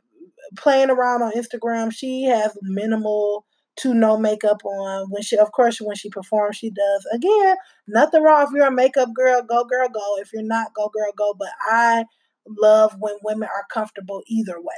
playing 0.57 0.91
around 0.91 1.23
on 1.23 1.33
Instagram, 1.33 1.93
she 1.93 2.25
has 2.25 2.57
minimal 2.63 3.47
to 3.79 3.95
no 3.95 4.17
makeup 4.19 4.65
on. 4.65 5.11
When 5.11 5.23
she, 5.23 5.37
of 5.39 5.53
course, 5.53 5.81
when 5.81 5.97
she 5.97 6.11
performs, 6.11 6.57
she 6.57 6.71
does. 6.71 7.07
Again, 7.13 7.57
nothing 7.87 8.23
wrong 8.23 8.43
if 8.45 8.51
you're 8.55 8.67
a 8.67 8.71
makeup 8.73 9.11
girl, 9.15 9.43
go 9.43 9.65
girl, 9.65 9.89
go. 9.89 10.17
If 10.19 10.33
you're 10.33 10.43
not, 10.43 10.75
go 10.75 10.89
girl, 10.89 11.13
go. 11.17 11.35
But 11.39 11.51
I 11.71 12.05
love 12.49 12.97
when 12.99 13.17
women 13.23 13.49
are 13.49 13.67
comfortable 13.73 14.23
either 14.29 14.59
way. 14.61 14.77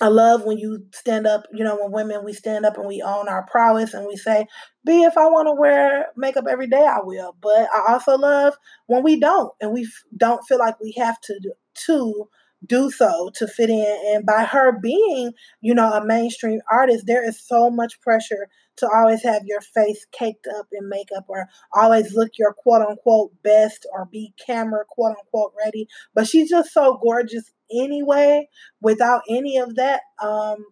I 0.00 0.08
love 0.08 0.44
when 0.44 0.58
you 0.58 0.84
stand 0.92 1.26
up, 1.26 1.46
you 1.54 1.64
know, 1.64 1.76
when 1.80 1.90
women 1.90 2.24
we 2.24 2.34
stand 2.34 2.66
up 2.66 2.76
and 2.76 2.86
we 2.86 3.00
own 3.00 3.28
our 3.28 3.46
prowess 3.46 3.94
and 3.94 4.06
we 4.06 4.16
say, 4.16 4.46
"Be 4.84 5.04
if 5.04 5.16
I 5.16 5.26
want 5.26 5.46
to 5.48 5.52
wear 5.58 6.08
makeup 6.16 6.44
every 6.48 6.66
day, 6.66 6.84
I 6.84 7.00
will." 7.00 7.34
But 7.40 7.68
I 7.72 7.92
also 7.92 8.16
love 8.18 8.56
when 8.86 9.02
we 9.02 9.18
don't 9.18 9.52
and 9.60 9.72
we 9.72 9.88
don't 10.16 10.44
feel 10.46 10.58
like 10.58 10.78
we 10.80 10.92
have 10.98 11.18
to 11.22 11.40
to 11.86 12.28
do 12.66 12.90
so 12.90 13.30
to 13.36 13.46
fit 13.46 13.70
in. 13.70 14.02
And 14.14 14.26
by 14.26 14.44
her 14.44 14.78
being, 14.80 15.32
you 15.60 15.74
know, 15.74 15.92
a 15.92 16.04
mainstream 16.04 16.60
artist, 16.70 17.04
there 17.06 17.26
is 17.26 17.40
so 17.40 17.70
much 17.70 18.00
pressure 18.00 18.48
to 18.76 18.88
always 18.94 19.22
have 19.22 19.42
your 19.46 19.60
face 19.60 20.06
caked 20.12 20.46
up 20.58 20.66
in 20.72 20.88
makeup 20.88 21.24
or 21.28 21.48
always 21.74 22.14
look 22.14 22.32
your 22.38 22.52
quote 22.52 22.86
unquote 22.86 23.32
best 23.42 23.86
or 23.92 24.06
be 24.06 24.34
camera 24.44 24.84
quote 24.88 25.16
unquote 25.18 25.52
ready. 25.64 25.88
But 26.14 26.26
she's 26.26 26.50
just 26.50 26.72
so 26.72 26.98
gorgeous 27.02 27.50
anyway, 27.70 28.48
without 28.80 29.22
any 29.28 29.58
of 29.58 29.76
that. 29.76 30.00
Um, 30.22 30.64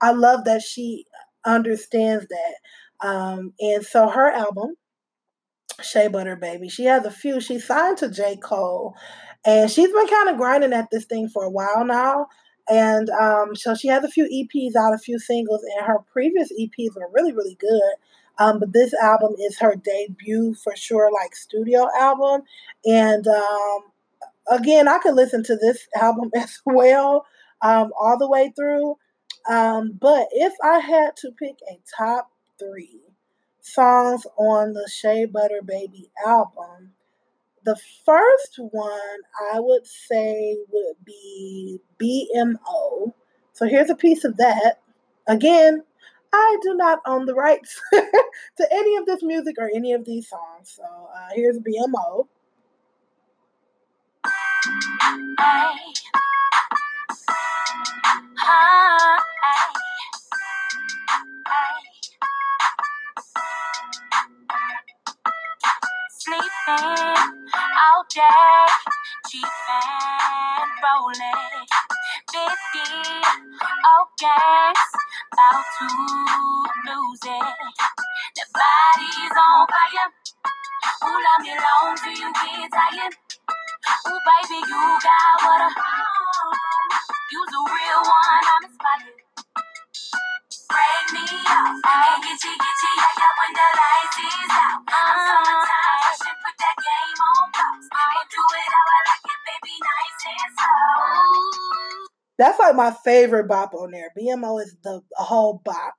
I 0.00 0.12
love 0.12 0.44
that 0.44 0.62
she 0.62 1.06
understands 1.44 2.26
that. 2.28 3.06
Um, 3.06 3.54
and 3.60 3.84
so 3.84 4.08
her 4.08 4.30
album, 4.30 4.76
Shea 5.82 6.08
Butter 6.08 6.36
Baby, 6.36 6.68
she 6.68 6.84
has 6.84 7.04
a 7.04 7.10
few. 7.10 7.40
She 7.40 7.58
signed 7.58 7.98
to 7.98 8.10
J. 8.10 8.36
Cole 8.36 8.94
and 9.44 9.70
she's 9.70 9.92
been 9.92 10.06
kind 10.08 10.28
of 10.28 10.36
grinding 10.36 10.72
at 10.72 10.90
this 10.90 11.04
thing 11.04 11.28
for 11.28 11.44
a 11.44 11.50
while 11.50 11.84
now. 11.84 12.26
And 12.68 13.08
um, 13.10 13.56
so 13.56 13.74
she 13.74 13.88
has 13.88 14.04
a 14.04 14.08
few 14.08 14.24
EPs 14.24 14.76
out, 14.76 14.94
a 14.94 14.98
few 14.98 15.18
singles, 15.18 15.62
and 15.62 15.86
her 15.86 15.98
previous 16.12 16.52
EPs 16.52 16.94
were 16.94 17.10
really, 17.12 17.32
really 17.32 17.56
good. 17.58 17.92
Um, 18.38 18.58
but 18.60 18.72
this 18.72 18.94
album 18.94 19.34
is 19.38 19.58
her 19.58 19.74
debut 19.74 20.54
for 20.54 20.74
sure, 20.76 21.10
like 21.12 21.34
studio 21.34 21.88
album. 21.98 22.42
And 22.84 23.26
um, 23.26 23.80
again, 24.50 24.88
I 24.88 24.98
could 24.98 25.14
listen 25.14 25.42
to 25.44 25.56
this 25.56 25.86
album 26.00 26.30
as 26.36 26.60
well 26.64 27.26
um, 27.62 27.92
all 27.98 28.18
the 28.18 28.28
way 28.28 28.52
through. 28.56 28.96
Um, 29.48 29.98
but 30.00 30.28
if 30.32 30.52
I 30.62 30.78
had 30.78 31.16
to 31.18 31.32
pick 31.32 31.56
a 31.70 31.80
top 31.98 32.30
three 32.58 33.00
songs 33.60 34.26
on 34.38 34.74
the 34.74 34.88
Shea 34.88 35.24
Butter 35.24 35.60
Baby 35.64 36.10
album, 36.26 36.92
the 37.64 37.76
first 38.04 38.56
one 38.58 39.18
I 39.52 39.60
would 39.60 39.86
say 39.86 40.56
would 40.70 40.96
be 41.04 41.80
BMO. 41.98 43.12
So 43.52 43.66
here's 43.66 43.90
a 43.90 43.94
piece 43.94 44.24
of 44.24 44.36
that. 44.38 44.80
Again, 45.26 45.82
I 46.32 46.58
do 46.62 46.74
not 46.74 47.00
own 47.06 47.26
the 47.26 47.34
rights 47.34 47.80
to 47.92 48.68
any 48.72 48.96
of 48.96 49.06
this 49.06 49.22
music 49.22 49.56
or 49.58 49.70
any 49.74 49.92
of 49.92 50.04
these 50.04 50.28
songs. 50.28 50.70
So 50.76 50.82
uh, 50.82 51.28
here's 51.34 51.58
BMO. 51.58 52.26
Sleeping 66.30 67.18
all 67.58 68.06
day, 68.14 68.66
cheaping, 69.26 70.70
rolling. 70.78 71.66
50 72.30 72.38
old 73.90 74.10
gangs, 74.20 74.86
about 75.34 75.64
to 75.74 75.86
lose 76.86 77.24
it. 77.26 77.56
The 78.36 78.44
body's 78.54 79.34
on 79.42 79.66
fire, 79.74 80.10
Ooh, 81.02 81.18
love 81.18 81.42
me 81.42 81.50
long 81.50 81.96
till 81.98 82.12
you 82.14 82.32
get 82.32 82.70
tired. 82.70 83.14
Ooh, 84.06 84.20
baby, 84.30 84.60
you 84.70 84.98
got 85.02 85.42
what 85.42 85.62
I 85.62 85.70
You's 87.32 87.54
a 87.54 87.62
real 87.74 88.02
one, 88.06 88.44
I'm 88.46 88.64
inspired. 88.70 89.29
Break 90.70 91.06
me 91.18 91.26
up, 91.50 91.82
and 91.82 92.18
get 92.22 92.38
you, 92.38 92.54
get 92.54 92.78
you, 92.78 92.92
yeah, 92.94 93.18
yeah, 93.18 93.32
when 93.42 93.52
the 93.58 93.66
is 94.22 94.54
out. 94.54 94.78
I'm 94.86 95.16
summertime, 95.18 96.00
I 96.06 96.12
should 96.14 96.38
put 96.38 96.56
that 96.62 96.76
game 96.78 97.18
on 97.18 97.50
do 98.30 98.42
it 98.54 98.68
how 98.70 98.86
I 98.86 99.00
like 99.10 99.26
it, 99.26 99.40
baby, 99.48 99.74
nice 99.82 100.22
and 100.30 100.52
slow. 100.54 102.06
That's 102.38 102.58
like 102.58 102.76
my 102.76 102.94
favorite 103.04 103.48
bop 103.48 103.74
on 103.74 103.90
there. 103.90 104.12
BMO 104.16 104.62
is 104.62 104.76
the 104.82 105.02
whole 105.14 105.60
bop. 105.64 105.94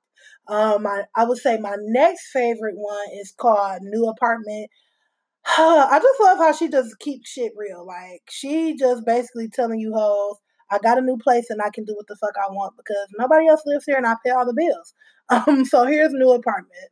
Um, 0.48 0.86
I, 0.86 1.04
I 1.14 1.24
would 1.24 1.38
say 1.38 1.58
my 1.58 1.76
next 1.78 2.30
favorite 2.32 2.76
one 2.76 3.08
is 3.20 3.32
called 3.36 3.82
New 3.82 4.08
Apartment. 4.08 4.70
I 5.46 6.00
just 6.02 6.20
love 6.20 6.38
how 6.38 6.52
she 6.52 6.68
just 6.68 6.98
keeps 6.98 7.30
shit 7.30 7.52
real. 7.56 7.86
Like 7.86 8.22
she 8.30 8.76
just 8.76 9.04
basically 9.04 9.48
telling 9.48 9.78
you 9.78 9.92
hoes, 9.94 10.36
I 10.72 10.78
got 10.80 10.98
a 10.98 11.02
new 11.02 11.18
place 11.18 11.50
and 11.50 11.62
I 11.62 11.70
can 11.70 11.84
do 11.84 11.94
what 11.96 12.08
the 12.08 12.16
fuck 12.16 12.34
I 12.38 12.52
want 12.52 12.76
because 12.78 13.08
nobody 13.18 13.48
else 13.48 13.62
lives 13.66 13.86
here 13.86 13.98
and 13.98 14.06
I 14.08 14.16
pay 14.24 14.32
all 14.32 14.46
the 14.46 14.54
bills. 14.54 14.94
Um, 15.30 15.64
so 15.64 15.86
here's 15.86 16.12
New 16.12 16.32
Apartment. 16.32 16.90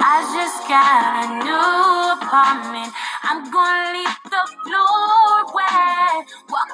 I 0.00 0.22
just 0.36 0.68
got 0.68 1.24
a 1.24 1.28
new 1.42 2.22
apartment. 2.22 2.92
I'm 3.24 3.50
gonna 3.50 3.98
leave. 3.98 4.16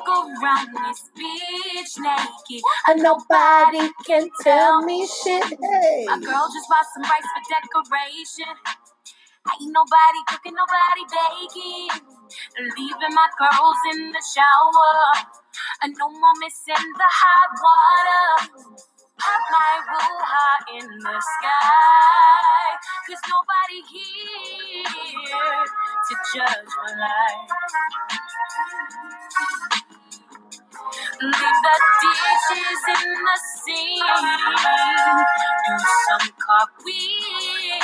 Around 0.09 0.73
this 0.73 1.11
bitch 1.17 2.01
naked. 2.01 2.63
And 2.89 3.03
nobody 3.03 3.91
can 4.07 4.29
tell 4.43 4.83
me 4.83 5.07
shit. 5.07 5.45
Hey. 5.45 6.05
My 6.07 6.19
girl 6.19 6.49
just 6.53 6.69
bought 6.69 6.87
some 6.95 7.03
rice 7.05 7.29
for 7.35 7.43
decoration. 7.53 8.55
Ain't 9.61 9.73
nobody 9.73 10.21
cooking, 10.29 10.55
nobody 10.57 11.05
baking. 11.13 11.91
Leaving 12.77 13.15
my 13.15 13.29
girls 13.39 13.77
in 13.95 14.13
the 14.13 14.23
shower. 14.35 15.27
And 15.83 15.95
no 15.99 16.11
more 16.11 16.35
missing 16.41 16.93
the 16.97 17.11
hot 17.21 17.51
water. 17.63 18.53
Put 19.19 19.43
my 19.53 19.83
high 20.25 20.79
in 20.79 20.89
the 20.89 21.21
sky. 21.21 22.79
Cause 23.09 23.23
nobody 23.29 23.81
here 23.93 25.65
to 26.09 26.15
judge 26.35 26.73
my 26.79 26.93
life. 27.01 27.51
Leave 31.23 31.33
the 31.33 31.77
dishes 32.03 32.83
in 32.89 33.15
the 33.15 33.37
sink. 33.65 34.05
Do 35.67 35.75
some 36.09 36.31
cartwheels. 36.39 37.83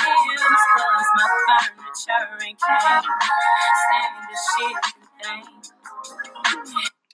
Cause 0.76 1.08
my 1.16 1.26
furniture 1.46 2.46
ain't. 2.46 2.60
Stand 2.60 4.14
the 4.30 4.36
shit 4.50 4.76
thing. 5.22 5.44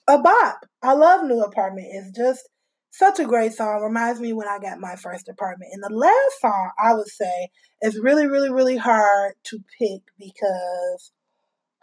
A 0.07 0.19
bop. 0.19 0.65
I 0.83 0.93
love 0.93 1.25
New 1.25 1.41
Apartment. 1.41 1.87
It's 1.91 2.17
just 2.17 2.49
such 2.91 3.19
a 3.19 3.25
great 3.25 3.53
song. 3.53 3.81
Reminds 3.81 4.19
me 4.19 4.33
when 4.33 4.47
I 4.47 4.59
got 4.59 4.79
my 4.79 4.95
first 4.95 5.29
apartment. 5.29 5.71
And 5.73 5.83
the 5.83 5.95
last 5.95 6.41
song 6.41 6.71
I 6.83 6.93
would 6.93 7.07
say 7.07 7.49
is 7.81 7.99
really, 7.99 8.27
really, 8.27 8.51
really 8.51 8.77
hard 8.77 9.33
to 9.45 9.59
pick 9.79 10.01
because 10.19 11.11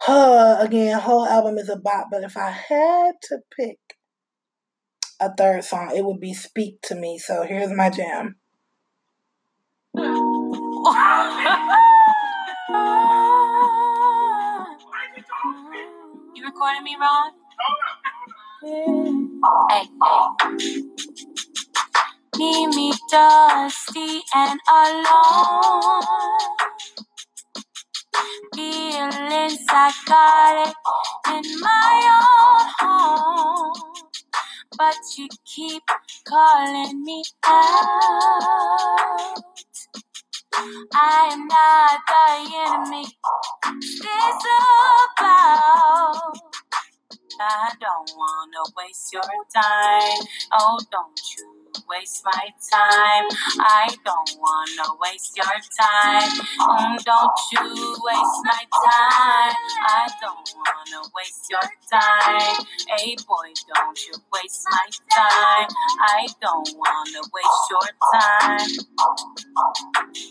uh, 0.07 0.57
again, 0.59 0.99
whole 0.99 1.25
album 1.25 1.57
is 1.57 1.69
a 1.69 1.75
bop. 1.75 2.07
But 2.11 2.23
if 2.23 2.37
I 2.37 2.49
had 2.51 3.13
to 3.23 3.39
pick 3.57 3.79
a 5.19 5.33
third 5.35 5.63
song, 5.63 5.91
it 5.95 6.03
would 6.05 6.19
be 6.19 6.33
Speak 6.33 6.81
to 6.83 6.95
Me. 6.95 7.17
So 7.17 7.43
here's 7.43 7.71
my 7.71 7.89
jam. 7.89 8.35
You 16.35 16.45
recording 16.45 16.83
me 16.83 16.95
wrong? 16.99 17.31
Hey, 18.63 19.13
hey. 19.71 19.83
Leave 22.37 22.75
me 22.75 22.93
dusty 23.11 24.21
and 24.35 24.59
alone. 24.69 26.03
Feeling 28.55 29.49
psychotic 29.49 30.75
in 31.27 31.43
my 31.61 31.95
own 32.21 32.69
home. 32.79 33.98
But 34.79 34.95
you 35.17 35.29
keep 35.45 35.83
calling 36.27 37.03
me 37.03 37.23
out. 37.45 39.35
I 40.93 41.29
am 41.33 41.47
not 41.47 42.01
the 42.07 42.55
enemy. 42.67 43.05
This 43.81 44.45
about. 45.17 46.33
I 47.41 47.71
don't 47.81 48.11
wanna 48.17 48.63
waste 48.77 49.13
your 49.13 49.23
time. 49.53 50.27
Oh, 50.53 50.79
don't 50.91 51.19
you 51.37 51.58
waste 51.89 52.23
my 52.25 52.45
time. 52.71 53.25
I 53.61 53.89
don't 54.05 54.31
wanna 54.39 54.89
waste 55.01 55.37
your 55.37 55.45
time. 55.79 56.29
Mm, 56.59 57.03
don't 57.03 57.39
you 57.53 57.97
waste 58.05 58.41
my 58.45 58.63
time. 58.85 59.55
I 59.87 60.09
don't 60.21 60.53
wanna 60.55 61.09
waste 61.15 61.47
your 61.51 61.69
time. 61.91 62.65
Hey 62.89 63.15
boy, 63.27 63.49
don't 63.75 63.99
you 64.07 64.13
waste 64.33 64.65
my 64.71 64.87
time. 65.15 65.67
I 66.01 66.27
don't 66.41 66.69
wanna 66.77 67.21
waste 67.33 67.67
your 67.71 67.89
time. 68.13 68.69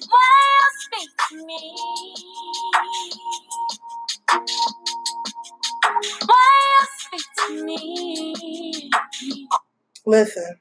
Why 0.08 0.34
you 0.52 0.68
speak 0.84 1.10
to 1.30 1.46
me? 1.46 1.74
Why 6.26 6.50
you 6.70 6.86
speak 6.98 7.26
to 7.48 7.64
me? 7.64 8.90
Listen, 10.06 10.56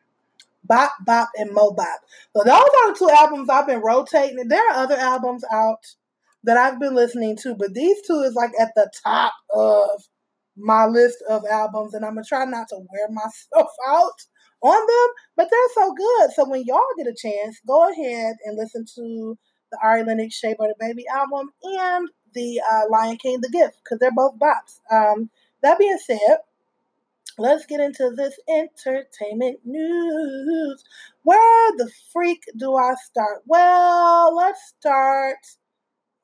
Bop 0.68 0.92
Bop 1.06 1.30
and 1.38 1.52
Mo 1.54 1.72
Bop. 1.72 2.00
So 2.36 2.44
those 2.44 2.54
are 2.54 2.94
the 2.94 2.96
two 2.98 3.10
albums 3.10 3.50
I've 3.50 3.68
been 3.68 3.82
rotating. 3.82 4.48
There 4.48 4.70
are 4.70 4.84
other 4.84 4.96
albums 4.98 5.44
out 5.52 5.80
that 6.44 6.58
I've 6.58 6.80
been 6.80 6.96
listening 6.96 7.36
to, 7.44 7.56
but 7.56 7.74
these 7.74 7.98
two 8.06 8.22
is 8.22 8.34
like 8.36 8.52
at 8.60 8.72
the 8.76 8.90
top 9.04 9.34
of 9.54 9.90
my 10.56 10.86
list 10.86 11.18
of 11.30 11.44
albums, 11.46 11.94
and 11.94 12.06
I'm 12.06 12.16
gonna 12.16 12.26
try 12.28 12.46
not 12.46 12.70
to 12.70 12.78
wear 12.78 13.08
myself 13.10 13.72
out 13.88 14.12
on 14.62 14.80
them, 14.80 15.16
but 15.36 15.48
they're 15.52 15.74
so 15.74 15.94
good. 15.94 16.32
So 16.34 16.50
when 16.50 16.64
y'all 16.66 16.82
get 16.98 17.08
a 17.08 17.16
chance, 17.16 17.60
go 17.68 17.90
ahead 17.92 18.36
and 18.46 18.58
listen 18.58 18.86
to 18.96 19.38
the 19.72 19.78
Ari 19.84 20.04
Lennox 20.04 20.36
Shea 20.36 20.56
Butter 20.58 20.74
Baby 20.80 21.06
album 21.14 21.50
and 21.64 22.10
the 22.34 22.62
uh, 22.72 22.84
Lion 22.90 23.18
King 23.18 23.40
The 23.42 23.50
Gift 23.50 23.78
because 23.84 24.00
they're 24.00 24.12
both 24.12 24.36
bops. 24.40 24.80
Um, 24.92 25.30
that 25.64 25.80
being 25.80 25.98
said, 26.06 26.38
let's 27.38 27.66
get 27.66 27.80
into 27.80 28.12
this 28.16 28.40
entertainment 28.50 29.60
news. 29.64 30.84
Where 31.24 31.78
the 31.78 31.90
freak 32.12 32.44
do 32.58 32.76
I 32.76 32.96
start? 33.04 33.44
Well, 33.46 34.36
let's 34.36 34.62
start. 34.80 35.38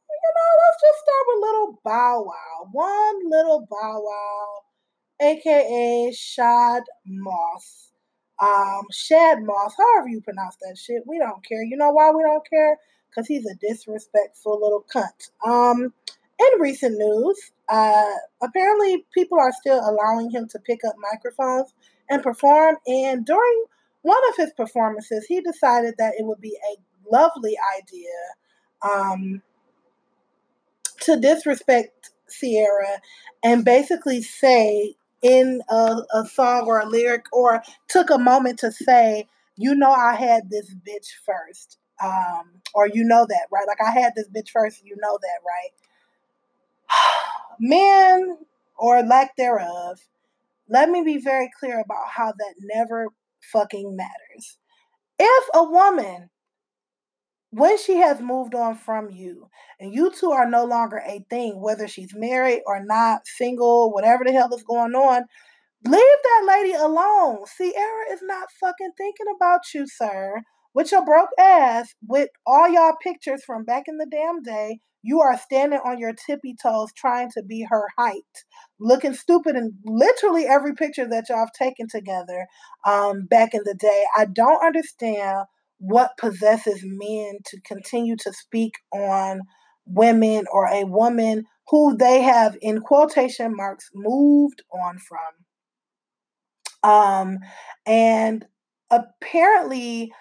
You 0.10 0.32
know, 0.36 0.52
let's 0.66 0.82
just 0.82 1.00
start 1.04 1.26
with 1.28 1.42
little 1.42 1.82
Bow 1.84 2.24
Wow. 2.24 2.70
One 2.72 3.30
little 3.30 3.68
Bow 3.70 4.02
Wow, 4.04 5.28
aka 5.28 6.12
Shad 6.16 6.84
Moss. 7.06 7.92
Um, 8.42 8.84
Shad 8.92 9.44
Moss, 9.44 9.74
however 9.78 10.10
you 10.10 10.22
pronounce 10.22 10.58
that 10.62 10.78
shit, 10.78 11.04
we 11.08 11.20
don't 11.20 11.46
care. 11.46 11.64
You 11.64 11.78
know 11.78 11.92
why 11.92 12.12
we 12.12 12.24
don't 12.24 12.48
care? 12.50 12.78
Because 13.10 13.28
he's 13.28 13.46
a 13.46 13.56
disrespectful 13.56 14.60
little 14.62 14.86
cunt. 14.94 15.30
Um, 15.46 15.94
in 16.40 16.60
recent 16.60 16.98
news, 16.98 17.52
uh, 17.70 18.12
apparently 18.42 19.06
people 19.14 19.40
are 19.40 19.52
still 19.52 19.80
allowing 19.80 20.30
him 20.30 20.48
to 20.50 20.60
pick 20.60 20.80
up 20.86 20.96
microphones 21.12 21.74
and 22.10 22.22
perform. 22.22 22.78
And 22.88 23.26
during 23.26 23.66
one 24.02 24.22
of 24.30 24.36
his 24.38 24.52
performances, 24.54 25.26
he 25.26 25.42
decided 25.42 25.96
that 25.98 26.14
it 26.18 26.26
would 26.26 26.42
be 26.42 26.58
a 26.58 27.12
lovely 27.12 27.56
idea 27.80 28.10
um, 28.82 29.42
to 31.02 31.20
disrespect 31.20 32.12
Ciara 32.30 33.00
and 33.44 33.64
basically 33.64 34.22
say 34.22 34.96
in 35.22 35.62
a, 35.70 36.02
a 36.14 36.26
song 36.26 36.66
or 36.68 36.80
a 36.80 36.86
lyric, 36.86 37.26
or 37.32 37.64
took 37.88 38.10
a 38.10 38.18
moment 38.18 38.60
to 38.60 38.74
say, 38.74 39.26
you 39.56 39.74
know, 39.74 39.92
I 39.92 40.16
had 40.16 40.50
this 40.50 40.74
bitch 40.74 41.12
first. 41.26 41.78
Um, 42.04 42.62
or 42.74 42.88
you 42.88 43.06
know 43.06 43.26
that, 43.26 43.48
right? 43.50 43.66
Like 43.66 43.78
I 43.82 43.92
had 43.92 44.14
this 44.16 44.28
bitch 44.28 44.50
first, 44.50 44.84
you 44.84 44.98
know 45.00 45.18
that, 45.22 45.40
right? 45.48 45.72
Men 47.60 48.38
or 48.78 49.04
lack 49.04 49.36
thereof, 49.36 50.00
let 50.70 50.90
me 50.90 51.04
be 51.04 51.18
very 51.18 51.50
clear 51.60 51.80
about 51.80 52.08
how 52.10 52.32
that 52.32 52.56
never 52.60 53.08
fucking 53.52 53.96
matters. 53.96 54.58
If 55.20 55.50
a 55.54 55.64
woman 55.64 56.30
when 57.54 57.78
she 57.78 57.98
has 57.98 58.20
moved 58.20 58.56
on 58.56 58.76
from 58.76 59.12
you 59.12 59.48
and 59.80 59.94
you 59.94 60.12
two 60.12 60.32
are 60.32 60.50
no 60.50 60.66
longer 60.66 61.04
a 61.06 61.24
thing, 61.30 61.62
whether 61.62 61.88
she's 61.88 62.16
married 62.16 62.64
or 62.66 62.84
not, 62.84 63.28
single, 63.28 63.92
whatever 63.94 64.24
the 64.24 64.32
hell 64.32 64.52
is 64.56 64.64
going 64.64 64.96
on, 64.96 65.26
leave 65.86 66.02
that 66.24 66.46
lady 66.48 66.74
alone. 66.74 67.46
Ciara 67.56 68.12
is 68.12 68.22
not 68.24 68.48
fucking 68.60 68.94
thinking 68.98 69.28
about 69.36 69.62
you, 69.72 69.86
sir. 69.88 70.42
With 70.74 70.92
your 70.92 71.06
broke 71.06 71.30
ass, 71.38 71.94
with 72.08 72.30
all 72.48 72.68
y'all 72.68 72.96
pictures 73.04 73.44
from 73.46 73.64
back 73.66 73.84
in 73.88 73.98
the 73.98 74.08
damn 74.10 74.42
day, 74.42 74.80
you 75.04 75.22
are 75.22 75.38
standing 75.38 75.80
on 75.86 76.00
your 76.00 76.14
tippy 76.14 76.56
toes 76.62 76.92
trying 76.96 77.30
to 77.32 77.44
be 77.44 77.68
her 77.70 77.88
height, 77.98 78.46
looking 78.80 79.14
stupid 79.14 79.56
in 79.56 79.74
literally 79.86 80.46
every 80.46 80.74
picture 80.74 81.08
that 81.08 81.26
y'all 81.30 81.40
have 81.40 81.52
taken 81.52 81.88
together 81.90 82.48
um, 82.88 83.26
back 83.26 83.54
in 83.54 83.62
the 83.66 83.76
day. 83.76 84.06
I 84.18 84.26
don't 84.26 84.66
understand 84.66 85.46
what 85.78 86.18
possesses 86.18 86.82
men 86.84 87.40
to 87.46 87.60
continue 87.62 88.16
to 88.16 88.32
speak 88.32 88.76
on 88.94 89.42
women 89.86 90.46
or 90.52 90.68
a 90.68 90.86
woman 90.86 91.44
who 91.68 91.98
they 91.98 92.22
have, 92.22 92.58
in 92.62 92.80
quotation 92.80 93.56
marks, 93.56 93.90
moved 93.94 94.64
on 94.72 94.98
from. 95.00 95.20
Um, 96.90 97.40
and 97.86 98.46
apparently, 98.90 100.14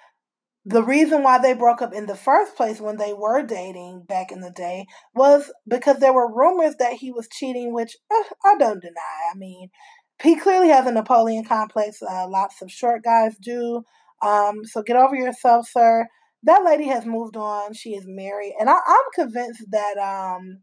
the 0.65 0.83
reason 0.83 1.23
why 1.23 1.39
they 1.39 1.55
broke 1.55 1.83
up 1.83 1.93
in 1.93 2.07
the 2.07 2.15
first 2.15 2.57
place 2.57 2.81
when 2.81 2.97
they 2.97 3.13
were 3.13 3.43
dating 3.43 4.05
back 4.07 4.31
in 4.31 4.41
the 4.41 4.51
day 4.51 4.87
was 5.15 5.51
because 5.67 5.99
there 5.99 6.13
were 6.13 6.33
rumors 6.33 6.77
that 6.79 6.95
he 6.95 7.11
was 7.11 7.29
cheating, 7.29 7.75
which 7.75 7.97
uh, 8.11 8.23
I 8.45 8.57
don't 8.59 8.81
deny. 8.81 9.31
I 9.33 9.37
mean, 9.37 9.71
he 10.23 10.37
clearly 10.37 10.69
has 10.69 10.87
a 10.87 10.93
Napoleon 10.93 11.45
complex. 11.45 12.01
Uh, 12.01 12.29
lots 12.29 12.63
of 12.63 12.71
short 12.71 13.03
guys 13.03 13.37
do. 13.39 13.83
Um, 14.23 14.65
so 14.65 14.83
get 14.83 14.97
over 14.97 15.17
yourself, 15.17 15.69
sir. 15.69 16.07
That 16.45 16.65
lady 16.65 16.87
has 16.87 17.05
moved 17.07 17.37
on. 17.37 17.75
She 17.75 17.91
is 17.91 18.05
married, 18.07 18.55
and 18.59 18.69
I, 18.71 18.75
am 18.75 19.05
convinced 19.15 19.65
that 19.71 19.99
um, 19.99 20.61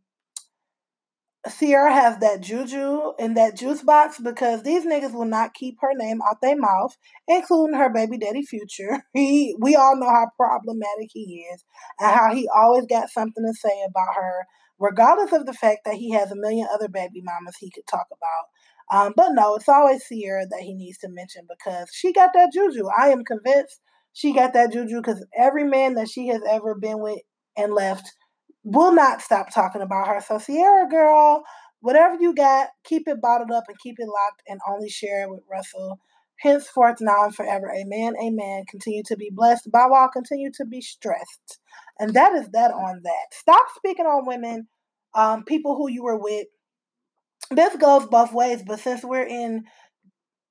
Ciara 1.48 1.94
has 1.94 2.18
that 2.20 2.42
juju 2.42 3.14
in 3.18 3.36
that 3.36 3.56
juice 3.56 3.82
box 3.82 4.20
because 4.20 4.64
these 4.64 4.86
niggas 4.86 5.14
will 5.14 5.26
not 5.26 5.54
keep 5.54 5.78
her 5.80 5.94
name 5.94 6.22
out 6.22 6.42
their 6.42 6.58
mouth, 6.58 6.98
including 7.28 7.78
her 7.78 7.90
baby 7.90 8.18
daddy 8.18 8.44
future. 8.44 9.04
He 9.14 9.56
we 9.60 9.76
all 9.76 9.96
know 9.96 10.10
how 10.10 10.28
problematic 10.36 11.10
he 11.14 11.46
is 11.54 11.64
and 12.00 12.14
how 12.14 12.34
he 12.34 12.50
always 12.54 12.86
got 12.88 13.10
something 13.10 13.44
to 13.46 13.54
say 13.54 13.82
about 13.88 14.16
her, 14.16 14.46
regardless 14.80 15.32
of 15.32 15.46
the 15.46 15.54
fact 15.54 15.80
that 15.86 15.96
he 15.96 16.12
has 16.12 16.30
a 16.32 16.36
million 16.36 16.68
other 16.74 16.90
baby 16.90 17.22
mamas 17.24 17.56
he 17.58 17.72
could 17.72 17.88
talk 17.88 18.08
about. 18.12 19.06
Um, 19.06 19.14
but 19.16 19.30
no, 19.32 19.56
it's 19.56 19.70
always 19.70 20.04
Ciara 20.08 20.46
that 20.50 20.62
he 20.62 20.74
needs 20.74 20.98
to 21.00 21.10
mention 21.10 21.48
because 21.48 21.90
she 21.94 22.12
got 22.12 22.32
that 22.34 22.52
juju. 22.54 22.88
I 22.98 23.10
am 23.10 23.24
convinced 23.24 23.80
she 24.14 24.34
got 24.34 24.54
that 24.54 24.74
juju 24.74 24.98
because 24.98 25.26
every 25.38 25.64
man 25.64 25.94
that 25.94 26.10
she 26.10 26.28
has 26.28 26.42
ever 26.50 26.76
been 26.76 27.00
with 27.00 27.20
and 27.56 27.74
left 27.74 28.12
will 28.72 28.94
not 28.94 29.22
stop 29.22 29.54
talking 29.54 29.82
about 29.82 30.08
her. 30.08 30.22
So, 30.22 30.40
Ciara 30.40 30.88
girl, 30.90 31.44
whatever 31.82 32.16
you 32.20 32.34
got, 32.34 32.70
keep 32.84 33.08
it 33.08 33.22
bottled 33.22 33.52
up 33.52 33.66
and 33.68 33.80
keep 33.80 33.96
it 34.00 34.08
locked 34.08 34.44
and 34.48 34.60
only 34.70 34.90
share 34.90 35.24
it 35.24 35.30
with 35.30 35.42
Russell. 35.50 36.00
Henceforth, 36.42 36.98
now 37.02 37.26
and 37.26 37.36
forever. 37.36 37.70
Amen. 37.76 38.14
Amen. 38.24 38.64
Continue 38.70 39.04
to 39.08 39.18
be 39.18 39.30
blessed. 39.34 39.70
Bow 39.72 39.90
Wow, 39.92 40.10
continue 40.12 40.52
to 40.56 40.66
be 40.66 40.82
stressed. 40.82 41.60
And 42.00 42.14
that 42.14 42.34
is 42.34 42.50
that 42.54 42.72
on 42.72 43.02
that. 43.04 43.34
Stop 43.34 43.66
speaking 43.76 44.06
on 44.06 44.26
women, 44.26 44.68
um, 45.14 45.44
people 45.44 45.76
who 45.76 45.90
you 45.90 46.04
were 46.04 46.18
with. 46.18 46.48
This 47.52 47.76
goes 47.76 48.06
both 48.08 48.32
ways, 48.32 48.64
but 48.66 48.80
since 48.80 49.04
we're 49.04 49.28
in 49.28 49.66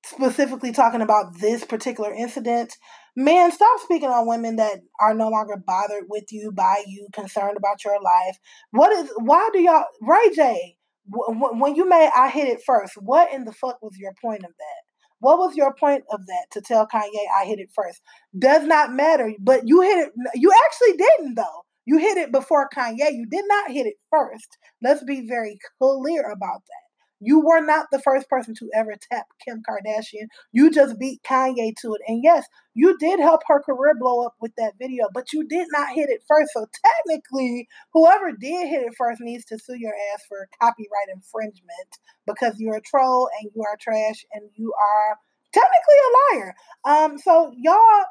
specifically 0.05 0.71
talking 0.71 1.01
about 1.01 1.39
this 1.39 1.65
particular 1.65 2.13
incident, 2.13 2.73
man, 3.15 3.51
stop 3.51 3.79
speaking 3.81 4.09
on 4.09 4.27
women 4.27 4.55
that 4.57 4.79
are 4.99 5.13
no 5.13 5.29
longer 5.29 5.57
bothered 5.57 6.05
with 6.09 6.31
you, 6.31 6.51
by 6.51 6.83
you, 6.87 7.07
concerned 7.13 7.57
about 7.57 7.83
your 7.83 8.01
life. 8.01 8.37
What 8.71 8.91
is? 8.93 9.11
Why 9.17 9.49
do 9.53 9.59
y'all, 9.59 9.85
Ray 10.01 10.29
J? 10.35 10.75
When 11.11 11.75
you 11.75 11.89
made 11.89 12.11
I 12.15 12.29
hit 12.29 12.47
it 12.47 12.61
first, 12.65 12.93
what 12.95 13.33
in 13.33 13.45
the 13.45 13.51
fuck 13.51 13.81
was 13.81 13.97
your 13.97 14.13
point 14.21 14.43
of 14.43 14.51
that? 14.51 14.81
What 15.21 15.39
was 15.39 15.55
your 15.55 15.73
point 15.73 16.03
of 16.11 16.25
that 16.27 16.45
to 16.51 16.61
tell 16.61 16.87
Kanye 16.87 17.25
I 17.35 17.45
hit 17.45 17.59
it 17.59 17.71
first? 17.73 18.01
Does 18.37 18.63
not 18.65 18.93
matter, 18.93 19.33
but 19.39 19.67
you 19.67 19.81
hit 19.81 19.97
it. 19.97 20.13
You 20.35 20.53
actually 20.65 20.97
didn't 20.97 21.35
though. 21.35 21.65
You 21.85 21.97
hit 21.97 22.17
it 22.17 22.31
before 22.31 22.69
Kanye. 22.69 23.11
You 23.11 23.25
did 23.29 23.45
not 23.47 23.71
hit 23.71 23.87
it 23.87 23.95
first. 24.11 24.57
Let's 24.83 25.03
be 25.03 25.27
very 25.27 25.57
clear 25.81 26.29
about 26.31 26.61
that. 26.67 26.88
You 27.19 27.39
were 27.41 27.61
not 27.61 27.87
the 27.91 27.99
first 27.99 28.29
person 28.29 28.53
to 28.55 28.69
ever 28.73 28.95
tap 29.11 29.25
Kim 29.43 29.61
Kardashian. 29.67 30.27
You 30.51 30.71
just 30.71 30.97
beat 30.99 31.21
Kanye 31.23 31.73
to 31.81 31.93
it. 31.93 32.01
And 32.07 32.23
yes, 32.23 32.45
you 32.73 32.97
did 32.97 33.19
help 33.19 33.41
her 33.47 33.61
career 33.61 33.93
blow 33.99 34.25
up 34.25 34.35
with 34.39 34.51
that 34.57 34.73
video, 34.79 35.07
but 35.13 35.33
you 35.33 35.47
did 35.47 35.67
not 35.71 35.89
hit 35.89 36.09
it 36.09 36.23
first. 36.27 36.51
So 36.53 36.65
technically, 36.85 37.67
whoever 37.93 38.31
did 38.31 38.69
hit 38.69 38.83
it 38.83 38.93
first 38.97 39.21
needs 39.21 39.45
to 39.45 39.59
sue 39.59 39.77
your 39.77 39.93
ass 40.13 40.23
for 40.27 40.47
copyright 40.61 41.09
infringement 41.13 41.97
because 42.25 42.55
you're 42.57 42.77
a 42.77 42.81
troll 42.81 43.29
and 43.41 43.51
you 43.53 43.63
are 43.63 43.77
trash 43.79 44.25
and 44.33 44.49
you 44.55 44.73
are 44.73 45.17
technically 45.53 45.95
a 46.05 46.37
liar. 46.37 46.55
Um, 46.85 47.17
so 47.17 47.51
y'all, 47.57 48.03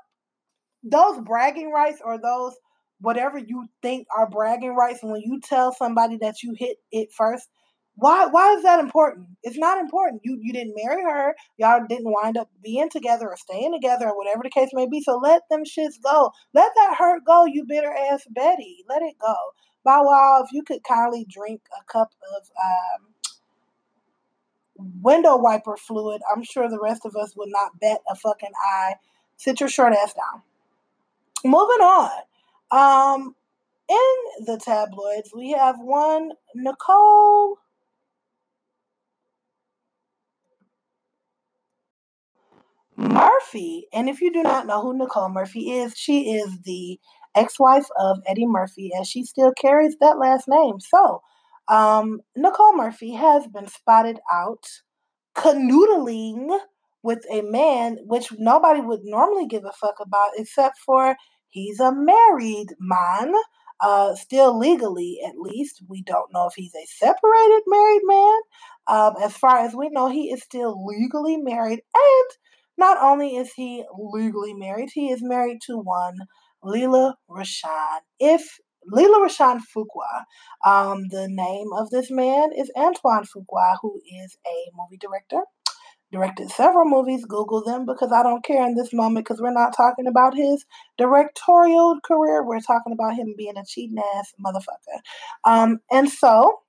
those 0.83 1.21
bragging 1.25 1.71
rights 1.73 2.01
or 2.05 2.19
those 2.21 2.55
whatever 3.01 3.39
you 3.39 3.67
think 3.81 4.07
are 4.17 4.29
bragging 4.29 4.75
rights 4.75 5.01
when 5.03 5.21
you 5.21 5.41
tell 5.41 5.73
somebody 5.73 6.17
that 6.21 6.43
you 6.43 6.55
hit 6.59 6.79
it 6.91 7.09
first 7.17 7.49
why 7.99 8.27
why 8.27 8.55
is 8.55 8.63
that 8.63 8.79
important? 8.79 9.27
It's 9.43 9.59
not 9.59 9.81
important. 9.81 10.23
You 10.25 10.39
you 10.41 10.53
didn't 10.53 10.77
marry 10.77 11.03
her. 11.03 11.35
Y'all 11.57 11.85
didn't 11.89 12.13
wind 12.13 12.37
up 12.37 12.49
being 12.63 12.89
together 12.89 13.29
or 13.29 13.37
staying 13.37 13.73
together 13.73 14.09
or 14.09 14.17
whatever 14.17 14.43
the 14.45 14.51
case 14.51 14.71
may 14.73 14.87
be. 14.87 15.01
So 15.01 15.19
let 15.19 15.43
them 15.51 15.65
shits 15.65 16.01
go. 16.03 16.31
Let 16.55 16.71
that 16.77 16.95
hurt 16.97 17.25
go, 17.27 17.45
you 17.45 17.65
bitter 17.67 17.93
ass 17.93 18.23
Betty. 18.31 18.85
Let 18.89 19.03
it 19.03 19.17
go. 19.21 19.35
Bow 19.85 20.05
Wow, 20.05 20.45
if 20.45 20.53
you 20.53 20.63
could 20.63 20.85
kindly 20.85 21.27
drink 21.29 21.63
a 21.77 21.93
cup 21.93 22.13
of 22.37 22.43
um, 22.65 23.09
window 25.03 25.37
wiper 25.37 25.77
fluid, 25.77 26.23
I'm 26.33 26.45
sure 26.45 26.69
the 26.69 26.81
rest 26.81 27.05
of 27.05 27.17
us 27.17 27.35
would 27.37 27.51
not 27.51 27.81
bet 27.81 27.99
a 28.09 28.15
fucking 28.15 28.53
eye. 28.65 28.95
Sit 29.37 29.59
your 29.59 29.69
short 29.69 29.93
ass 29.93 30.15
down. 30.15 30.43
Moving 31.45 31.81
on. 31.81 32.11
Um, 32.71 33.35
in 33.89 34.45
the 34.45 34.61
tabloids, 34.63 35.33
we 35.35 35.53
have 35.53 35.81
one 35.81 36.33
Nicole 36.55 37.59
Murphy. 42.99 43.89
And 43.95 44.09
if 44.11 44.21
you 44.23 44.33
do 44.33 44.43
not 44.43 44.67
know 44.67 44.83
who 44.83 44.99
Nicole 44.99 45.31
Murphy 45.31 45.73
is, 45.73 45.95
she 45.97 46.33
is 46.33 46.61
the 46.65 47.01
ex 47.37 47.61
wife 47.61 47.87
of 47.99 48.19
Eddie 48.27 48.47
Murphy, 48.47 48.91
and 48.95 49.07
she 49.07 49.25
still 49.25 49.53
carries 49.53 49.97
that 50.01 50.19
last 50.19 50.49
name. 50.49 50.81
So, 50.81 51.23
um, 51.69 52.21
Nicole 52.37 52.77
Murphy 52.77 53.15
has 53.15 53.47
been 53.49 53.69
spotted 53.69 54.19
out 54.33 54.67
canoodling 55.37 56.59
with 57.03 57.25
a 57.31 57.43
man, 57.43 57.99
which 58.07 58.33
nobody 58.39 58.83
would 58.83 59.03
normally 59.05 59.47
give 59.49 59.65
a 59.67 59.73
fuck 59.73 59.97
about, 60.01 60.33
except 60.37 60.79
for 60.87 61.17
he's 61.49 61.81
a 61.81 61.93
married 61.95 62.69
man, 62.81 63.35
uh, 63.81 64.15
still 64.17 64.59
legally 64.59 65.21
at 65.27 65.39
least. 65.39 65.83
We 65.89 66.03
don't 66.03 66.33
know 66.33 66.49
if 66.49 66.55
he's 66.57 66.75
a 66.75 66.87
separated 66.87 67.63
married 67.69 68.03
man. 68.05 68.41
Um, 68.89 69.15
as 69.23 69.37
far 69.37 69.59
as 69.59 69.75
we 69.75 69.91
know, 69.91 70.09
he 70.11 70.31
is 70.33 70.43
still 70.43 70.87
legally 70.87 71.39
married 71.39 71.81
and 71.95 72.31
not 72.79 72.97
only 73.03 73.37
is 73.37 73.53
he 73.55 73.85
legally 73.97 74.55
married, 74.55 74.91
he 74.95 75.11
is 75.11 75.21
married 75.23 75.59
to 75.67 75.77
one 75.77 76.17
Lela 76.63 77.17
Rochon. 77.29 77.99
If 78.19 78.59
Lela 78.87 79.27
Rochon 79.27 79.61
Fuqua, 79.61 80.25
um, 80.65 81.09
the 81.11 81.29
name 81.29 81.69
of 81.77 81.91
this 81.91 82.11
man 82.11 82.51
is 82.57 82.71
Antoine 82.77 83.25
Fuqua, 83.25 83.77
who 83.83 84.01
is 84.23 84.37
a 84.47 84.71
movie 84.77 84.99
director. 84.99 85.43
Directed 86.11 86.49
several 86.51 86.89
movies. 86.89 87.27
Google 87.27 87.63
them 87.63 87.85
because 87.85 88.13
I 88.13 88.23
don't 88.23 88.43
care 88.43 88.67
in 88.67 88.75
this 88.75 88.95
moment 88.95 89.27
because 89.27 89.43
we're 89.43 89.53
not 89.53 89.77
talking 89.77 90.07
about 90.07 90.35
his 90.35 90.65
directorial 90.97 91.99
career. 92.03 92.43
We're 92.43 92.61
talking 92.61 92.95
about 92.95 93.15
him 93.15 93.35
being 93.37 93.59
a 93.59 93.65
cheating 93.67 93.99
ass 94.17 94.33
motherfucker. 94.43 95.01
Um, 95.45 95.81
and 95.91 96.09
so 96.09 96.61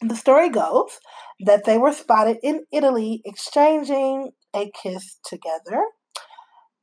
the 0.00 0.16
story 0.16 0.48
goes 0.48 0.98
that 1.40 1.64
they 1.64 1.76
were 1.76 1.92
spotted 1.92 2.38
in 2.42 2.64
Italy 2.72 3.20
exchanging 3.26 4.30
a 4.56 4.70
kiss 4.82 5.18
together. 5.24 5.84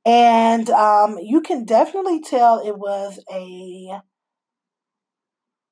And 0.05 0.69
um, 0.69 1.17
you 1.17 1.41
can 1.41 1.65
definitely 1.65 2.21
tell 2.21 2.59
it 2.59 2.77
was 2.77 3.19
a 3.31 3.99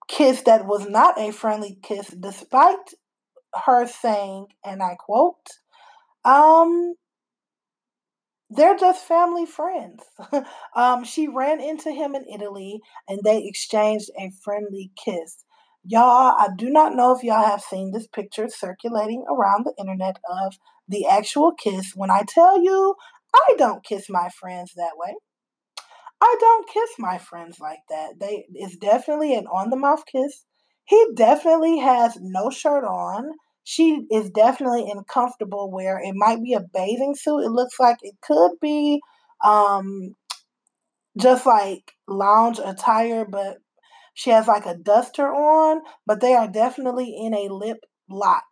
kiss 0.08 0.42
that 0.44 0.66
was 0.66 0.88
not 0.88 1.20
a 1.20 1.32
friendly 1.32 1.78
kiss, 1.82 2.08
despite 2.08 2.94
her 3.66 3.86
saying, 3.88 4.48
and 4.64 4.82
I 4.82 4.96
quote, 5.00 5.48
um, 6.24 6.96
they're 8.50 8.78
just 8.78 9.08
family 9.08 9.46
friends. 9.46 10.04
um, 10.76 11.04
she 11.04 11.28
ran 11.28 11.62
into 11.62 11.92
him 11.92 12.16
in 12.16 12.26
Italy 12.28 12.82
and 13.08 13.20
they 13.24 13.44
exchanged 13.46 14.10
a 14.20 14.32
friendly 14.44 14.92
kiss. 15.04 15.46
Y'all, 15.84 16.36
I 16.38 16.50
do 16.58 16.70
not 16.70 16.94
know 16.94 17.16
if 17.16 17.24
y'all 17.24 17.46
have 17.46 17.62
seen 17.62 17.92
this 17.92 18.08
picture 18.08 18.48
circulating 18.50 19.24
around 19.30 19.66
the 19.66 19.74
internet 19.80 20.18
of 20.30 20.54
the 20.92 21.08
actual 21.08 21.54
kiss. 21.54 21.94
When 21.96 22.12
I 22.12 22.24
tell 22.28 22.62
you, 22.62 22.96
I 23.34 23.56
don't 23.58 23.84
kiss 23.84 24.08
my 24.10 24.30
friends 24.40 24.74
that 24.76 24.94
way. 24.96 25.16
I 26.22 26.36
don't 26.40 26.70
kiss 26.70 26.92
my 27.00 27.18
friends 27.18 27.60
like 27.60 27.80
that. 27.90 28.20
They 28.20 28.46
it's 28.54 28.78
definitely 28.78 29.34
an 29.36 29.48
on 29.48 29.70
the 29.70 29.78
mouth 29.78 30.04
kiss. 30.12 30.46
He 30.86 31.08
definitely 31.16 31.80
has 31.80 32.18
no 32.22 32.50
shirt 32.50 32.84
on. 32.84 33.32
She 33.64 34.06
is 34.12 34.30
definitely 34.32 34.90
in 34.90 35.04
comfortable 35.06 35.72
wear. 35.72 36.00
It 36.00 36.14
might 36.16 36.44
be 36.44 36.54
a 36.54 36.62
bathing 36.74 37.16
suit. 37.16 37.46
It 37.46 37.52
looks 37.52 37.80
like 37.80 37.98
it 38.02 38.16
could 38.22 38.52
be 38.62 39.02
um 39.44 40.16
just 41.20 41.46
like 41.46 41.94
lounge 42.08 42.60
attire, 42.64 43.26
but 43.26 43.58
she 44.14 44.30
has 44.30 44.48
like 44.48 44.66
a 44.66 44.78
duster 44.78 45.28
on, 45.34 45.82
but 46.06 46.22
they 46.22 46.34
are 46.34 46.48
definitely 46.48 47.16
in 47.18 47.34
a 47.34 47.54
lip 47.54 47.80
lock. 48.10 48.44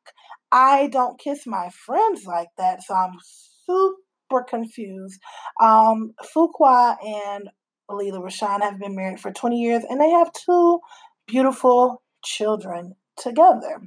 I 0.52 0.88
don't 0.88 1.20
kiss 1.20 1.46
my 1.46 1.70
friends 1.70 2.26
like 2.26 2.50
that, 2.58 2.84
so 2.84 2.94
I'm 2.94 3.18
super 3.66 4.44
confused. 4.48 5.20
Um, 5.62 6.14
Fuqua 6.36 6.98
and 7.06 7.50
Lela 7.90 8.20
Rochon 8.20 8.62
have 8.62 8.80
been 8.80 8.96
married 8.96 9.20
for 9.20 9.32
20 9.32 9.60
years 9.60 9.84
and 9.90 10.00
they 10.00 10.10
have 10.10 10.32
two 10.34 10.80
beautiful 11.28 12.02
children 12.24 12.96
together. 13.18 13.82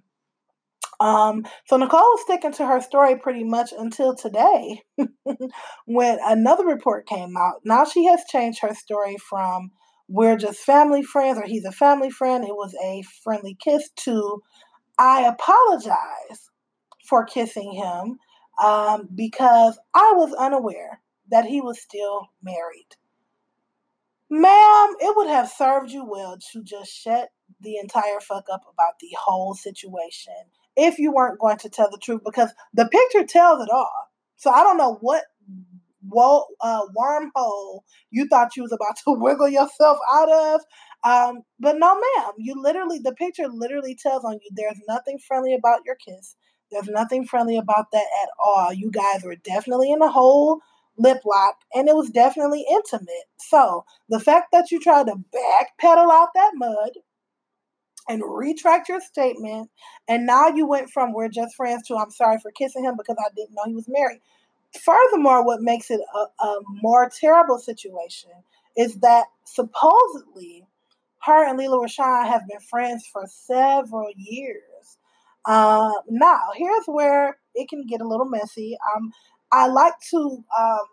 Um, 1.00 1.44
so 1.66 1.76
Nicole 1.76 2.00
was 2.00 2.22
sticking 2.22 2.52
to 2.52 2.66
her 2.66 2.80
story 2.80 3.16
pretty 3.16 3.42
much 3.42 3.72
until 3.76 4.14
today 4.14 4.82
when 5.86 6.18
another 6.24 6.64
report 6.64 7.08
came 7.08 7.36
out. 7.36 7.60
Now 7.64 7.84
she 7.84 8.04
has 8.04 8.22
changed 8.28 8.60
her 8.62 8.74
story 8.74 9.16
from 9.16 9.72
we're 10.08 10.36
just 10.36 10.60
family 10.60 11.02
friends 11.02 11.38
or 11.38 11.46
he's 11.46 11.64
a 11.64 11.72
family 11.72 12.10
friend, 12.10 12.44
it 12.44 12.54
was 12.54 12.74
a 12.84 13.02
friendly 13.24 13.56
kiss, 13.62 13.88
to 14.04 14.42
I 14.98 15.22
apologize 15.22 16.50
for 17.02 17.24
kissing 17.24 17.72
him 17.72 18.18
um, 18.62 19.08
because 19.14 19.78
I 19.94 20.12
was 20.14 20.32
unaware 20.34 21.00
that 21.30 21.46
he 21.46 21.60
was 21.60 21.80
still 21.80 22.28
married. 22.42 22.96
Ma'am, 24.30 24.94
it 25.00 25.16
would 25.16 25.28
have 25.28 25.50
served 25.50 25.90
you 25.90 26.04
well 26.04 26.38
to 26.52 26.62
just 26.62 26.90
shut 26.90 27.28
the 27.60 27.76
entire 27.76 28.20
fuck 28.20 28.46
up 28.50 28.62
about 28.62 28.94
the 29.00 29.10
whole 29.18 29.54
situation 29.54 30.32
if 30.74 30.98
you 30.98 31.12
weren't 31.12 31.38
going 31.38 31.58
to 31.58 31.68
tell 31.68 31.90
the 31.90 31.98
truth 31.98 32.22
because 32.24 32.50
the 32.72 32.88
picture 32.88 33.26
tells 33.26 33.62
it 33.62 33.70
all. 33.70 34.10
So 34.36 34.50
I 34.50 34.62
don't 34.62 34.78
know 34.78 34.96
what 35.00 35.24
uh, 36.60 36.82
wormhole 36.96 37.80
you 38.10 38.26
thought 38.28 38.56
you 38.56 38.62
was 38.62 38.72
about 38.72 38.96
to 39.04 39.12
wiggle 39.12 39.48
yourself 39.48 39.98
out 40.12 40.30
of. 40.30 40.60
Um, 41.04 41.42
but 41.58 41.78
no, 41.78 41.94
ma'am, 41.94 42.32
you 42.38 42.54
literally, 42.60 43.00
the 43.02 43.14
picture 43.14 43.48
literally 43.48 43.96
tells 44.00 44.24
on 44.24 44.34
you 44.34 44.50
there's 44.54 44.80
nothing 44.88 45.18
friendly 45.18 45.54
about 45.54 45.80
your 45.84 45.96
kiss. 45.96 46.36
There's 46.72 46.88
nothing 46.88 47.26
friendly 47.26 47.58
about 47.58 47.90
that 47.92 48.06
at 48.22 48.30
all. 48.42 48.72
You 48.72 48.90
guys 48.90 49.22
were 49.22 49.36
definitely 49.36 49.92
in 49.92 50.02
a 50.02 50.10
whole 50.10 50.60
lip 50.98 51.22
lock 51.24 51.56
and 51.74 51.88
it 51.88 51.96
was 51.96 52.10
definitely 52.10 52.66
intimate. 52.70 53.26
So 53.38 53.84
the 54.08 54.20
fact 54.20 54.48
that 54.52 54.70
you 54.70 54.80
tried 54.80 55.06
to 55.06 55.14
backpedal 55.14 56.10
out 56.10 56.30
that 56.34 56.52
mud 56.54 56.90
and 58.08 58.22
retract 58.26 58.88
your 58.88 59.00
statement, 59.00 59.70
and 60.08 60.26
now 60.26 60.48
you 60.48 60.66
went 60.66 60.90
from 60.90 61.12
we're 61.12 61.28
just 61.28 61.54
friends 61.54 61.86
to 61.86 61.96
I'm 61.96 62.10
sorry 62.10 62.38
for 62.40 62.50
kissing 62.50 62.84
him 62.84 62.96
because 62.96 63.16
I 63.18 63.30
didn't 63.36 63.54
know 63.54 63.62
he 63.66 63.74
was 63.74 63.88
married. 63.88 64.20
Furthermore, 64.82 65.44
what 65.44 65.60
makes 65.60 65.90
it 65.90 66.00
a, 66.14 66.44
a 66.44 66.60
more 66.82 67.10
terrible 67.20 67.58
situation 67.58 68.30
is 68.76 68.96
that 68.96 69.26
supposedly 69.44 70.66
her 71.22 71.48
and 71.48 71.58
Lela 71.58 71.78
Rochon 71.78 72.26
have 72.26 72.48
been 72.48 72.60
friends 72.60 73.06
for 73.12 73.24
several 73.26 74.10
years. 74.16 74.62
Uh, 75.44 75.92
now, 76.08 76.40
here's 76.56 76.84
where 76.86 77.38
it 77.54 77.68
can 77.68 77.86
get 77.86 78.00
a 78.00 78.08
little 78.08 78.26
messy. 78.26 78.76
Um, 78.94 79.12
I 79.50 79.66
like 79.68 79.94
to 80.10 80.44
um, 80.58 80.86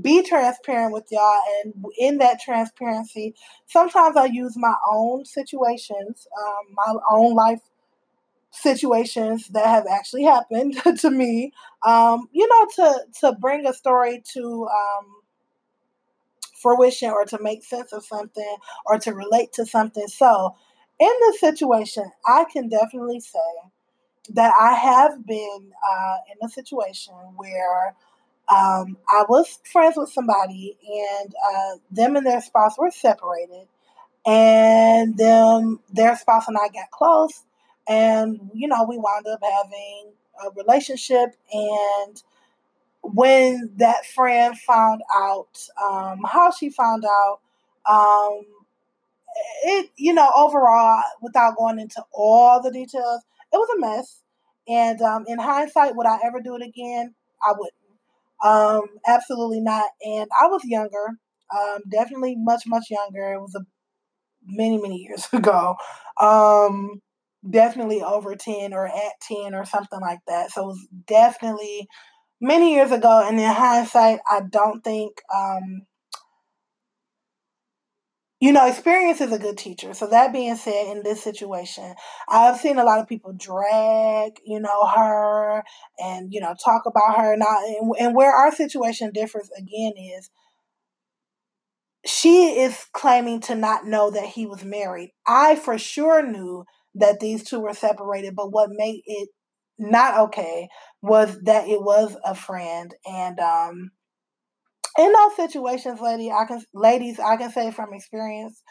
be 0.00 0.22
transparent 0.22 0.92
with 0.92 1.06
y'all, 1.10 1.40
and 1.64 1.74
in 1.98 2.18
that 2.18 2.40
transparency, 2.40 3.34
sometimes 3.66 4.16
I 4.16 4.26
use 4.26 4.54
my 4.56 4.74
own 4.90 5.24
situations, 5.24 6.26
um, 6.40 6.74
my 6.86 6.94
own 7.10 7.34
life 7.34 7.60
situations 8.50 9.48
that 9.48 9.66
have 9.66 9.86
actually 9.90 10.24
happened 10.24 10.76
to 11.00 11.10
me, 11.10 11.52
um, 11.86 12.28
you 12.32 12.48
know, 12.48 12.66
to 12.76 13.00
to 13.20 13.32
bring 13.40 13.66
a 13.66 13.74
story 13.74 14.22
to 14.34 14.68
um, 14.70 15.06
fruition 16.60 17.10
or 17.10 17.24
to 17.24 17.38
make 17.40 17.64
sense 17.64 17.92
of 17.92 18.04
something 18.04 18.56
or 18.86 18.98
to 18.98 19.12
relate 19.12 19.52
to 19.54 19.66
something. 19.66 20.06
So, 20.08 20.56
in 21.00 21.12
this 21.20 21.40
situation, 21.40 22.10
I 22.26 22.44
can 22.52 22.68
definitely 22.68 23.20
say 23.20 23.38
that 24.30 24.52
I 24.60 24.74
have 24.74 25.26
been 25.26 25.72
uh, 25.90 26.16
in 26.32 26.46
a 26.46 26.50
situation 26.50 27.14
where 27.36 27.94
um, 28.48 28.96
I 29.08 29.24
was 29.28 29.58
friends 29.70 29.96
with 29.96 30.10
somebody, 30.10 30.76
and 30.86 31.34
uh, 31.54 31.76
them 31.90 32.16
and 32.16 32.26
their 32.26 32.40
spouse 32.40 32.78
were 32.78 32.90
separated, 32.90 33.68
and 34.26 35.16
them 35.18 35.80
their 35.92 36.16
spouse 36.16 36.48
and 36.48 36.56
I 36.58 36.68
got 36.68 36.90
close, 36.90 37.44
and 37.88 38.50
you 38.54 38.68
know 38.68 38.84
we 38.88 38.98
wound 38.98 39.26
up 39.26 39.40
having 39.42 40.12
a 40.44 40.50
relationship 40.56 41.34
and 41.52 42.22
when 43.02 43.70
that 43.76 44.06
friend 44.06 44.58
found 44.58 45.02
out 45.14 45.66
um, 45.82 46.20
how 46.26 46.50
she 46.50 46.70
found 46.70 47.04
out 47.04 47.40
um, 47.88 48.42
it 49.64 49.90
you 49.96 50.12
know 50.14 50.30
overall 50.36 51.02
without 51.22 51.56
going 51.56 51.78
into 51.78 52.02
all 52.12 52.62
the 52.62 52.70
details 52.70 53.22
it 53.52 53.56
was 53.56 53.68
a 53.76 53.80
mess. 53.80 54.22
And 54.68 55.00
um, 55.00 55.24
in 55.26 55.38
hindsight 55.38 55.96
would 55.96 56.06
i 56.06 56.18
ever 56.24 56.40
do 56.40 56.54
it 56.56 56.62
again? 56.62 57.14
I 57.42 57.52
wouldn't. 57.56 57.74
Um, 58.44 58.98
absolutely 59.06 59.60
not. 59.60 59.90
And 60.04 60.28
i 60.40 60.46
was 60.46 60.62
younger 60.64 61.18
um, 61.56 61.78
definitely 61.90 62.36
much 62.36 62.64
much 62.66 62.86
younger. 62.90 63.32
It 63.32 63.40
was 63.40 63.54
a 63.54 63.64
many 64.46 64.78
many 64.80 64.96
years 64.96 65.28
ago. 65.32 65.76
Um, 66.20 67.00
definitely 67.48 68.02
over 68.02 68.34
10 68.34 68.74
or 68.74 68.86
at 68.86 69.12
10 69.22 69.54
or 69.54 69.64
something 69.64 70.00
like 70.00 70.20
that. 70.26 70.50
So 70.50 70.64
it 70.64 70.66
was 70.66 70.88
definitely 71.06 71.88
many 72.40 72.74
years 72.74 72.92
ago. 72.92 73.24
And 73.26 73.38
in 73.40 73.50
hindsight 73.50 74.20
i 74.30 74.40
don't 74.50 74.82
think 74.84 75.22
um, 75.34 75.82
you 78.40 78.52
know, 78.52 78.66
experience 78.68 79.20
is 79.20 79.32
a 79.32 79.38
good 79.38 79.58
teacher. 79.58 79.94
So 79.94 80.06
that 80.08 80.32
being 80.32 80.54
said, 80.56 80.96
in 80.96 81.02
this 81.02 81.22
situation, 81.22 81.94
I've 82.28 82.58
seen 82.60 82.78
a 82.78 82.84
lot 82.84 83.00
of 83.00 83.08
people 83.08 83.32
drag, 83.32 84.38
you 84.44 84.60
know, 84.60 84.86
her 84.86 85.64
and 85.98 86.32
you 86.32 86.40
know 86.40 86.54
talk 86.64 86.82
about 86.86 87.16
her. 87.16 87.36
Now, 87.36 87.58
and, 87.66 87.92
and 87.98 88.14
where 88.14 88.32
our 88.32 88.52
situation 88.52 89.10
differs 89.12 89.50
again 89.56 89.94
is 89.96 90.30
she 92.06 92.60
is 92.60 92.86
claiming 92.92 93.40
to 93.42 93.54
not 93.54 93.86
know 93.86 94.10
that 94.10 94.26
he 94.26 94.46
was 94.46 94.64
married. 94.64 95.10
I 95.26 95.56
for 95.56 95.76
sure 95.78 96.24
knew 96.24 96.64
that 96.94 97.20
these 97.20 97.42
two 97.44 97.60
were 97.60 97.74
separated, 97.74 98.36
but 98.36 98.52
what 98.52 98.70
made 98.70 99.02
it 99.06 99.30
not 99.78 100.18
okay 100.28 100.68
was 101.02 101.38
that 101.42 101.68
it 101.68 101.82
was 101.82 102.16
a 102.24 102.34
friend 102.34 102.94
and 103.06 103.38
um 103.40 103.90
in 104.98 105.12
those 105.12 105.36
situations, 105.36 106.00
lady, 106.00 106.30
I 106.30 106.44
can 106.46 106.62
ladies, 106.72 107.18
I 107.18 107.36
can 107.36 107.50
say 107.50 107.70
from 107.70 107.92
experience, 107.92 108.62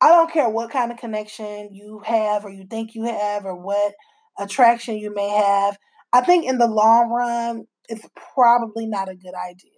I 0.00 0.08
don't 0.10 0.32
care 0.32 0.48
what 0.48 0.70
kind 0.70 0.90
of 0.90 0.98
connection 0.98 1.70
you 1.72 2.02
have 2.04 2.44
or 2.44 2.50
you 2.50 2.66
think 2.68 2.94
you 2.94 3.04
have 3.04 3.44
or 3.44 3.54
what 3.54 3.94
attraction 4.38 4.96
you 4.96 5.14
may 5.14 5.28
have. 5.28 5.78
I 6.12 6.22
think 6.22 6.46
in 6.46 6.58
the 6.58 6.66
long 6.66 7.10
run, 7.10 7.66
it's 7.88 8.06
probably 8.34 8.86
not 8.86 9.08
a 9.08 9.14
good 9.14 9.34
idea. 9.34 9.70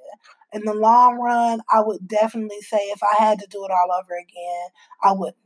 In 0.52 0.64
the 0.64 0.74
long 0.74 1.18
run, 1.18 1.60
I 1.70 1.80
would 1.80 2.06
definitely 2.06 2.60
say 2.60 2.76
if 2.76 3.00
I 3.02 3.22
had 3.22 3.38
to 3.40 3.46
do 3.50 3.64
it 3.64 3.70
all 3.70 3.88
over 3.92 4.14
again, 4.14 4.68
I 5.02 5.12
wouldn't. 5.12 5.36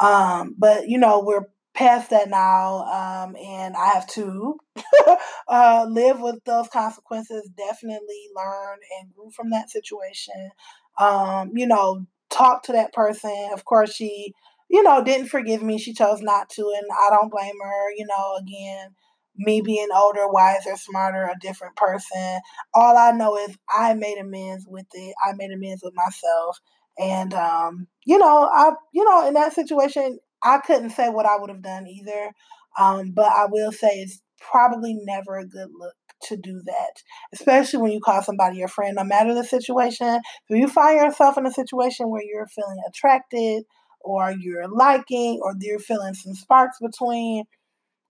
Um, 0.00 0.54
but 0.56 0.88
you 0.88 0.96
know, 0.96 1.20
we're 1.24 1.46
past 1.78 2.10
that 2.10 2.28
now, 2.28 2.80
um, 2.86 3.36
and 3.36 3.76
I 3.76 3.86
have 3.90 4.06
to 4.08 4.56
uh, 5.48 5.86
live 5.88 6.20
with 6.20 6.42
those 6.44 6.66
consequences. 6.68 7.48
Definitely 7.56 8.24
learn 8.34 8.78
and 9.00 9.14
grew 9.14 9.30
from 9.30 9.50
that 9.50 9.70
situation. 9.70 10.50
Um, 10.98 11.52
you 11.54 11.68
know, 11.68 12.04
talk 12.30 12.64
to 12.64 12.72
that 12.72 12.92
person. 12.92 13.50
Of 13.52 13.64
course, 13.64 13.94
she, 13.94 14.34
you 14.68 14.82
know, 14.82 15.04
didn't 15.04 15.28
forgive 15.28 15.62
me. 15.62 15.78
She 15.78 15.94
chose 15.94 16.20
not 16.20 16.48
to, 16.50 16.62
and 16.76 16.86
I 17.06 17.10
don't 17.10 17.30
blame 17.30 17.54
her. 17.62 17.92
You 17.96 18.06
know, 18.08 18.34
again, 18.40 18.88
me 19.36 19.60
being 19.60 19.88
older, 19.94 20.26
wiser, 20.28 20.76
smarter, 20.76 21.26
a 21.26 21.38
different 21.40 21.76
person. 21.76 22.40
All 22.74 22.98
I 22.98 23.12
know 23.12 23.36
is 23.38 23.56
I 23.72 23.94
made 23.94 24.18
amends 24.18 24.66
with 24.68 24.86
it. 24.94 25.14
I 25.24 25.32
made 25.36 25.52
amends 25.52 25.82
with 25.84 25.94
myself. 25.94 26.58
And 26.98 27.32
um, 27.34 27.86
you 28.04 28.18
know, 28.18 28.50
I 28.52 28.72
you 28.92 29.04
know, 29.04 29.28
in 29.28 29.34
that 29.34 29.52
situation, 29.52 30.18
I 30.42 30.58
couldn't 30.58 30.90
say 30.90 31.08
what 31.08 31.26
I 31.26 31.36
would 31.38 31.50
have 31.50 31.62
done 31.62 31.86
either. 31.86 32.32
Um, 32.78 33.12
but 33.12 33.26
I 33.26 33.46
will 33.50 33.72
say 33.72 33.88
it's 33.88 34.20
probably 34.40 34.94
never 34.94 35.36
a 35.36 35.46
good 35.46 35.68
look 35.78 35.94
to 36.22 36.36
do 36.36 36.60
that, 36.66 37.02
especially 37.32 37.80
when 37.80 37.92
you 37.92 38.00
call 38.00 38.22
somebody 38.22 38.58
your 38.58 38.68
friend, 38.68 38.96
no 38.96 39.04
matter 39.04 39.34
the 39.34 39.44
situation. 39.44 40.20
If 40.48 40.58
you 40.58 40.68
find 40.68 40.98
yourself 40.98 41.38
in 41.38 41.46
a 41.46 41.52
situation 41.52 42.10
where 42.10 42.22
you're 42.22 42.46
feeling 42.46 42.78
attracted 42.88 43.64
or 44.00 44.32
you're 44.32 44.68
liking 44.68 45.40
or 45.42 45.54
you're 45.60 45.78
feeling 45.78 46.14
some 46.14 46.34
sparks 46.34 46.78
between 46.80 47.44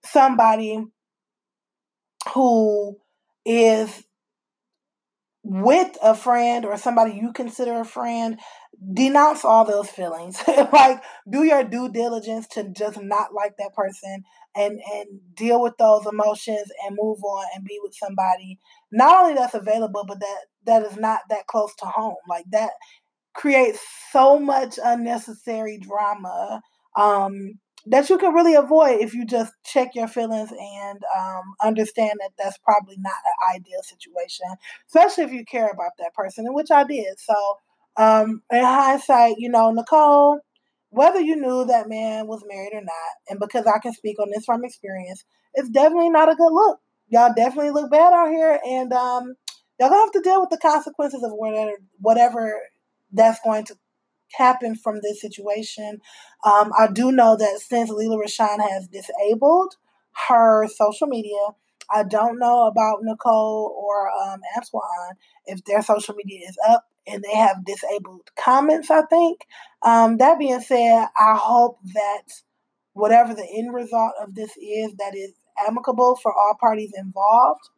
somebody 0.05 0.85
who 2.35 2.97
is 3.45 4.05
with 5.43 5.97
a 6.03 6.15
friend 6.15 6.65
or 6.65 6.77
somebody 6.77 7.13
you 7.15 7.33
consider 7.33 7.81
a 7.81 7.85
friend, 7.85 8.39
denounce 8.95 9.45
all 9.45 9.65
those 9.65 9.89
feelings. 9.91 10.43
like 10.73 11.03
do 11.31 11.43
your 11.45 11.65
due 11.65 11.89
diligence 11.91 12.47
to 12.49 12.69
just 12.71 13.01
not 13.01 13.35
like 13.35 13.57
that 13.59 13.75
person 13.75 14.25
and 14.55 14.81
and 14.95 15.07
deal 15.35 15.63
with 15.63 15.77
those 15.79 16.07
emotions 16.07 16.71
and 16.87 16.97
move 17.01 17.19
on 17.25 17.47
and 17.55 17.65
be 17.65 17.79
with 17.83 17.95
somebody 17.95 18.59
not 18.93 19.23
only 19.23 19.35
that's 19.35 19.55
available 19.55 20.05
but 20.07 20.21
that 20.21 20.39
that 20.65 20.83
is 20.83 20.97
not 20.97 21.21
that 21.31 21.47
close 21.47 21.75
to 21.77 21.87
home. 21.87 22.17
Like 22.29 22.45
that 22.51 22.71
creates 23.35 23.81
so 24.13 24.39
much 24.39 24.79
unnecessary 24.83 25.79
drama. 25.79 26.63
Um 26.97 27.59
that 27.87 28.09
you 28.11 28.19
can 28.19 28.35
really 28.35 28.55
avoid 28.55 29.01
if 29.01 29.15
you 29.15 29.25
just 29.25 29.53
check 29.65 29.95
your 29.95 30.09
feelings 30.09 30.51
and 30.53 31.01
um, 31.19 31.43
understand 31.63 32.13
that 32.21 32.31
that's 32.39 32.59
probably 32.59 32.97
not 32.99 33.13
an 33.13 33.57
ideal 33.57 33.83
situation, 33.83 34.47
especially 34.87 35.25
if 35.25 35.33
you 35.33 35.45
care 35.45 35.69
about 35.69 35.93
that 35.99 36.15
person, 36.15 36.47
and 36.47 36.55
which 36.55 36.71
I 36.71 36.85
did. 36.85 37.19
So, 37.19 37.35
um, 37.97 38.43
in 38.53 38.63
hindsight, 38.63 39.37
you 39.39 39.49
know, 39.49 39.73
Nicole, 39.73 40.41
whether 40.91 41.21
you 41.21 41.37
knew 41.37 41.65
that 41.67 41.89
man 41.89 42.27
was 42.27 42.45
married 42.47 42.73
or 42.75 42.83
not, 42.83 43.15
and 43.29 43.41
because 43.41 43.67
I 43.67 43.79
can 43.79 43.93
speak 43.93 44.19
on 44.21 44.31
this 44.35 44.45
from 44.45 44.65
experience, 44.65 45.25
it's 45.55 45.71
definitely 45.71 46.11
not 46.11 46.31
a 46.31 46.37
good 46.37 46.53
look. 46.53 46.79
Y'all 47.09 47.33
definitely 47.35 47.71
look 47.71 47.91
bad 47.91 48.13
out 48.13 48.31
here, 48.31 48.61
and 48.67 48.93
um, 48.93 49.35
y'all 49.81 49.89
gonna 49.89 50.01
have 50.03 50.13
to 50.13 50.21
deal 50.21 50.41
with 50.41 50.51
the 50.51 50.59
consequences 50.59 51.23
of 51.25 51.33
whatever 51.33 51.73
whatever 52.01 52.61
that's 53.13 53.41
going 53.45 53.65
to 53.65 53.75
happen 54.37 54.75
from 54.75 55.01
this 55.03 55.21
situation. 55.21 56.01
Um, 56.45 56.73
I 56.79 56.89
do 56.93 57.13
know 57.13 57.37
that 57.37 57.61
since 57.61 57.91
Lela 57.91 58.17
Rochon 58.17 58.61
has 58.61 58.89
disabled 58.89 59.77
her 60.29 60.67
social 60.69 61.07
media, 61.07 61.39
I 61.91 62.03
don't 62.03 62.39
know 62.39 62.67
about 62.67 62.99
Nicole 63.03 63.75
or 63.77 64.11
um, 64.11 64.41
Antoine 64.57 65.17
if 65.47 65.65
their 65.65 65.83
social 65.83 66.15
media 66.15 66.47
is 66.49 66.59
up 66.69 66.85
and 67.07 67.23
they 67.23 67.37
have 67.37 67.65
disabled 67.65 68.31
comments, 68.37 68.91
I 68.91 69.03
think. 69.03 69.47
Um, 69.83 70.19
that 70.19 70.39
being 70.39 70.61
said, 70.61 71.07
I 71.17 71.37
hope 71.41 71.79
that 71.95 72.25
whatever 72.93 73.33
the 73.33 73.47
end 73.57 73.73
result 73.73 74.13
of 74.21 74.35
this 74.35 74.51
is, 74.57 74.95
that 74.99 75.15
is 75.15 75.33
amicable 75.67 76.17
for 76.17 76.33
all 76.33 76.57
parties 76.61 76.93
involved. 76.97 77.71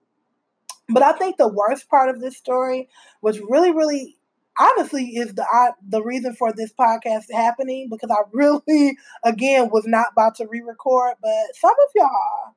But 0.89 1.05
I 1.05 1.13
think 1.13 1.37
the 1.37 1.53
worst 1.53 1.89
part 1.89 2.09
of 2.09 2.21
this 2.21 2.37
story 2.37 2.89
was 3.23 3.39
really, 3.39 3.71
really 3.71 4.17
honestly 4.61 5.17
is 5.17 5.35
the 5.35 5.47
I, 5.51 5.71
the 5.89 6.03
reason 6.03 6.35
for 6.35 6.53
this 6.53 6.73
podcast 6.73 7.25
happening 7.33 7.89
because 7.91 8.11
I 8.11 8.23
really 8.33 8.97
again 9.25 9.71
was 9.71 9.85
not 9.87 10.09
about 10.13 10.37
to 10.37 10.47
re-record, 10.47 11.15
but 11.23 11.45
some 11.59 11.71
of 11.71 11.89
y'all 11.95 12.55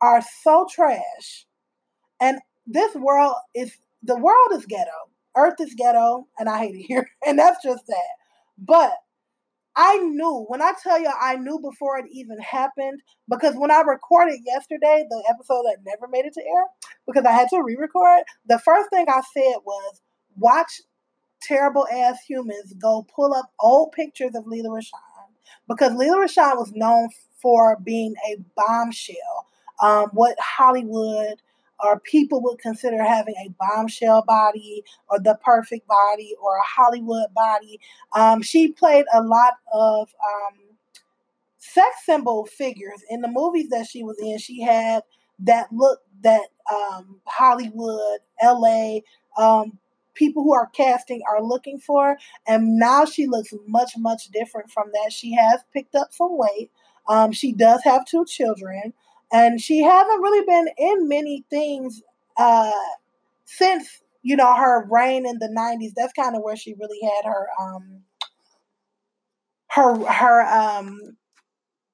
are 0.00 0.22
so 0.42 0.66
trash, 0.70 1.46
and 2.20 2.38
this 2.66 2.94
world 2.94 3.36
is 3.54 3.72
the 4.02 4.16
world 4.16 4.52
is 4.52 4.66
ghetto, 4.66 4.90
Earth 5.36 5.60
is 5.60 5.74
ghetto, 5.74 6.26
and 6.38 6.48
I 6.48 6.58
hate 6.58 6.74
it 6.74 6.86
here, 6.86 7.08
and 7.26 7.38
that's 7.38 7.62
just 7.62 7.86
that. 7.86 8.08
But 8.58 8.92
I 9.76 9.98
knew 9.98 10.44
when 10.48 10.60
I 10.60 10.72
tell 10.82 11.00
you 11.00 11.10
I 11.20 11.36
knew 11.36 11.60
before 11.60 11.98
it 11.98 12.06
even 12.10 12.38
happened 12.40 13.00
because 13.28 13.54
when 13.54 13.70
I 13.70 13.82
recorded 13.82 14.40
yesterday 14.44 15.06
the 15.08 15.22
episode 15.30 15.62
that 15.62 15.78
never 15.86 16.08
made 16.10 16.24
it 16.24 16.32
to 16.34 16.40
air 16.40 16.64
because 17.06 17.24
I 17.24 17.30
had 17.30 17.48
to 17.50 17.62
re-record, 17.62 18.24
the 18.46 18.58
first 18.58 18.90
thing 18.90 19.06
I 19.08 19.22
said 19.32 19.58
was 19.64 20.00
watch 20.36 20.80
terrible 21.40 21.86
ass 21.92 22.18
humans 22.26 22.74
go 22.80 23.06
pull 23.14 23.34
up 23.34 23.52
old 23.60 23.92
pictures 23.92 24.34
of 24.34 24.46
Lela 24.46 24.68
Rochon 24.68 25.28
because 25.68 25.92
Lela 25.94 26.26
Rochon 26.26 26.56
was 26.56 26.72
known 26.74 27.08
for 27.40 27.78
being 27.84 28.14
a 28.30 28.36
bombshell. 28.56 29.46
Um, 29.80 30.08
what 30.12 30.36
Hollywood 30.40 31.40
or 31.80 32.00
people 32.00 32.42
would 32.42 32.58
consider 32.58 33.02
having 33.02 33.34
a 33.36 33.54
bombshell 33.58 34.24
body 34.26 34.82
or 35.08 35.20
the 35.20 35.38
perfect 35.44 35.86
body 35.86 36.34
or 36.42 36.56
a 36.56 36.66
Hollywood 36.66 37.32
body. 37.34 37.80
Um, 38.14 38.42
she 38.42 38.72
played 38.72 39.04
a 39.12 39.22
lot 39.22 39.54
of 39.72 40.08
um, 40.08 40.58
sex 41.58 42.04
symbol 42.04 42.46
figures 42.46 43.02
in 43.10 43.20
the 43.20 43.28
movies 43.28 43.68
that 43.70 43.86
she 43.86 44.02
was 44.02 44.18
in. 44.18 44.38
She 44.38 44.62
had 44.62 45.02
that 45.40 45.68
look 45.72 46.00
that 46.22 46.48
um, 46.72 47.20
Hollywood, 47.26 48.20
LA, 48.42 48.98
um, 49.38 49.78
people 50.18 50.42
who 50.42 50.52
are 50.52 50.66
casting 50.74 51.22
are 51.30 51.42
looking 51.42 51.78
for. 51.78 52.18
And 52.46 52.76
now 52.76 53.04
she 53.04 53.26
looks 53.26 53.54
much, 53.66 53.92
much 53.96 54.28
different 54.28 54.70
from 54.70 54.90
that. 54.92 55.12
She 55.12 55.32
has 55.34 55.60
picked 55.72 55.94
up 55.94 56.08
some 56.10 56.36
weight. 56.36 56.70
Um, 57.08 57.32
she 57.32 57.52
does 57.52 57.82
have 57.84 58.04
two 58.04 58.26
children, 58.26 58.92
and 59.32 59.60
she 59.60 59.82
hasn't 59.82 60.20
really 60.20 60.44
been 60.44 60.68
in 60.76 61.08
many 61.08 61.44
things 61.48 62.02
uh, 62.36 62.70
since 63.46 64.02
you 64.22 64.36
know 64.36 64.54
her 64.54 64.86
reign 64.90 65.24
in 65.24 65.38
the 65.38 65.48
'90s. 65.48 65.92
That's 65.96 66.12
kind 66.12 66.36
of 66.36 66.42
where 66.42 66.56
she 66.56 66.74
really 66.74 67.00
had 67.02 67.24
her 67.24 67.46
um, 67.58 68.02
her 69.68 70.04
her 70.04 70.42
um, 70.42 71.16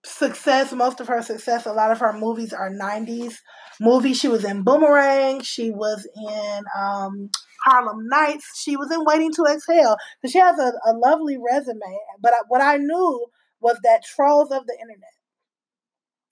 success. 0.04 0.72
Most 0.72 1.00
of 1.00 1.08
her 1.08 1.22
success, 1.22 1.66
a 1.66 1.72
lot 1.72 1.90
of 1.90 1.98
her 2.00 2.12
movies 2.12 2.52
are 2.52 2.70
'90s 2.70 3.36
movies. 3.80 4.18
She 4.18 4.28
was 4.28 4.44
in 4.44 4.62
Boomerang. 4.62 5.42
She 5.42 5.70
was 5.70 6.06
in 6.16 6.62
um, 6.78 7.30
Harlem 7.64 8.08
Nights. 8.08 8.60
She 8.62 8.76
was 8.76 8.90
in 8.92 9.04
Waiting 9.04 9.32
to 9.32 9.44
Exhale. 9.50 9.96
So 10.24 10.30
she 10.30 10.38
has 10.38 10.58
a, 10.58 10.72
a 10.86 10.92
lovely 10.92 11.36
resume. 11.36 11.98
But 12.20 12.32
I, 12.32 12.38
what 12.48 12.60
I 12.60 12.76
knew 12.76 13.26
was 13.60 13.78
that 13.82 14.04
trolls 14.04 14.50
of 14.50 14.66
the 14.66 14.76
internet 14.80 15.14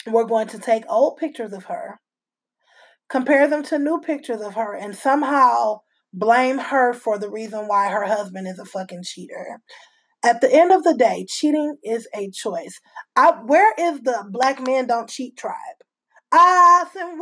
were 0.07 0.27
going 0.27 0.49
to 0.49 0.59
take 0.59 0.85
old 0.89 1.17
pictures 1.17 1.53
of 1.53 1.65
her, 1.65 2.01
compare 3.09 3.49
them 3.49 3.63
to 3.65 3.79
new 3.79 4.01
pictures 4.01 4.41
of 4.41 4.55
her, 4.55 4.75
and 4.75 4.97
somehow 4.97 5.81
blame 6.13 6.59
her 6.59 6.93
for 6.93 7.19
the 7.19 7.31
reason 7.31 7.67
why 7.67 7.89
her 7.91 8.05
husband 8.05 8.47
is 8.47 8.59
a 8.59 8.65
fucking 8.65 9.03
cheater. 9.05 9.61
At 10.25 10.41
the 10.41 10.53
end 10.53 10.71
of 10.71 10.85
the 10.85 10.95
day, 10.95 11.27
cheating 11.29 11.77
is 11.83 12.07
a 12.15 12.31
choice. 12.31 12.81
I, 13.17 13.33
where 13.45 13.75
is 13.77 14.01
the 14.03 14.25
black 14.31 14.65
man 14.65 14.87
don't 14.87 15.09
cheat 15.09 15.37
tribe? 15.37 15.57
I 16.31 16.87
said, 16.93 17.13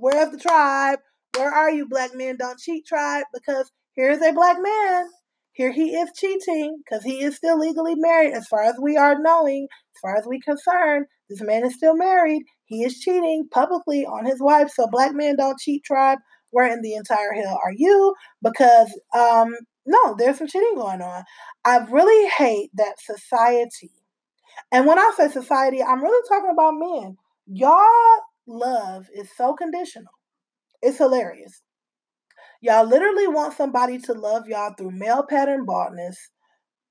where's 0.00 0.30
the 0.30 0.38
tribe? 0.38 1.00
Where 1.36 1.50
are 1.50 1.70
you, 1.70 1.88
black 1.88 2.14
men 2.14 2.36
don't 2.38 2.58
cheat 2.58 2.86
tribe? 2.86 3.24
Because 3.34 3.70
here's 3.96 4.22
a 4.22 4.32
black 4.32 4.56
man. 4.60 5.06
Here 5.52 5.72
he 5.72 5.96
is 5.96 6.10
cheating 6.16 6.78
because 6.84 7.02
he 7.02 7.20
is 7.20 7.34
still 7.34 7.58
legally 7.58 7.96
married. 7.96 8.32
As 8.32 8.46
far 8.46 8.62
as 8.62 8.76
we 8.80 8.96
are 8.96 9.20
knowing, 9.20 9.66
as 9.96 10.00
far 10.00 10.16
as 10.16 10.24
we 10.24 10.40
concerned, 10.40 11.06
this 11.28 11.42
man 11.42 11.66
is 11.66 11.74
still 11.74 11.96
married. 11.96 12.44
He 12.66 12.84
is 12.84 13.00
cheating 13.00 13.48
publicly 13.50 14.06
on 14.06 14.24
his 14.24 14.40
wife. 14.40 14.70
So 14.70 14.86
black 14.86 15.14
men 15.14 15.34
don't 15.36 15.58
cheat 15.58 15.82
tribe. 15.82 16.18
Where 16.50 16.72
in 16.72 16.80
the 16.80 16.94
entire 16.94 17.32
hell 17.32 17.58
are 17.62 17.72
you? 17.76 18.14
Because 18.40 18.88
um 19.14 19.54
no, 19.88 20.14
there's 20.18 20.38
some 20.38 20.46
cheating 20.46 20.74
going 20.76 21.00
on. 21.00 21.24
I 21.64 21.78
really 21.78 22.28
hate 22.28 22.70
that 22.74 23.00
society. 23.00 23.90
And 24.70 24.86
when 24.86 24.98
I 24.98 25.12
say 25.16 25.28
society, 25.28 25.82
I'm 25.82 26.02
really 26.02 26.28
talking 26.28 26.50
about 26.52 26.74
men. 26.76 27.16
Y'all 27.46 28.22
love 28.46 29.06
is 29.14 29.30
so 29.34 29.54
conditional. 29.54 30.12
It's 30.82 30.98
hilarious. 30.98 31.62
Y'all 32.60 32.86
literally 32.86 33.26
want 33.26 33.56
somebody 33.56 33.98
to 33.98 34.12
love 34.12 34.46
y'all 34.46 34.74
through 34.76 34.90
male 34.90 35.22
pattern 35.22 35.64
baldness, 35.64 36.30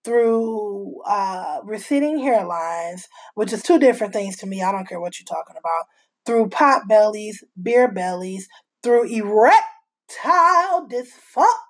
through 0.04 1.02
uh, 1.06 1.60
receding 1.64 2.20
hairlines, 2.20 3.04
which 3.36 3.54
is 3.54 3.62
two 3.62 3.78
different 3.78 4.14
things 4.14 4.38
to 4.38 4.48
me. 4.48 4.64
I 4.64 4.72
don't 4.72 4.88
care 4.88 5.00
what 5.00 5.20
you're 5.20 5.26
talking 5.26 5.58
about. 5.60 5.86
Through 6.26 6.50
pot 6.50 6.88
bellies, 6.88 7.44
beer 7.62 7.92
bellies, 7.92 8.48
through 8.82 9.06
erectile 9.14 10.88
dysfunction, 10.88 11.67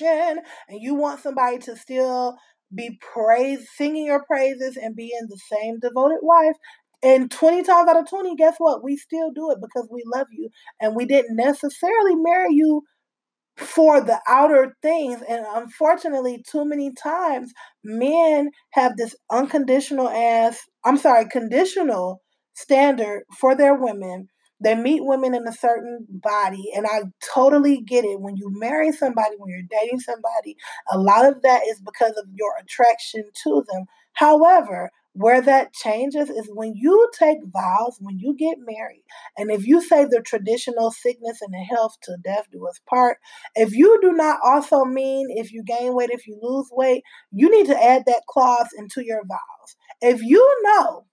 and 0.00 0.40
you 0.70 0.94
want 0.94 1.20
somebody 1.20 1.58
to 1.58 1.76
still 1.76 2.36
be 2.74 2.98
praised, 3.00 3.68
singing 3.76 4.06
your 4.06 4.24
praises, 4.24 4.76
and 4.76 4.96
being 4.96 5.26
the 5.28 5.40
same 5.50 5.78
devoted 5.80 6.18
wife 6.22 6.56
and 7.04 7.30
20 7.30 7.62
times 7.64 7.88
out 7.88 7.98
of 7.98 8.08
20, 8.08 8.34
guess 8.34 8.54
what? 8.56 8.82
We 8.82 8.96
still 8.96 9.30
do 9.30 9.50
it 9.50 9.58
because 9.60 9.86
we 9.92 10.02
love 10.06 10.26
you. 10.32 10.48
And 10.80 10.96
we 10.96 11.04
didn't 11.04 11.36
necessarily 11.36 12.16
marry 12.16 12.54
you 12.54 12.82
for 13.58 14.00
the 14.00 14.20
outer 14.26 14.74
things. 14.80 15.20
And 15.28 15.44
unfortunately, 15.54 16.42
too 16.50 16.64
many 16.64 16.92
times, 16.94 17.52
men 17.84 18.50
have 18.70 18.96
this 18.96 19.14
unconditional 19.30 20.08
ass, 20.08 20.60
I'm 20.82 20.96
sorry, 20.96 21.28
conditional 21.28 22.22
standard 22.54 23.24
for 23.38 23.54
their 23.54 23.74
women. 23.74 24.28
They 24.64 24.74
meet 24.74 25.04
women 25.04 25.34
in 25.34 25.46
a 25.46 25.52
certain 25.52 26.06
body, 26.10 26.72
and 26.76 26.86
I 26.86 27.02
totally 27.34 27.82
get 27.82 28.04
it. 28.04 28.20
When 28.20 28.36
you 28.36 28.50
marry 28.52 28.92
somebody, 28.92 29.36
when 29.38 29.50
you're 29.50 29.80
dating 29.80 30.00
somebody, 30.00 30.56
a 30.90 30.98
lot 30.98 31.26
of 31.26 31.42
that 31.42 31.62
is 31.68 31.80
because 31.80 32.16
of 32.16 32.26
your 32.34 32.52
attraction 32.62 33.24
to 33.44 33.64
them. 33.72 33.84
However, 34.14 34.90
where 35.14 35.42
that 35.42 35.74
changes 35.74 36.30
is 36.30 36.50
when 36.52 36.74
you 36.74 37.10
take 37.18 37.38
vows, 37.52 37.98
when 38.00 38.18
you 38.18 38.34
get 38.36 38.58
married, 38.60 39.04
and 39.36 39.50
if 39.50 39.66
you 39.66 39.80
say 39.82 40.04
the 40.04 40.22
traditional 40.22 40.90
sickness 40.90 41.40
and 41.42 41.52
the 41.54 41.58
health 41.58 41.96
to 42.04 42.16
death 42.24 42.46
do 42.52 42.66
us 42.66 42.80
part, 42.88 43.18
if 43.54 43.74
you 43.74 43.98
do 44.02 44.12
not 44.12 44.40
also 44.44 44.84
mean 44.84 45.28
if 45.30 45.52
you 45.52 45.62
gain 45.64 45.94
weight, 45.94 46.10
if 46.10 46.26
you 46.26 46.38
lose 46.42 46.68
weight, 46.72 47.04
you 47.32 47.50
need 47.50 47.66
to 47.66 47.82
add 47.84 48.04
that 48.06 48.22
clause 48.28 48.68
into 48.76 49.04
your 49.04 49.22
vows. 49.26 49.76
If 50.00 50.22
you 50.22 50.62
know 50.64 51.06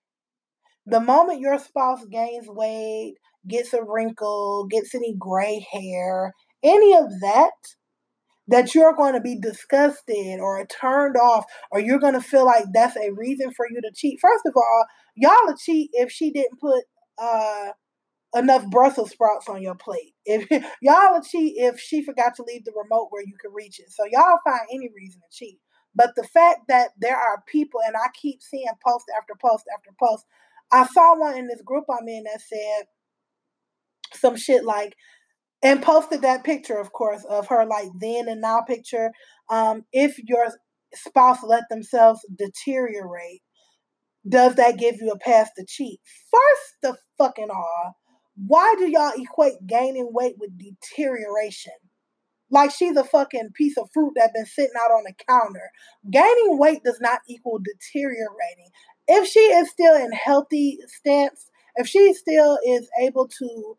The 0.86 1.00
moment 1.00 1.40
your 1.42 1.58
spouse 1.60 2.06
gains 2.06 2.48
weight, 2.48 3.16
gets 3.48 3.74
a 3.74 3.84
wrinkle, 3.84 4.66
gets 4.70 4.94
any 4.96 5.16
gray 5.18 5.66
hair, 5.72 6.34
any 6.64 6.96
of 6.96 7.10
that, 7.22 7.52
that 8.48 8.76
you're 8.76 8.94
going 8.94 9.14
to 9.14 9.22
be 9.22 9.40
disgusted 9.40 10.40
or 10.40 10.66
turned 10.66 11.16
off 11.16 11.46
or 11.72 11.80
you're 11.80 12.00
going 12.00 12.14
to 12.14 12.22
feel 12.22 12.46
like 12.46 12.66
that's 12.74 12.98
a 12.98 13.12
reason 13.16 13.52
for 13.52 13.66
you 13.70 13.82
to 13.82 13.92
cheat. 13.96 14.20
First 14.22 14.46
of 14.46 14.54
all, 14.56 14.86
y'all 15.16 15.32
would 15.46 15.58
cheat 15.58 15.90
if 15.94 16.12
she 16.12 16.32
didn't 16.32 16.60
put 16.60 16.84
uh, 17.18 17.70
enough 18.36 18.66
Brussels 18.70 19.12
sprouts 19.12 19.48
on 19.48 19.62
your 19.62 19.76
plate. 19.76 20.14
If 20.26 20.50
y'all 20.82 21.14
would 21.14 21.24
cheat 21.24 21.54
if 21.58 21.80
she 21.80 22.04
forgot 22.04 22.36
to 22.36 22.44
leave 22.44 22.66
the 22.66 22.74
remote 22.76 23.08
where 23.10 23.24
you 23.24 23.36
could 23.40 23.54
reach 23.54 23.80
it. 23.80 23.90
So 23.90 24.04
y'all 24.12 24.40
find 24.44 24.62
any 24.72 24.90
reason 24.96 25.22
to 25.22 25.38
cheat. 25.38 25.60
But 25.94 26.12
the 26.16 26.24
fact 26.24 26.62
that 26.70 26.90
there 27.00 27.18
are 27.18 27.44
people, 27.48 27.82
and 27.86 27.96
I 27.96 28.08
keep 28.20 28.42
seeing 28.42 28.66
post 28.86 29.06
after 29.18 29.34
post 29.42 29.66
after 29.78 29.92
post. 30.00 30.26
I 30.74 30.88
saw 30.88 31.18
one 31.18 31.38
in 31.38 31.48
this 31.48 31.62
group 31.66 31.84
I'm 31.90 32.08
in 32.08 32.24
that 32.24 32.40
said 32.40 32.86
some 34.14 34.36
shit 34.36 34.64
like, 34.64 34.96
and 35.64 35.82
posted 35.82 36.22
that 36.24 36.44
picture, 36.44 36.78
of 36.80 36.92
course, 36.92 37.24
of 37.30 37.48
her 37.48 37.66
like 37.66 37.90
then 38.00 38.28
and 38.28 38.42
now 38.42 38.62
picture. 38.62 39.12
Um, 39.50 39.84
if 39.94 40.18
your 40.20 40.48
spouse 40.94 41.44
let 41.44 41.64
themselves 41.70 42.22
deteriorate, 42.36 43.42
does 44.28 44.56
that 44.56 44.78
give 44.78 44.96
you 45.00 45.12
a 45.12 45.20
pass 45.20 45.50
to 45.58 45.66
cheat? 45.68 46.00
First 46.32 46.76
the 46.82 46.98
fucking 47.18 47.50
all, 47.50 47.96
why 48.36 48.76
do 48.78 48.90
y'all 48.90 49.14
equate 49.16 49.68
gaining 49.68 50.10
weight 50.12 50.36
with 50.40 50.52
deterioration? 50.58 51.74
Like 52.50 52.72
she's 52.72 52.98
a 52.98 53.04
fucking 53.04 53.52
piece 53.56 53.78
of 53.78 53.90
fruit 53.94 54.14
that 54.16 54.34
been 54.34 54.46
sitting 54.46 54.74
out 54.80 54.92
on 54.92 55.04
the 55.06 55.14
counter. 55.28 55.70
Gaining 56.10 56.58
weight 56.58 56.84
does 56.84 57.00
not 57.00 57.22
equal 57.30 57.60
deteriorating. 57.60 58.70
If 59.08 59.28
she 59.28 59.40
is 59.40 59.70
still 59.70 59.96
in 59.96 60.12
healthy 60.12 60.80
stance, 60.88 61.50
if 61.76 61.88
she 61.88 62.14
still 62.14 62.60
is 62.68 62.90
able 63.02 63.28
to 63.28 63.78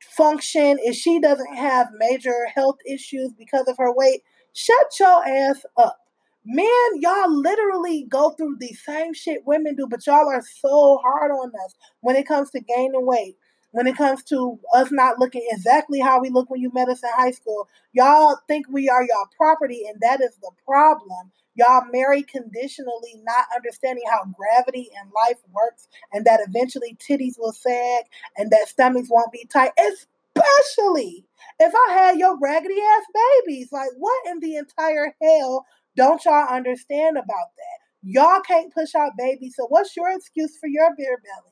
function, 0.00 0.78
if 0.80 0.94
she 0.94 1.20
doesn't 1.20 1.54
have 1.56 1.88
major 1.96 2.46
health 2.54 2.78
issues 2.86 3.32
because 3.32 3.66
of 3.68 3.76
her 3.78 3.92
weight, 3.94 4.22
shut 4.52 4.98
your 4.98 5.26
ass 5.26 5.64
up. 5.76 5.96
Men, 6.44 6.66
y'all 6.94 7.30
literally 7.30 8.06
go 8.08 8.30
through 8.30 8.56
the 8.58 8.72
same 8.72 9.12
shit 9.12 9.42
women 9.44 9.76
do, 9.76 9.86
but 9.86 10.06
y'all 10.06 10.28
are 10.28 10.42
so 10.60 10.98
hard 11.02 11.30
on 11.30 11.52
us 11.64 11.74
when 12.00 12.16
it 12.16 12.26
comes 12.26 12.50
to 12.50 12.60
gaining 12.60 13.06
weight. 13.06 13.36
When 13.72 13.86
it 13.86 13.96
comes 13.96 14.24
to 14.24 14.58
us 14.74 14.90
not 14.90 15.18
looking 15.18 15.46
exactly 15.50 16.00
how 16.00 16.20
we 16.20 16.28
look 16.28 16.50
when 16.50 16.60
you 16.60 16.72
met 16.72 16.88
us 16.88 17.02
in 17.02 17.10
high 17.14 17.30
school, 17.30 17.68
y'all 17.92 18.36
think 18.48 18.66
we 18.68 18.88
are 18.88 19.02
y'all 19.02 19.28
property, 19.36 19.84
and 19.88 20.00
that 20.00 20.20
is 20.20 20.36
the 20.42 20.50
problem. 20.66 21.30
Y'all 21.54 21.84
marry 21.92 22.22
conditionally, 22.22 23.20
not 23.22 23.44
understanding 23.54 24.04
how 24.10 24.24
gravity 24.24 24.88
and 25.00 25.10
life 25.14 25.38
works, 25.52 25.88
and 26.12 26.24
that 26.24 26.40
eventually 26.46 26.96
titties 26.98 27.38
will 27.38 27.52
sag 27.52 28.04
and 28.36 28.50
that 28.50 28.68
stomachs 28.68 29.08
won't 29.10 29.32
be 29.32 29.44
tight. 29.52 29.72
Especially 29.78 31.24
if 31.58 31.72
I 31.74 31.92
had 31.92 32.18
your 32.18 32.38
raggedy 32.38 32.80
ass 32.80 33.04
babies. 33.44 33.72
Like, 33.72 33.90
what 33.98 34.26
in 34.26 34.40
the 34.40 34.56
entire 34.56 35.14
hell 35.20 35.66
don't 35.96 36.24
y'all 36.24 36.48
understand 36.48 37.16
about 37.16 37.50
that? 37.56 37.78
Y'all 38.02 38.40
can't 38.40 38.72
push 38.72 38.94
out 38.94 39.12
babies, 39.18 39.54
so 39.56 39.66
what's 39.66 39.94
your 39.96 40.10
excuse 40.10 40.56
for 40.56 40.68
your 40.68 40.94
beer 40.96 41.20
belly? 41.22 41.49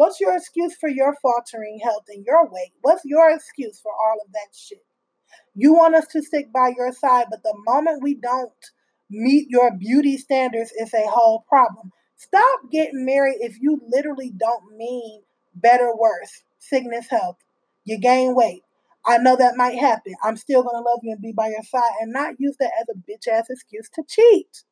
What's 0.00 0.18
your 0.18 0.34
excuse 0.34 0.74
for 0.74 0.88
your 0.88 1.14
faltering 1.20 1.78
health 1.84 2.04
and 2.08 2.24
your 2.24 2.48
weight? 2.50 2.72
What's 2.80 3.04
your 3.04 3.30
excuse 3.30 3.78
for 3.82 3.92
all 3.92 4.16
of 4.24 4.32
that 4.32 4.56
shit? 4.56 4.82
You 5.54 5.74
want 5.74 5.94
us 5.94 6.06
to 6.12 6.22
stick 6.22 6.50
by 6.50 6.72
your 6.74 6.90
side, 6.90 7.26
but 7.30 7.42
the 7.42 7.52
moment 7.66 8.02
we 8.02 8.14
don't 8.14 8.50
meet 9.10 9.48
your 9.50 9.70
beauty 9.76 10.16
standards, 10.16 10.72
it's 10.74 10.94
a 10.94 11.06
whole 11.06 11.44
problem. 11.46 11.92
Stop 12.16 12.60
getting 12.72 13.04
married 13.04 13.40
if 13.40 13.60
you 13.60 13.78
literally 13.88 14.32
don't 14.34 14.74
mean 14.74 15.20
better, 15.54 15.94
worse, 15.94 16.44
sickness, 16.58 17.08
health. 17.10 17.36
You 17.84 17.98
gain 17.98 18.34
weight. 18.34 18.62
I 19.04 19.18
know 19.18 19.36
that 19.36 19.58
might 19.58 19.78
happen. 19.78 20.14
I'm 20.24 20.38
still 20.38 20.62
gonna 20.62 20.82
love 20.82 21.00
you 21.02 21.12
and 21.12 21.20
be 21.20 21.34
by 21.36 21.48
your 21.48 21.62
side 21.62 21.92
and 22.00 22.10
not 22.10 22.40
use 22.40 22.56
that 22.58 22.72
as 22.80 22.86
a 22.88 22.96
bitch 22.98 23.30
ass 23.30 23.50
excuse 23.50 23.90
to 23.96 24.02
cheat. 24.08 24.64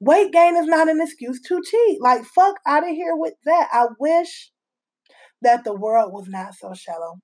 Weight 0.00 0.32
gain 0.32 0.56
is 0.56 0.64
not 0.64 0.88
an 0.88 1.02
excuse 1.02 1.38
to 1.42 1.60
cheat. 1.62 2.00
Like 2.00 2.24
fuck 2.24 2.56
out 2.66 2.88
of 2.88 2.96
here 2.96 3.14
with 3.14 3.34
that. 3.44 3.68
I 3.70 3.84
wish 3.98 4.50
that 5.42 5.64
the 5.64 5.74
world 5.74 6.12
was 6.12 6.28
not 6.28 6.54
so 6.54 6.74
shallow 6.74 7.18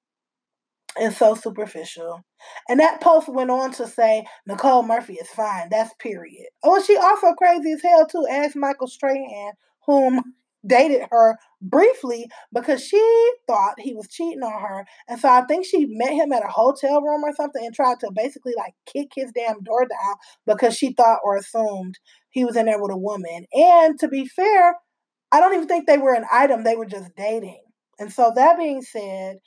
and 0.98 1.12
so 1.14 1.34
superficial. 1.34 2.24
And 2.68 2.80
that 2.80 3.00
post 3.00 3.28
went 3.28 3.50
on 3.50 3.72
to 3.72 3.86
say 3.86 4.24
Nicole 4.46 4.82
Murphy 4.82 5.14
is 5.14 5.28
fine. 5.28 5.68
That's 5.70 5.92
period. 5.98 6.46
Oh, 6.64 6.82
she 6.82 6.96
also 6.96 7.32
crazy 7.34 7.72
as 7.72 7.82
hell 7.82 8.06
too. 8.06 8.26
Asked 8.30 8.56
Michael 8.56 8.88
Strahan, 8.88 9.52
whom 9.86 10.22
dated 10.66 11.02
her 11.12 11.36
briefly 11.62 12.26
because 12.52 12.84
she 12.84 13.30
thought 13.46 13.78
he 13.78 13.94
was 13.94 14.08
cheating 14.08 14.42
on 14.42 14.60
her. 14.60 14.84
And 15.08 15.20
so 15.20 15.28
I 15.28 15.42
think 15.42 15.64
she 15.64 15.86
met 15.86 16.12
him 16.12 16.32
at 16.32 16.44
a 16.44 16.48
hotel 16.48 17.00
room 17.00 17.22
or 17.22 17.32
something 17.36 17.64
and 17.64 17.74
tried 17.74 18.00
to 18.00 18.10
basically 18.12 18.52
like 18.56 18.74
kick 18.84 19.12
his 19.14 19.30
damn 19.32 19.62
door 19.62 19.86
down 19.86 20.14
because 20.44 20.76
she 20.76 20.92
thought 20.92 21.20
or 21.22 21.36
assumed 21.36 21.94
he 22.30 22.44
was 22.44 22.56
in 22.56 22.66
there 22.66 22.82
with 22.82 22.90
a 22.90 22.96
woman. 22.96 23.46
And 23.52 23.98
to 24.00 24.08
be 24.08 24.26
fair, 24.26 24.74
I 25.30 25.40
don't 25.40 25.54
even 25.54 25.68
think 25.68 25.86
they 25.86 25.98
were 25.98 26.14
an 26.14 26.26
item, 26.32 26.64
they 26.64 26.74
were 26.74 26.86
just 26.86 27.14
dating. 27.16 27.65
And 27.98 28.12
so 28.12 28.32
that 28.34 28.58
being 28.58 28.82
said, 28.82 29.38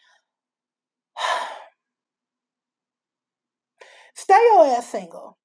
stay 4.16 4.39
your 4.54 4.66
ass 4.66 4.89
single. 4.89 5.38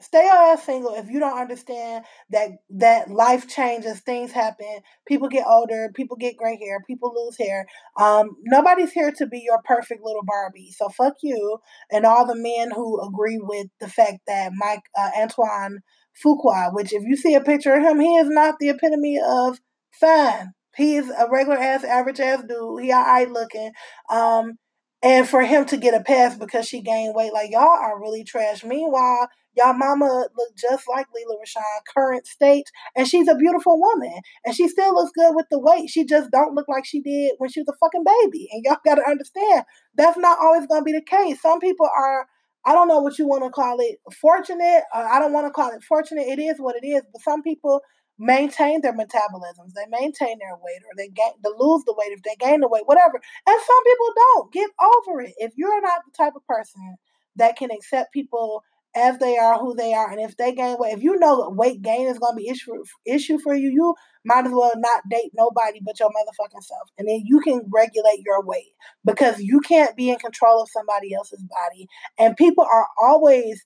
Stay 0.00 0.24
your 0.24 0.34
ass 0.34 0.64
single 0.64 0.94
if 0.94 1.08
you 1.08 1.20
don't 1.20 1.38
understand 1.38 2.04
that 2.30 2.50
that 2.70 3.08
life 3.08 3.48
changes, 3.48 4.00
things 4.00 4.32
happen, 4.32 4.80
people 5.06 5.28
get 5.28 5.46
older, 5.46 5.92
people 5.94 6.16
get 6.16 6.36
gray 6.36 6.58
hair, 6.58 6.80
people 6.88 7.12
lose 7.14 7.36
hair. 7.38 7.66
Um, 7.96 8.30
nobody's 8.42 8.90
here 8.90 9.12
to 9.12 9.26
be 9.26 9.42
your 9.44 9.60
perfect 9.64 10.02
little 10.02 10.24
Barbie. 10.24 10.72
So 10.76 10.88
fuck 10.88 11.14
you 11.22 11.58
and 11.92 12.04
all 12.04 12.26
the 12.26 12.34
men 12.34 12.72
who 12.72 13.00
agree 13.00 13.38
with 13.40 13.68
the 13.78 13.88
fact 13.88 14.18
that 14.26 14.50
Mike 14.56 14.82
uh, 14.98 15.10
Antoine 15.16 15.78
Fuqua, 16.24 16.74
which 16.74 16.92
if 16.92 17.04
you 17.04 17.16
see 17.16 17.34
a 17.36 17.40
picture 17.40 17.74
of 17.74 17.84
him, 17.84 18.00
he 18.00 18.16
is 18.16 18.28
not 18.28 18.56
the 18.58 18.70
epitome 18.70 19.20
of 19.24 19.60
fine. 19.92 20.52
He 20.76 20.96
is 20.96 21.08
a 21.08 21.28
regular 21.30 21.58
ass, 21.58 21.84
average 21.84 22.20
ass 22.20 22.42
dude. 22.48 22.82
He 22.82 22.92
alright 22.92 23.30
looking. 23.30 23.72
Um, 24.10 24.58
and 25.02 25.28
for 25.28 25.42
him 25.42 25.64
to 25.66 25.76
get 25.76 25.94
a 25.94 26.02
pass 26.02 26.36
because 26.38 26.68
she 26.68 26.80
gained 26.80 27.14
weight, 27.14 27.32
like 27.32 27.50
y'all 27.50 27.62
are 27.62 28.00
really 28.00 28.22
trash. 28.22 28.62
Meanwhile, 28.62 29.28
y'all 29.56 29.74
mama 29.74 30.06
look 30.06 30.56
just 30.56 30.84
like 30.88 31.06
Lela 31.12 31.38
Rochon, 31.40 31.62
current 31.92 32.26
state, 32.26 32.70
and 32.94 33.08
she's 33.08 33.26
a 33.26 33.34
beautiful 33.34 33.80
woman, 33.80 34.14
and 34.44 34.54
she 34.54 34.68
still 34.68 34.94
looks 34.94 35.10
good 35.12 35.34
with 35.34 35.46
the 35.50 35.58
weight. 35.58 35.90
She 35.90 36.04
just 36.04 36.30
don't 36.30 36.54
look 36.54 36.68
like 36.68 36.84
she 36.86 37.00
did 37.00 37.32
when 37.38 37.50
she 37.50 37.60
was 37.60 37.68
a 37.68 37.78
fucking 37.84 38.04
baby. 38.04 38.48
And 38.52 38.64
y'all 38.64 38.76
got 38.84 38.94
to 38.94 39.08
understand 39.08 39.64
that's 39.96 40.18
not 40.18 40.38
always 40.40 40.66
gonna 40.68 40.84
be 40.84 40.92
the 40.92 41.02
case. 41.02 41.40
Some 41.42 41.60
people 41.60 41.86
are. 41.86 42.26
I 42.64 42.74
don't 42.74 42.86
know 42.86 43.00
what 43.00 43.18
you 43.18 43.26
want 43.26 43.42
to 43.42 43.50
call 43.50 43.78
it, 43.80 43.96
fortunate. 44.20 44.84
I 44.94 45.18
don't 45.18 45.32
want 45.32 45.48
to 45.48 45.50
call 45.50 45.70
it 45.70 45.82
fortunate. 45.82 46.28
It 46.28 46.38
is 46.38 46.58
what 46.60 46.76
it 46.80 46.86
is. 46.86 47.02
But 47.12 47.20
some 47.22 47.42
people 47.42 47.80
maintain 48.22 48.80
their 48.82 48.94
metabolisms, 48.94 49.74
they 49.74 49.86
maintain 49.90 50.38
their 50.38 50.54
weight, 50.62 50.82
or 50.86 50.94
they 50.96 51.08
gain 51.08 51.32
to 51.42 51.54
lose 51.58 51.82
the 51.84 51.94
weight 51.98 52.12
if 52.12 52.22
they 52.22 52.36
gain 52.38 52.60
the 52.60 52.68
weight, 52.68 52.86
whatever. 52.86 53.20
And 53.46 53.60
some 53.60 53.84
people 53.84 54.06
don't. 54.16 54.52
Get 54.52 54.70
over 54.80 55.20
it. 55.22 55.34
If 55.38 55.52
you're 55.56 55.80
not 55.82 56.02
the 56.06 56.16
type 56.16 56.34
of 56.36 56.46
person 56.46 56.96
that 57.36 57.56
can 57.56 57.70
accept 57.72 58.12
people 58.12 58.62
as 58.94 59.18
they 59.18 59.38
are, 59.38 59.58
who 59.58 59.74
they 59.74 59.92
are, 59.92 60.10
and 60.10 60.20
if 60.20 60.36
they 60.36 60.54
gain 60.54 60.76
weight, 60.78 60.92
if 60.92 61.02
you 61.02 61.18
know 61.18 61.48
weight 61.50 61.82
gain 61.82 62.06
is 62.06 62.18
going 62.18 62.34
to 62.34 62.36
be 62.36 62.48
issue 62.48 62.84
issue 63.06 63.38
for 63.38 63.54
you, 63.54 63.70
you 63.70 63.94
might 64.24 64.46
as 64.46 64.52
well 64.52 64.72
not 64.76 65.02
date 65.10 65.32
nobody 65.34 65.80
but 65.82 65.98
your 65.98 66.10
motherfucking 66.10 66.62
self, 66.62 66.90
and 66.98 67.08
then 67.08 67.22
you 67.24 67.40
can 67.40 67.62
regulate 67.72 68.22
your 68.24 68.44
weight 68.44 68.72
because 69.04 69.40
you 69.40 69.60
can't 69.60 69.96
be 69.96 70.10
in 70.10 70.18
control 70.18 70.62
of 70.62 70.68
somebody 70.70 71.12
else's 71.14 71.42
body, 71.42 71.88
and 72.18 72.36
people 72.36 72.64
are 72.64 72.86
always 73.02 73.64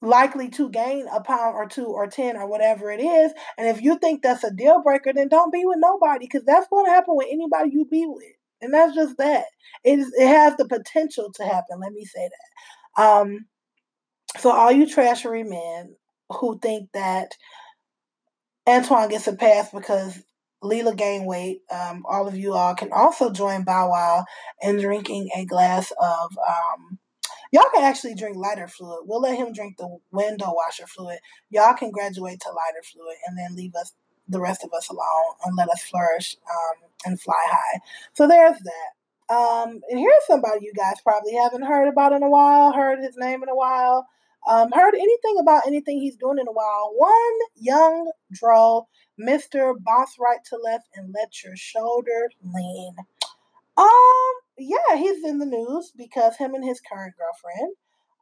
likely 0.00 0.48
to 0.48 0.70
gain 0.70 1.06
a 1.12 1.20
pound 1.20 1.54
or 1.54 1.68
two 1.68 1.86
or 1.86 2.06
10 2.06 2.36
or 2.36 2.46
whatever 2.46 2.90
it 2.90 3.00
is. 3.00 3.32
And 3.56 3.66
if 3.66 3.82
you 3.82 3.98
think 3.98 4.22
that's 4.22 4.44
a 4.44 4.52
deal 4.52 4.82
breaker, 4.82 5.12
then 5.12 5.28
don't 5.28 5.52
be 5.52 5.64
with 5.64 5.78
nobody 5.80 6.26
because 6.26 6.44
that's 6.44 6.68
going 6.68 6.86
to 6.86 6.92
happen 6.92 7.16
with 7.16 7.28
anybody 7.30 7.70
you 7.72 7.84
be 7.84 8.06
with. 8.06 8.24
And 8.60 8.72
that's 8.72 8.94
just 8.94 9.16
that. 9.18 9.44
It, 9.84 9.98
is, 9.98 10.12
it 10.16 10.26
has 10.26 10.56
the 10.56 10.66
potential 10.66 11.32
to 11.34 11.44
happen. 11.44 11.80
Let 11.80 11.92
me 11.92 12.04
say 12.04 12.28
that. 12.28 13.02
Um, 13.02 13.46
so, 14.38 14.50
all 14.50 14.72
you 14.72 14.86
trashery 14.86 15.48
men 15.48 15.96
who 16.30 16.58
think 16.58 16.90
that 16.92 17.32
Antoine 18.68 19.08
gets 19.08 19.26
a 19.26 19.34
pass 19.34 19.70
because 19.70 20.20
Lela 20.62 20.94
gained 20.94 21.26
weight, 21.26 21.60
um, 21.70 22.04
all 22.08 22.26
of 22.26 22.36
you 22.36 22.54
all 22.54 22.74
can 22.74 22.92
also 22.92 23.30
join 23.30 23.64
Bow 23.64 23.90
Wow 23.90 24.24
in 24.60 24.78
drinking 24.78 25.30
a 25.36 25.44
glass 25.44 25.92
of 26.00 26.36
um, 26.46 26.98
Y'all 27.52 27.70
can 27.74 27.84
actually 27.84 28.14
drink 28.14 28.36
lighter 28.36 28.68
fluid. 28.68 29.00
We'll 29.06 29.20
let 29.20 29.36
him 29.38 29.52
drink 29.52 29.76
the 29.78 29.98
window 30.12 30.52
washer 30.54 30.86
fluid. 30.86 31.18
Y'all 31.50 31.74
can 31.74 31.90
graduate 31.90 32.40
to 32.40 32.48
lighter 32.50 32.82
fluid 32.84 33.16
and 33.26 33.38
then 33.38 33.56
leave 33.56 33.74
us, 33.74 33.92
the 34.28 34.40
rest 34.40 34.64
of 34.64 34.72
us, 34.76 34.88
alone 34.90 35.34
and 35.44 35.56
let 35.56 35.68
us 35.70 35.82
flourish 35.82 36.36
um, 36.50 36.88
and 37.06 37.20
fly 37.20 37.42
high. 37.46 37.80
So 38.14 38.28
there's 38.28 38.58
that. 38.58 39.34
Um, 39.34 39.80
and 39.90 39.98
here's 39.98 40.26
somebody 40.26 40.60
you 40.64 40.72
guys 40.74 40.96
probably 41.02 41.34
haven't 41.34 41.62
heard 41.62 41.88
about 41.88 42.12
in 42.12 42.22
a 42.22 42.30
while, 42.30 42.72
heard 42.72 42.98
his 43.00 43.16
name 43.16 43.42
in 43.42 43.48
a 43.48 43.54
while. 43.56 44.06
um, 44.48 44.70
heard 44.72 44.94
anything 44.94 45.36
about 45.40 45.66
anything 45.66 46.00
he's 46.00 46.16
doing 46.16 46.38
in 46.38 46.48
a 46.48 46.52
while. 46.52 46.92
One 46.96 47.38
Young 47.56 48.10
Dro, 48.32 48.88
Mr. 49.20 49.74
Boss 49.82 50.16
Right 50.18 50.38
to 50.46 50.56
Left 50.56 50.88
and 50.94 51.12
Let 51.14 51.42
Your 51.44 51.56
Shoulder 51.56 52.30
Lean. 52.54 52.94
Um, 53.76 54.34
yeah, 54.58 54.96
he's 54.96 55.24
in 55.24 55.38
the 55.38 55.46
news 55.46 55.92
because 55.96 56.36
him 56.36 56.54
and 56.54 56.64
his 56.64 56.80
current 56.80 57.14
girlfriend 57.16 57.74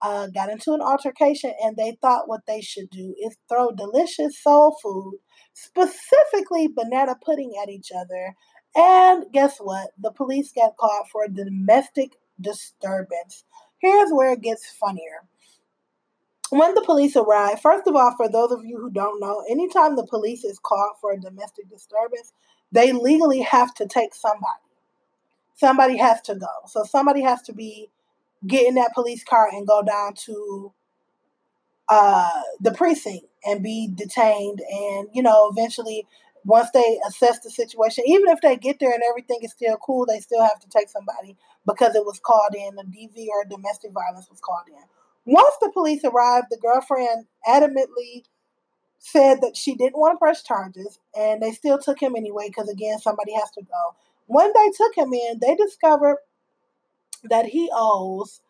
uh, 0.02 0.26
got 0.28 0.50
into 0.50 0.72
an 0.72 0.80
altercation 0.80 1.52
and 1.62 1.76
they 1.76 1.96
thought 2.00 2.28
what 2.28 2.42
they 2.46 2.60
should 2.60 2.90
do 2.90 3.14
is 3.24 3.36
throw 3.48 3.70
delicious 3.70 4.40
soul 4.42 4.76
food, 4.82 5.14
specifically 5.54 6.68
banana 6.68 7.14
pudding, 7.24 7.52
at 7.62 7.68
each 7.68 7.90
other. 7.96 8.34
And 8.74 9.24
guess 9.32 9.56
what? 9.58 9.90
The 9.98 10.12
police 10.12 10.52
got 10.52 10.76
caught 10.76 11.08
for 11.10 11.24
a 11.24 11.32
domestic 11.32 12.12
disturbance. 12.40 13.44
Here's 13.78 14.10
where 14.10 14.32
it 14.32 14.42
gets 14.42 14.70
funnier. 14.70 15.26
When 16.50 16.74
the 16.74 16.82
police 16.82 17.16
arrive, 17.16 17.60
first 17.60 17.88
of 17.88 17.96
all, 17.96 18.14
for 18.16 18.28
those 18.28 18.52
of 18.52 18.64
you 18.64 18.78
who 18.78 18.90
don't 18.90 19.20
know, 19.20 19.44
anytime 19.50 19.96
the 19.96 20.06
police 20.06 20.44
is 20.44 20.60
called 20.60 20.92
for 21.00 21.12
a 21.12 21.20
domestic 21.20 21.68
disturbance, 21.68 22.32
they 22.70 22.92
legally 22.92 23.40
have 23.40 23.74
to 23.74 23.86
take 23.86 24.14
somebody. 24.14 24.65
Somebody 25.56 25.96
has 25.96 26.20
to 26.22 26.34
go. 26.34 26.46
So 26.68 26.84
somebody 26.84 27.22
has 27.22 27.42
to 27.42 27.52
be 27.52 27.90
get 28.46 28.66
in 28.66 28.74
that 28.74 28.92
police 28.94 29.24
car 29.24 29.48
and 29.50 29.66
go 29.66 29.82
down 29.82 30.14
to 30.26 30.72
uh, 31.88 32.42
the 32.60 32.72
precinct 32.72 33.26
and 33.44 33.62
be 33.62 33.88
detained. 33.92 34.60
And, 34.70 35.08
you 35.12 35.22
know, 35.22 35.50
eventually, 35.50 36.06
once 36.44 36.70
they 36.72 37.00
assess 37.08 37.40
the 37.40 37.50
situation, 37.50 38.04
even 38.06 38.28
if 38.28 38.40
they 38.40 38.56
get 38.56 38.78
there 38.78 38.92
and 38.92 39.02
everything 39.08 39.40
is 39.42 39.52
still 39.52 39.76
cool, 39.78 40.06
they 40.06 40.20
still 40.20 40.42
have 40.42 40.60
to 40.60 40.68
take 40.68 40.88
somebody 40.88 41.36
because 41.66 41.94
it 41.94 42.04
was 42.04 42.20
called 42.20 42.54
in. 42.54 42.78
A 42.78 42.84
DV 42.84 43.26
or 43.28 43.44
domestic 43.44 43.92
violence 43.92 44.28
was 44.30 44.40
called 44.40 44.68
in. 44.68 45.32
Once 45.32 45.54
the 45.60 45.70
police 45.72 46.04
arrived, 46.04 46.46
the 46.50 46.58
girlfriend 46.58 47.26
adamantly 47.48 48.24
said 48.98 49.40
that 49.40 49.56
she 49.56 49.74
didn't 49.74 49.98
want 49.98 50.14
to 50.14 50.18
press 50.18 50.42
charges, 50.42 50.98
and 51.16 51.42
they 51.42 51.50
still 51.50 51.78
took 51.78 52.00
him 52.00 52.14
anyway 52.16 52.48
because, 52.48 52.68
again, 52.68 52.98
somebody 52.98 53.32
has 53.34 53.50
to 53.52 53.62
go. 53.62 53.96
When 54.26 54.52
they 54.54 54.70
took 54.76 54.96
him 54.96 55.12
in, 55.12 55.38
they 55.40 55.54
discovered 55.54 56.18
that 57.24 57.46
he 57.46 57.70
owes 57.72 58.40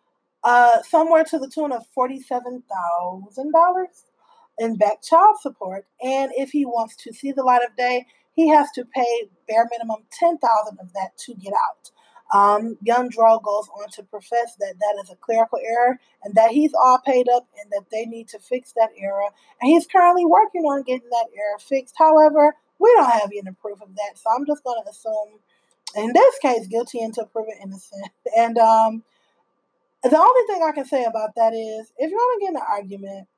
uh, 0.42 0.82
somewhere 0.82 1.24
to 1.24 1.38
the 1.38 1.48
tune 1.48 1.72
of 1.72 1.84
$47,000 1.96 3.86
in 4.58 4.76
back 4.76 5.02
child 5.02 5.36
support. 5.40 5.86
And 6.02 6.32
if 6.36 6.50
he 6.50 6.64
wants 6.64 6.96
to 6.96 7.12
see 7.12 7.32
the 7.32 7.42
light 7.42 7.62
of 7.62 7.76
day, 7.76 8.06
he 8.32 8.48
has 8.48 8.70
to 8.72 8.84
pay 8.84 9.28
bare 9.48 9.66
minimum 9.70 10.04
10000 10.18 10.78
of 10.80 10.92
that 10.92 11.16
to 11.26 11.34
get 11.34 11.52
out. 11.52 11.90
Um, 12.34 12.76
Young 12.82 13.08
Dro 13.08 13.38
goes 13.38 13.68
on 13.68 13.88
to 13.92 14.02
profess 14.02 14.56
that 14.58 14.74
that 14.78 15.02
is 15.02 15.10
a 15.10 15.16
clerical 15.16 15.60
error 15.64 15.98
and 16.24 16.34
that 16.34 16.50
he's 16.50 16.74
all 16.74 16.98
paid 17.04 17.28
up 17.28 17.46
and 17.60 17.70
that 17.70 17.84
they 17.92 18.04
need 18.04 18.28
to 18.28 18.38
fix 18.38 18.72
that 18.72 18.90
error. 18.98 19.28
And 19.60 19.70
he's 19.70 19.86
currently 19.86 20.26
working 20.26 20.62
on 20.62 20.82
getting 20.82 21.08
that 21.10 21.28
error 21.36 21.58
fixed. 21.60 21.94
However, 21.96 22.56
we 22.78 22.92
don't 22.94 23.10
have 23.10 23.30
any 23.32 23.54
proof 23.60 23.80
of 23.80 23.94
that, 23.94 24.18
so 24.18 24.28
I'm 24.36 24.44
just 24.44 24.64
going 24.64 24.82
to 24.82 24.90
assume 24.90 25.38
in 25.94 26.12
this 26.12 26.38
case, 26.38 26.66
guilty 26.66 27.00
until 27.02 27.26
proven 27.26 27.54
innocent. 27.62 28.10
And 28.36 28.58
um, 28.58 29.02
the 30.02 30.18
only 30.18 30.46
thing 30.46 30.62
I 30.62 30.72
can 30.72 30.84
say 30.84 31.04
about 31.04 31.30
that 31.36 31.54
is 31.54 31.92
if 31.96 32.10
you 32.10 32.16
want 32.16 32.40
to 32.40 32.44
get 32.44 32.50
in 32.50 32.56
an 32.56 32.62
argument, 32.68 33.28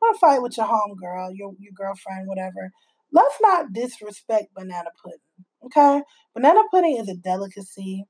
want 0.00 0.16
to 0.16 0.18
fight 0.18 0.42
with 0.42 0.56
your 0.56 0.66
homegirl, 0.66 1.30
your, 1.34 1.54
your 1.58 1.72
girlfriend, 1.74 2.28
whatever, 2.28 2.72
let's 3.12 3.36
not 3.40 3.72
disrespect 3.72 4.54
banana 4.54 4.90
pudding. 5.02 5.18
Okay? 5.64 6.02
Banana 6.34 6.62
pudding 6.70 6.98
is 6.98 7.08
a 7.08 7.14
delicacy. 7.14 8.06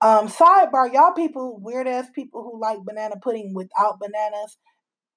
Um, 0.00 0.26
sidebar, 0.26 0.92
y'all 0.92 1.12
people, 1.12 1.60
weird 1.60 1.86
ass 1.86 2.08
people 2.12 2.42
who 2.42 2.60
like 2.60 2.78
banana 2.84 3.16
pudding 3.22 3.54
without 3.54 4.00
bananas, 4.00 4.58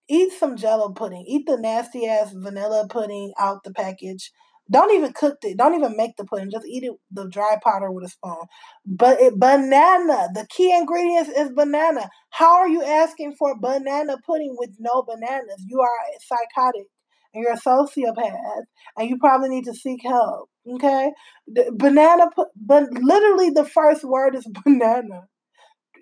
eat 0.08 0.32
some 0.34 0.58
jello 0.58 0.90
pudding. 0.90 1.26
Eat 1.28 1.48
the 1.48 1.58
nasty 1.58 2.08
ass 2.08 2.32
vanilla 2.34 2.88
pudding 2.88 3.34
out 3.40 3.64
the 3.64 3.74
package. 3.74 4.32
Don't 4.72 4.94
even 4.94 5.14
cook 5.14 5.38
it. 5.44 5.58
Don't 5.58 5.76
even 5.76 5.96
make 5.96 6.18
the 6.18 6.26
pudding. 6.26 6.50
Just 6.52 6.66
eat 6.68 6.84
it 6.84 6.94
the 7.12 7.28
dry 7.30 7.58
powder 7.64 7.92
with 7.92 8.06
a 8.06 8.10
spoon. 8.10 8.38
But 8.86 9.20
it, 9.22 9.40
banana. 9.40 10.30
The 10.34 10.48
key 10.50 10.76
ingredients 10.76 11.30
is 11.30 11.52
banana. 11.52 12.10
How 12.32 12.56
are 12.58 12.68
you 12.68 12.84
asking 12.84 13.36
for 13.38 13.56
banana 13.60 14.18
pudding 14.26 14.56
with 14.58 14.72
no 14.80 15.04
bananas? 15.04 15.64
You 15.68 15.82
are 15.82 15.90
psychotic 16.28 16.88
and 17.34 17.44
you're 17.44 17.54
a 17.54 17.60
sociopath 17.60 18.64
and 18.98 19.10
you 19.10 19.18
probably 19.20 19.50
need 19.50 19.66
to 19.66 19.74
seek 19.76 20.02
help. 20.04 20.50
Okay, 20.68 21.12
the 21.48 21.72
banana. 21.76 22.28
But 22.56 22.86
literally, 22.92 23.52
the 23.52 23.66
first 23.66 24.04
word 24.04 24.36
is 24.36 24.48
banana. 24.66 25.28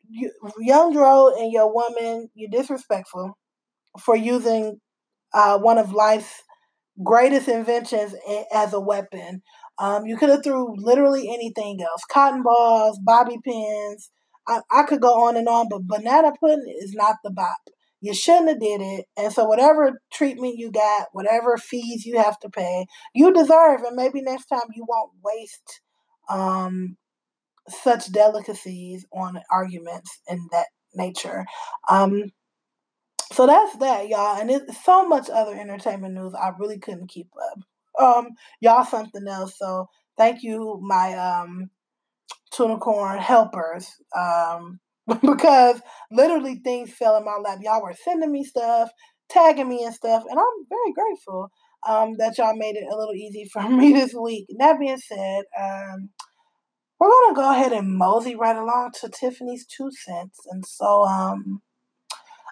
You, 0.09 0.31
Young 0.59 0.93
Dro 0.93 1.29
and 1.37 1.51
your 1.51 1.73
woman, 1.73 2.29
you're 2.35 2.49
disrespectful 2.51 3.37
for 3.99 4.15
using 4.15 4.79
uh, 5.33 5.59
one 5.59 5.77
of 5.77 5.93
life's 5.93 6.43
greatest 7.01 7.47
inventions 7.47 8.15
as 8.53 8.73
a 8.73 8.79
weapon. 8.79 9.41
Um, 9.79 10.05
you 10.05 10.17
could 10.17 10.29
have 10.29 10.43
threw 10.43 10.75
literally 10.77 11.29
anything 11.33 11.79
else: 11.81 12.03
cotton 12.11 12.43
balls, 12.43 12.99
bobby 13.03 13.37
pins. 13.43 14.11
I, 14.47 14.59
I 14.71 14.83
could 14.83 15.01
go 15.01 15.25
on 15.25 15.37
and 15.37 15.47
on, 15.47 15.69
but 15.69 15.87
banana 15.87 16.33
pudding 16.39 16.75
is 16.81 16.93
not 16.93 17.15
the 17.23 17.31
bop. 17.31 17.55
You 18.01 18.13
shouldn't 18.13 18.49
have 18.49 18.59
did 18.59 18.81
it, 18.81 19.05
and 19.15 19.31
so 19.31 19.45
whatever 19.45 20.01
treatment 20.11 20.57
you 20.57 20.71
got, 20.71 21.07
whatever 21.13 21.57
fees 21.57 22.05
you 22.05 22.17
have 22.19 22.37
to 22.39 22.49
pay, 22.49 22.85
you 23.15 23.33
deserve. 23.33 23.81
And 23.83 23.95
maybe 23.95 24.21
next 24.21 24.47
time 24.47 24.69
you 24.75 24.85
won't 24.87 25.11
waste 25.23 25.81
um, 26.29 26.97
such 27.69 28.11
delicacies 28.11 29.05
on 29.13 29.41
arguments 29.49 30.19
in 30.27 30.47
that 30.51 30.67
nature. 30.93 31.45
Um, 31.89 32.31
so 33.33 33.47
that's 33.47 33.75
that, 33.77 34.07
y'all. 34.07 34.39
And 34.39 34.49
it's 34.51 34.83
so 34.83 35.07
much 35.07 35.29
other 35.29 35.55
entertainment 35.55 36.13
news. 36.13 36.33
I 36.33 36.51
really 36.59 36.79
couldn't 36.79 37.07
keep 37.09 37.29
up. 37.51 37.59
Um, 38.03 38.29
y'all 38.61 38.85
something 38.85 39.27
else. 39.27 39.57
So 39.57 39.89
thank 40.17 40.43
you, 40.43 40.79
my 40.81 41.13
um 41.15 41.69
Tunicorn 42.53 43.19
helpers. 43.19 43.89
Um, 44.15 44.79
because 45.21 45.81
literally 46.11 46.61
things 46.63 46.93
fell 46.93 47.17
in 47.17 47.25
my 47.25 47.37
lap. 47.43 47.59
Y'all 47.61 47.81
were 47.83 47.95
sending 48.03 48.31
me 48.31 48.43
stuff, 48.43 48.89
tagging 49.29 49.67
me 49.67 49.83
and 49.83 49.93
stuff, 49.93 50.23
and 50.29 50.39
I'm 50.39 50.65
very 50.69 50.93
grateful 50.93 51.49
um 51.87 52.15
that 52.17 52.37
y'all 52.37 52.55
made 52.55 52.77
it 52.77 52.87
a 52.89 52.95
little 52.95 53.13
easy 53.13 53.49
for 53.53 53.67
me 53.69 53.93
this 53.93 54.13
week. 54.13 54.45
And 54.49 54.59
that 54.59 54.79
being 54.79 54.97
said, 54.97 55.43
um 55.59 56.09
we're 56.99 57.09
gonna 57.09 57.35
go 57.35 57.51
ahead 57.51 57.73
and 57.73 57.97
mosey 57.97 58.35
right 58.35 58.55
along 58.55 58.91
to 59.01 59.09
Tiffany's 59.09 59.65
two 59.65 59.89
cents. 59.91 60.39
And 60.49 60.65
so 60.65 61.03
um 61.05 61.61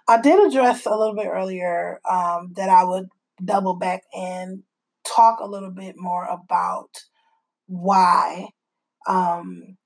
I 0.08 0.20
did 0.22 0.40
address 0.48 0.86
a 0.86 0.96
little 0.96 1.16
bit 1.16 1.28
earlier 1.28 2.00
um, 2.10 2.54
that 2.56 2.70
I 2.70 2.84
would 2.84 3.08
double 3.44 3.76
back 3.76 4.04
and 4.14 4.64
talk 5.06 5.40
a 5.40 5.48
little 5.48 5.72
bit 5.72 5.96
more 5.98 6.26
about 6.26 6.90
why 7.68 8.50
um, 9.08 9.78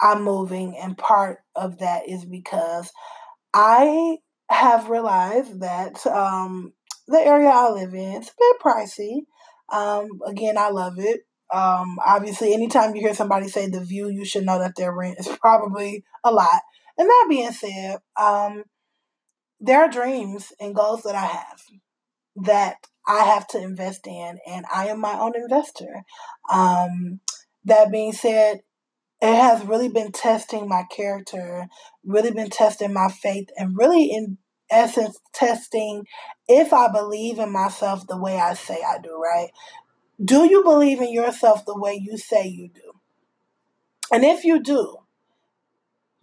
I'm 0.00 0.22
moving, 0.22 0.76
and 0.76 0.96
part 0.96 1.38
of 1.54 1.78
that 1.78 2.08
is 2.08 2.24
because 2.24 2.90
I 3.52 4.18
have 4.50 4.88
realized 4.88 5.60
that 5.60 6.06
um, 6.06 6.72
the 7.08 7.18
area 7.18 7.48
I 7.48 7.70
live 7.70 7.94
in 7.94 8.22
is 8.22 8.28
a 8.28 8.32
bit 8.38 8.60
pricey. 8.60 9.22
Um, 9.72 10.20
again, 10.26 10.58
I 10.58 10.70
love 10.70 10.98
it. 10.98 11.20
Um, 11.52 11.98
obviously, 12.04 12.52
anytime 12.52 12.94
you 12.94 13.00
hear 13.02 13.14
somebody 13.14 13.48
say 13.48 13.68
the 13.68 13.80
view, 13.80 14.08
you 14.08 14.24
should 14.24 14.44
know 14.44 14.58
that 14.58 14.76
their 14.76 14.94
rent 14.94 15.18
is 15.18 15.28
probably 15.40 16.04
a 16.22 16.32
lot. 16.32 16.62
And 16.98 17.08
that 17.08 17.26
being 17.28 17.52
said, 17.52 17.98
um, 18.20 18.64
there 19.64 19.82
are 19.82 19.90
dreams 19.90 20.52
and 20.60 20.74
goals 20.74 21.02
that 21.02 21.14
I 21.14 21.26
have 21.26 21.62
that 22.36 22.86
I 23.06 23.24
have 23.24 23.46
to 23.48 23.62
invest 23.62 24.06
in, 24.06 24.38
and 24.46 24.64
I 24.74 24.88
am 24.88 25.00
my 25.00 25.18
own 25.18 25.32
investor. 25.36 26.04
Um, 26.52 27.20
that 27.64 27.92
being 27.92 28.12
said, 28.12 28.60
it 29.20 29.34
has 29.34 29.64
really 29.64 29.88
been 29.88 30.12
testing 30.12 30.68
my 30.68 30.84
character, 30.90 31.68
really 32.04 32.30
been 32.30 32.50
testing 32.50 32.92
my 32.92 33.08
faith, 33.08 33.48
and 33.56 33.76
really, 33.76 34.10
in 34.10 34.38
essence, 34.70 35.18
testing 35.32 36.06
if 36.48 36.72
I 36.72 36.90
believe 36.90 37.38
in 37.38 37.52
myself 37.52 38.06
the 38.06 38.18
way 38.18 38.38
I 38.38 38.54
say 38.54 38.78
I 38.86 38.98
do, 38.98 39.16
right? 39.16 39.50
Do 40.22 40.44
you 40.44 40.62
believe 40.62 41.00
in 41.00 41.12
yourself 41.12 41.64
the 41.64 41.78
way 41.78 41.94
you 41.94 42.18
say 42.18 42.46
you 42.46 42.68
do? 42.68 42.92
And 44.12 44.24
if 44.24 44.44
you 44.44 44.62
do, 44.62 44.98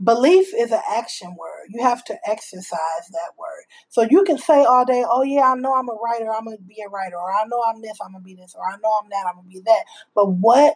Belief 0.03 0.53
is 0.57 0.71
an 0.71 0.81
action 0.89 1.35
word. 1.35 1.67
You 1.69 1.83
have 1.83 2.03
to 2.05 2.17
exercise 2.27 3.07
that 3.11 3.33
word. 3.37 3.65
So 3.89 4.01
you 4.09 4.23
can 4.23 4.37
say 4.37 4.63
all 4.63 4.85
day, 4.85 5.03
oh, 5.07 5.23
yeah, 5.23 5.51
I 5.51 5.55
know 5.55 5.75
I'm 5.75 5.89
a 5.89 5.93
writer, 5.93 6.33
I'm 6.33 6.45
going 6.45 6.57
to 6.57 6.63
be 6.63 6.83
a 6.85 6.89
writer, 6.89 7.17
or 7.17 7.31
I 7.31 7.43
know 7.47 7.61
I'm 7.67 7.81
this, 7.81 7.97
I'm 8.03 8.13
going 8.13 8.23
to 8.23 8.25
be 8.25 8.35
this, 8.35 8.55
or 8.55 8.63
I 8.65 8.77
know 8.81 8.91
I'm 9.01 9.09
that, 9.09 9.25
I'm 9.27 9.35
going 9.35 9.49
to 9.49 9.53
be 9.53 9.61
that. 9.65 9.83
But 10.15 10.31
what 10.31 10.75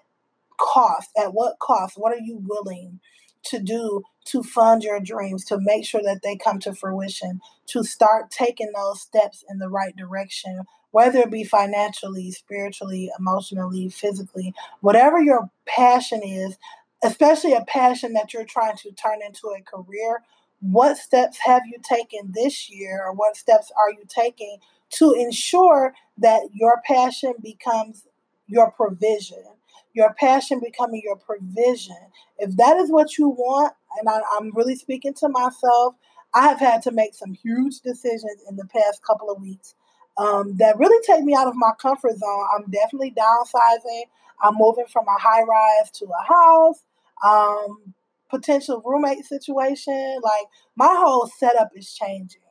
cost, 0.57 1.10
at 1.18 1.34
what 1.34 1.60
cost, 1.60 1.95
what 1.97 2.14
are 2.14 2.19
you 2.19 2.38
willing 2.45 2.99
to 3.43 3.60
do 3.60 4.03
to 4.26 4.41
fund 4.41 4.84
your 4.84 4.99
dreams, 4.99 5.45
to 5.45 5.57
make 5.60 5.85
sure 5.85 6.02
that 6.03 6.22
they 6.23 6.35
come 6.35 6.60
to 6.60 6.73
fruition, 6.73 7.41
to 7.68 7.84
start 7.84 8.31
taking 8.31 8.72
those 8.76 9.02
steps 9.02 9.43
in 9.49 9.60
the 9.60 9.69
right 9.69 9.95
direction, 9.95 10.61
whether 10.91 11.19
it 11.19 11.31
be 11.31 11.43
financially, 11.43 12.31
spiritually, 12.31 13.11
emotionally, 13.19 13.89
physically, 13.89 14.53
whatever 14.81 15.22
your 15.22 15.49
passion 15.68 16.22
is, 16.23 16.57
especially 17.06 17.53
a 17.53 17.65
passion 17.68 18.14
that 18.14 18.34
you're 18.34 18.45
trying 18.45 18.77
to 18.77 18.91
turn 18.91 19.19
into 19.26 19.48
a 19.48 19.61
career, 19.64 20.23
what 20.61 20.98
steps 20.98 21.38
have 21.45 21.64
you 21.65 21.77
taken 21.84 22.32
this 22.34 22.69
year 22.69 23.03
or 23.06 23.14
what 23.14 23.38
steps 23.38 23.72
are 23.77 23.91
you 23.91 24.03
taking 24.07 24.57
to 24.91 25.14
ensure 25.14 25.94
that 26.18 26.41
your 26.53 26.82
passion 26.86 27.34
becomes 27.41 28.06
your 28.48 28.72
provision? 28.72 29.44
Your 29.94 30.14
passion 30.14 30.60
becoming 30.64 31.02
your 31.03 31.18
provision. 31.18 31.98
If 32.38 32.56
that 32.57 32.77
is 32.77 32.91
what 32.91 33.18
you 33.18 33.30
want 33.30 33.73
and 33.99 34.10
I, 34.10 34.22
i'm 34.38 34.52
really 34.56 34.76
speaking 34.76 35.14
to 35.15 35.30
myself 35.30 35.95
i 36.34 36.41
have 36.48 36.60
had 36.60 36.82
to 36.84 36.91
make 36.91 37.15
some 37.15 37.34
huge 37.34 37.80
decisions 37.80 38.41
in 38.49 38.56
the 38.57 38.65
past 38.65 39.02
couple 39.06 39.30
of 39.30 39.41
weeks 39.41 39.73
um, 40.18 40.56
that 40.57 40.77
really 40.77 41.06
take 41.06 41.23
me 41.23 41.36
out 41.36 41.48
of 41.48 41.56
my 41.57 41.72
comfort 41.77 42.18
zone. 42.18 42.48
I'm 42.56 42.72
definitely 42.72 43.11
downsizing. 43.11 44.03
I'm 44.41 44.56
moving 44.56 44.86
from 44.91 45.06
a 45.07 45.19
high 45.19 45.44
rise 45.44 45.91
to 45.95 46.06
a 46.06 46.23
house 46.26 46.85
um, 47.24 47.94
potential 48.30 48.82
roommate 48.86 49.26
situation. 49.26 50.20
Like 50.24 50.48
my 50.76 50.96
whole 50.98 51.28
setup 51.28 51.70
is 51.76 51.94
changing. 51.94 52.42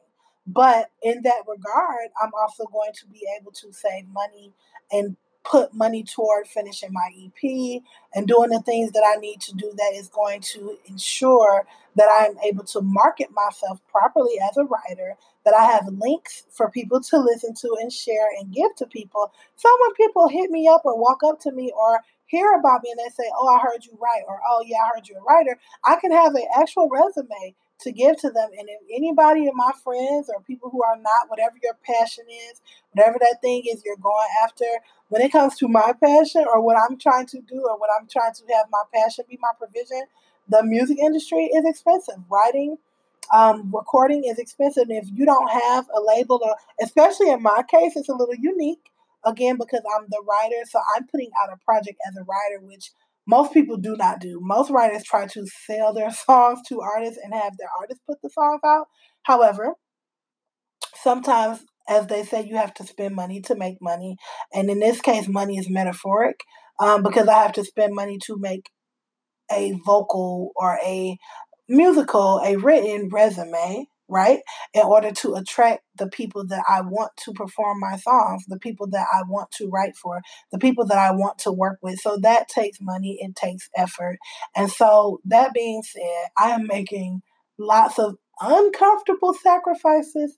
But 0.47 0.91
in 1.03 1.23
that 1.23 1.43
regard, 1.49 2.11
I'm 2.23 2.31
also 2.39 2.65
going 2.67 2.93
to 2.95 3.07
be 3.07 3.23
able 3.41 3.53
to 3.53 3.73
save 3.73 4.07
money 4.09 4.53
and 4.93 5.17
put 5.45 5.75
money 5.75 6.03
toward 6.03 6.47
finishing 6.47 6.91
my 6.93 7.11
EP 7.15 7.83
and 8.15 8.27
doing 8.27 8.51
the 8.51 8.61
things 8.61 8.93
that 8.93 9.05
I 9.07 9.21
need 9.21 9.41
to 9.43 9.55
do 9.55 9.73
that 9.77 9.93
is 9.95 10.09
going 10.09 10.41
to 10.41 10.79
ensure 10.87 11.67
that 11.97 12.09
I'm 12.11 12.39
able 12.39 12.65
to 12.65 12.81
market 12.81 13.29
myself 13.33 13.81
properly 13.91 14.39
as 14.51 14.57
a 14.57 14.65
writer, 14.65 15.17
that 15.45 15.55
I 15.55 15.65
have 15.65 15.87
links 15.89 16.45
for 16.51 16.71
people 16.71 17.01
to 17.03 17.19
listen 17.19 17.55
to 17.61 17.77
and 17.81 17.93
share 17.93 18.27
and 18.39 18.53
give 18.53 18.75
to 18.77 18.87
people. 18.87 19.33
So 19.57 19.69
when 19.83 19.95
people 19.95 20.29
hit 20.29 20.51
me 20.51 20.67
up 20.67 20.83
or 20.85 20.99
walk 20.99 21.21
up 21.23 21.41
to 21.41 21.53
me 21.53 21.73
or 21.77 22.01
hear 22.27 22.53
about 22.53 22.83
me 22.83 22.91
and 22.91 22.99
they 22.99 23.11
say, 23.11 23.31
Oh, 23.37 23.49
I 23.49 23.59
heard 23.61 23.85
you 23.85 23.99
write, 24.01 24.25
or 24.29 24.41
Oh, 24.49 24.65
yeah, 24.67 24.79
I 24.79 24.91
heard 24.95 25.09
you're 25.09 25.19
a 25.19 25.23
writer, 25.23 25.59
I 25.85 25.97
can 25.97 26.13
have 26.13 26.35
an 26.35 26.47
actual 26.57 26.89
resume 26.91 27.55
to 27.81 27.93
give 27.93 28.17
to 28.19 28.31
them. 28.31 28.51
And 28.59 28.69
if 28.69 28.81
anybody 28.95 29.47
of 29.47 29.55
my 29.55 29.73
friends 29.83 30.31
or 30.35 30.43
people 30.43 30.71
who 30.71 30.83
are 30.83 30.97
not, 30.97 31.29
whatever 31.29 31.57
your 31.63 31.77
passion 31.85 32.25
is, 32.51 32.61
whatever 32.93 33.19
that 33.21 33.39
thing 33.43 33.65
is 33.71 33.83
you're 33.85 33.97
going 33.97 34.29
after, 34.43 34.65
when 35.09 35.23
it 35.23 35.33
comes 35.33 35.57
to 35.59 35.69
my 35.69 35.93
passion 36.03 36.45
or 36.53 36.61
what 36.61 36.77
I'm 36.79 36.99
trying 36.99 37.27
to 37.27 37.41
do 37.41 37.67
or 37.69 37.79
what 37.79 37.91
I'm 37.99 38.07
trying 38.09 38.33
to 38.35 38.43
have 38.57 38.67
my 38.71 38.83
passion 38.95 39.25
be 39.29 39.39
my 39.41 39.51
provision, 39.59 40.05
the 40.49 40.63
music 40.63 40.99
industry 40.99 41.47
is 41.47 41.65
expensive. 41.67 42.17
Writing, 42.31 42.79
um, 43.33 43.73
recording 43.75 44.25
is 44.25 44.39
expensive. 44.39 44.89
And 44.89 44.99
if 45.03 45.09
you 45.13 45.25
don't 45.27 45.51
have 45.51 45.87
a 45.95 46.01
label, 46.01 46.41
or 46.43 46.57
especially 46.83 47.31
in 47.31 47.43
my 47.43 47.63
case, 47.69 47.97
it's 47.97 48.09
a 48.09 48.15
little 48.15 48.35
unique 48.35 48.91
again 49.25 49.57
because 49.59 49.83
I'm 49.97 50.07
the 50.09 50.23
writer. 50.27 50.63
So 50.69 50.81
I'm 50.97 51.07
putting 51.07 51.31
out 51.43 51.53
a 51.53 51.65
project 51.65 51.99
as 52.07 52.17
a 52.17 52.25
writer, 52.25 52.65
which 52.65 52.91
most 53.27 53.53
people 53.53 53.77
do 53.77 53.97
not 53.97 54.21
do. 54.21 54.41
Most 54.43 54.71
writers 54.71 55.05
try 55.05 55.27
to 55.27 55.47
sell 55.67 55.95
their 55.95 56.11
songs 56.27 56.61
to 56.69 56.81
artists 56.81 57.19
and 57.23 57.35
have 57.35 57.57
their 57.59 57.71
artists 57.81 58.03
put 58.09 58.19
the 58.23 58.31
songs 58.31 58.61
out. 58.65 58.87
However, 59.23 59.75
sometimes, 60.95 61.65
as 61.89 62.07
they 62.07 62.23
say, 62.23 62.45
you 62.45 62.57
have 62.57 62.75
to 62.75 62.87
spend 62.87 63.15
money 63.15 63.41
to 63.43 63.55
make 63.55 63.79
money. 63.81 64.17
And 64.53 64.71
in 64.71 64.81
this 64.81 65.01
case, 65.01 65.29
money 65.29 65.59
is 65.59 65.71
metaphoric 65.71 66.41
um, 66.79 67.03
because 67.03 67.29
I 67.29 67.43
have 67.43 67.53
to 67.55 67.65
spend 67.65 67.95
money 67.95 68.19
to 68.27 68.37
make 68.39 68.71
a 69.51 69.73
vocal 69.85 70.53
or 70.57 70.79
a 70.85 71.17
musical, 71.69 72.41
a 72.45 72.57
written 72.57 73.09
resume 73.11 73.87
right? 74.09 74.41
In 74.73 74.83
order 74.83 75.13
to 75.13 75.35
attract 75.35 75.83
the 75.97 76.09
people 76.09 76.47
that 76.47 76.63
I 76.69 76.81
want 76.83 77.13
to 77.25 77.33
perform 77.33 77.81
my 77.81 77.97
songs, 77.97 78.45
the 78.49 78.59
people 78.59 78.87
that 78.89 79.07
I 79.13 79.23
want 79.29 79.51
to 79.53 79.69
write 79.69 79.97
for, 79.97 80.21
the 80.53 80.59
people 80.59 80.87
that 80.87 80.99
I 80.99 81.13
want 81.13 81.39
to 81.39 81.53
work 81.53 81.79
with. 81.83 81.99
So 82.01 82.19
that 82.19 82.49
takes 82.49 82.79
money, 82.81 83.19
it 83.21 83.35
takes 83.35 83.69
effort. 83.77 84.19
And 84.55 84.71
so, 84.71 85.21
that 85.25 85.55
being 85.55 85.83
said, 85.83 86.29
I 86.39 86.51
am 86.51 86.67
making 86.67 87.23
lots 87.59 87.99
of 87.99 88.17
uncomfortable 88.41 89.35
sacrifices. 89.35 90.37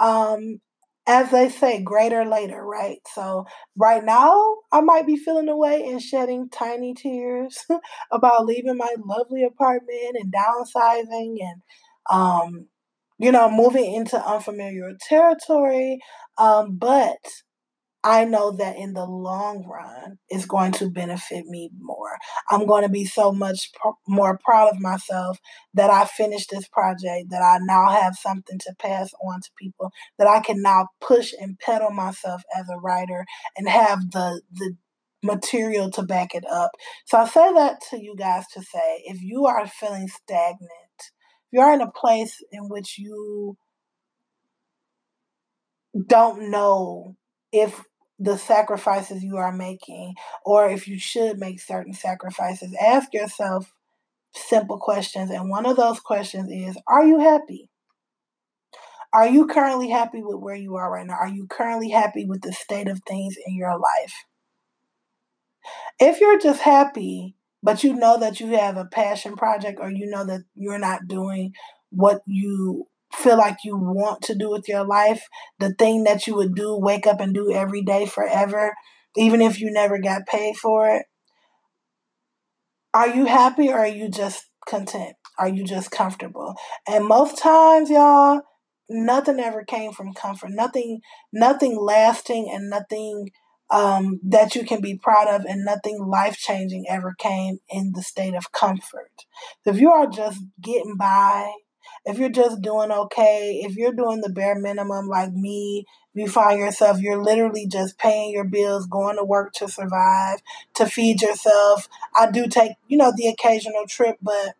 Um, 0.00 0.60
as 1.08 1.30
they 1.30 1.48
say, 1.48 1.80
greater 1.80 2.24
later, 2.24 2.64
right? 2.64 2.98
So, 3.14 3.46
right 3.76 4.04
now, 4.04 4.56
I 4.72 4.80
might 4.80 5.06
be 5.06 5.16
feeling 5.16 5.48
away 5.48 5.84
and 5.88 6.02
shedding 6.02 6.48
tiny 6.50 6.94
tears 6.94 7.64
about 8.10 8.44
leaving 8.44 8.76
my 8.76 8.92
lovely 9.04 9.44
apartment 9.44 10.16
and 10.20 10.34
downsizing 10.34 11.36
and 11.40 11.62
um, 12.10 12.66
you 13.18 13.32
know, 13.32 13.50
moving 13.50 13.94
into 13.94 14.18
unfamiliar 14.18 14.92
territory. 15.08 15.98
Um, 16.38 16.76
but 16.76 17.18
I 18.04 18.24
know 18.24 18.52
that 18.52 18.76
in 18.76 18.92
the 18.92 19.04
long 19.04 19.66
run, 19.66 20.18
it's 20.28 20.46
going 20.46 20.70
to 20.72 20.88
benefit 20.88 21.46
me 21.46 21.70
more. 21.80 22.18
I'm 22.48 22.64
going 22.64 22.84
to 22.84 22.88
be 22.88 23.04
so 23.04 23.32
much 23.32 23.72
pr- 23.74 23.98
more 24.06 24.38
proud 24.44 24.68
of 24.72 24.80
myself 24.80 25.40
that 25.74 25.90
I 25.90 26.04
finished 26.04 26.50
this 26.50 26.68
project, 26.68 27.30
that 27.30 27.42
I 27.42 27.58
now 27.62 27.88
have 27.90 28.14
something 28.14 28.60
to 28.60 28.74
pass 28.78 29.10
on 29.24 29.40
to 29.40 29.50
people, 29.58 29.90
that 30.18 30.28
I 30.28 30.38
can 30.38 30.62
now 30.62 30.88
push 31.00 31.32
and 31.40 31.58
pedal 31.58 31.90
myself 31.90 32.42
as 32.56 32.68
a 32.68 32.78
writer 32.78 33.24
and 33.56 33.68
have 33.68 34.12
the 34.12 34.40
the 34.52 34.76
material 35.24 35.90
to 35.90 36.02
back 36.02 36.34
it 36.34 36.44
up. 36.48 36.70
So 37.06 37.18
I 37.18 37.26
say 37.26 37.52
that 37.54 37.80
to 37.90 38.00
you 38.00 38.14
guys 38.16 38.44
to 38.54 38.62
say 38.62 39.02
if 39.04 39.20
you 39.20 39.46
are 39.46 39.66
feeling 39.66 40.06
stagnant, 40.06 40.70
you're 41.56 41.72
in 41.72 41.80
a 41.80 41.90
place 41.90 42.42
in 42.52 42.68
which 42.68 42.98
you 42.98 43.56
don't 46.06 46.50
know 46.50 47.16
if 47.50 47.82
the 48.18 48.36
sacrifices 48.36 49.24
you 49.24 49.38
are 49.38 49.52
making 49.52 50.14
or 50.44 50.68
if 50.68 50.86
you 50.86 50.98
should 50.98 51.38
make 51.38 51.58
certain 51.58 51.94
sacrifices, 51.94 52.76
ask 52.78 53.14
yourself 53.14 53.72
simple 54.34 54.78
questions. 54.78 55.30
And 55.30 55.48
one 55.48 55.64
of 55.64 55.76
those 55.78 55.98
questions 55.98 56.50
is 56.50 56.76
Are 56.86 57.06
you 57.06 57.20
happy? 57.20 57.70
Are 59.14 59.26
you 59.26 59.46
currently 59.46 59.88
happy 59.88 60.22
with 60.22 60.36
where 60.36 60.56
you 60.56 60.76
are 60.76 60.92
right 60.92 61.06
now? 61.06 61.14
Are 61.14 61.28
you 61.28 61.46
currently 61.46 61.88
happy 61.88 62.26
with 62.26 62.42
the 62.42 62.52
state 62.52 62.88
of 62.88 63.00
things 63.08 63.36
in 63.46 63.56
your 63.56 63.78
life? 63.78 64.12
If 65.98 66.20
you're 66.20 66.38
just 66.38 66.60
happy 66.60 67.35
but 67.62 67.82
you 67.82 67.94
know 67.94 68.18
that 68.18 68.40
you 68.40 68.48
have 68.48 68.76
a 68.76 68.84
passion 68.84 69.36
project 69.36 69.78
or 69.80 69.90
you 69.90 70.06
know 70.06 70.24
that 70.24 70.42
you're 70.54 70.78
not 70.78 71.08
doing 71.08 71.52
what 71.90 72.20
you 72.26 72.86
feel 73.12 73.38
like 73.38 73.58
you 73.64 73.76
want 73.76 74.22
to 74.22 74.34
do 74.34 74.50
with 74.50 74.68
your 74.68 74.84
life, 74.84 75.26
the 75.58 75.72
thing 75.74 76.04
that 76.04 76.26
you 76.26 76.34
would 76.34 76.54
do, 76.54 76.76
wake 76.76 77.06
up 77.06 77.20
and 77.20 77.34
do 77.34 77.52
every 77.52 77.82
day 77.82 78.06
forever, 78.06 78.74
even 79.16 79.40
if 79.40 79.60
you 79.60 79.70
never 79.70 79.98
got 79.98 80.26
paid 80.26 80.56
for 80.56 80.88
it. 80.94 81.06
Are 82.92 83.08
you 83.08 83.26
happy 83.26 83.68
or 83.68 83.78
are 83.78 83.86
you 83.86 84.08
just 84.08 84.44
content? 84.66 85.16
Are 85.38 85.48
you 85.48 85.64
just 85.64 85.90
comfortable? 85.90 86.54
And 86.88 87.06
most 87.06 87.38
times, 87.38 87.90
y'all, 87.90 88.40
nothing 88.88 89.38
ever 89.38 89.64
came 89.64 89.92
from 89.92 90.14
comfort. 90.14 90.50
Nothing, 90.52 91.00
nothing 91.32 91.78
lasting 91.78 92.50
and 92.52 92.70
nothing 92.70 93.28
um, 93.70 94.20
that 94.22 94.54
you 94.54 94.64
can 94.64 94.80
be 94.80 94.96
proud 94.96 95.28
of, 95.28 95.44
and 95.44 95.64
nothing 95.64 96.04
life 96.06 96.36
changing 96.36 96.86
ever 96.88 97.14
came 97.18 97.58
in 97.68 97.92
the 97.92 98.02
state 98.02 98.34
of 98.34 98.52
comfort. 98.52 99.10
So 99.64 99.70
if 99.70 99.80
you 99.80 99.90
are 99.90 100.06
just 100.06 100.40
getting 100.60 100.96
by, 100.96 101.52
if 102.04 102.18
you're 102.18 102.28
just 102.28 102.62
doing 102.62 102.92
okay, 102.92 103.60
if 103.64 103.76
you're 103.76 103.92
doing 103.92 104.20
the 104.20 104.30
bare 104.30 104.54
minimum 104.54 105.08
like 105.08 105.32
me, 105.32 105.84
you 106.14 106.28
find 106.28 106.58
yourself, 106.58 107.00
you're 107.00 107.22
literally 107.22 107.66
just 107.66 107.98
paying 107.98 108.32
your 108.32 108.44
bills, 108.44 108.86
going 108.86 109.16
to 109.16 109.24
work 109.24 109.52
to 109.54 109.68
survive, 109.68 110.40
to 110.74 110.86
feed 110.86 111.20
yourself. 111.20 111.88
I 112.14 112.30
do 112.30 112.46
take, 112.46 112.72
you 112.88 112.96
know, 112.96 113.12
the 113.14 113.26
occasional 113.28 113.86
trip, 113.86 114.16
but 114.22 114.54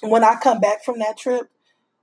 when 0.00 0.24
I 0.24 0.36
come 0.42 0.60
back 0.60 0.84
from 0.84 0.98
that 0.98 1.18
trip, 1.18 1.50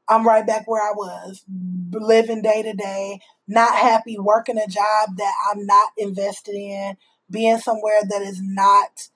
I'm 0.07 0.25
right 0.25 0.45
back 0.45 0.67
where 0.67 0.81
I 0.81 0.93
was, 0.93 1.43
living 1.91 2.41
day 2.41 2.61
to 2.61 2.73
day, 2.73 3.19
not 3.47 3.75
happy, 3.75 4.17
working 4.17 4.57
a 4.57 4.67
job 4.67 5.17
that 5.17 5.33
I'm 5.51 5.65
not 5.65 5.91
invested 5.97 6.55
in, 6.55 6.97
being 7.29 7.57
somewhere 7.57 8.01
that 8.07 8.21
is 8.21 8.41
not 8.41 9.09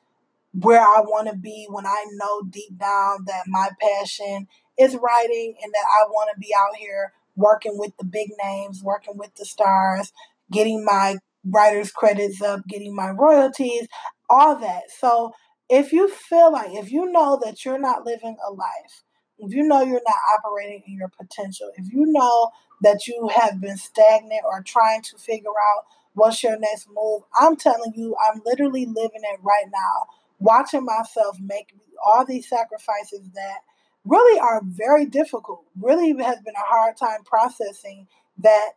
where 0.54 0.82
I 0.82 1.02
want 1.02 1.30
to 1.30 1.36
be 1.36 1.68
when 1.70 1.86
I 1.86 2.06
know 2.14 2.42
deep 2.42 2.78
down 2.78 3.26
that 3.28 3.44
my 3.48 3.70
passion 3.80 4.48
is 4.80 4.98
writing 5.02 5.56
and 5.62 5.72
that 5.74 5.86
I 6.00 6.08
want 6.10 6.32
to 6.34 6.40
be 6.40 6.54
out 6.58 6.76
here 6.78 7.14
working 7.36 7.78
with 7.78 7.92
the 7.98 8.06
big 8.06 8.30
names, 8.44 8.82
working 8.84 9.18
with 9.18 9.36
the 9.36 9.46
stars, 9.46 10.12
getting 10.52 10.84
my 10.84 11.18
writer's 11.46 11.92
credits 11.92 12.42
up, 12.42 12.62
getting 12.68 12.96
my 12.96 13.10
royalties, 13.10 13.88
all 14.30 14.56
that. 14.60 14.84
So 15.00 15.34
if 15.70 15.94
you 15.94 16.10
feel 16.10 16.52
like, 16.52 16.72
if 16.72 16.92
you 16.92 17.12
know 17.12 17.40
that 17.44 17.64
you're 17.64 17.80
not 17.80 18.06
living 18.06 18.36
a 18.48 18.52
life 18.52 19.04
if 19.40 19.54
you 19.54 19.64
know 19.64 19.82
you're 19.82 20.02
not 20.06 20.38
operating 20.38 20.84
in 20.86 20.96
your 20.96 21.10
potential, 21.18 21.72
if 21.76 21.92
you 21.92 22.06
know 22.08 22.50
that 22.82 23.08
you 23.08 23.30
have 23.36 23.60
been 23.62 23.78
stagnant 23.78 24.42
or 24.46 24.62
trying 24.62 25.02
to 25.04 25.18
figure 25.18 25.50
out 25.50 25.86
what's 26.14 26.44
your 26.44 26.58
next 26.60 26.88
move, 26.94 27.24
I'm 27.40 27.56
telling 27.56 27.94
you, 27.96 28.16
I'm 28.28 28.42
literally 28.46 28.86
living 28.86 29.22
it 29.24 29.40
right 29.42 29.68
now, 29.72 30.08
watching 30.40 30.86
myself 30.86 31.38
make 31.40 31.74
all 32.06 32.26
these 32.26 32.48
sacrifices 32.48 33.30
that 33.34 33.60
really 34.06 34.40
are 34.40 34.62
very 34.64 35.06
difficult. 35.06 35.64
Really 35.80 36.10
has 36.24 36.40
been 36.40 36.56
a 36.56 36.70
hard 36.70 36.98
time 36.98 37.24
processing 37.24 38.08
that 38.40 38.74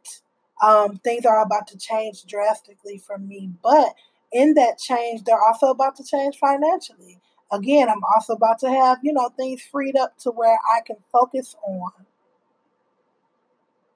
um, 0.62 0.98
things 0.98 1.24
are 1.24 1.42
about 1.42 1.66
to 1.68 1.78
change 1.78 2.24
drastically 2.24 2.98
for 2.98 3.18
me. 3.18 3.50
But 3.62 3.94
in 4.32 4.54
that 4.54 4.78
change, 4.78 5.24
they're 5.24 5.42
also 5.42 5.68
about 5.68 5.96
to 5.96 6.04
change 6.04 6.36
financially. 6.36 7.20
again, 7.52 7.88
I'm 7.90 8.02
also 8.14 8.32
about 8.34 8.58
to 8.60 8.70
have, 8.70 8.98
you 9.02 9.12
know, 9.12 9.28
things 9.36 9.62
freed 9.62 9.96
up 9.96 10.16
to 10.20 10.30
where 10.30 10.58
I 10.74 10.80
can 10.86 10.96
focus 11.12 11.54
on 11.66 11.92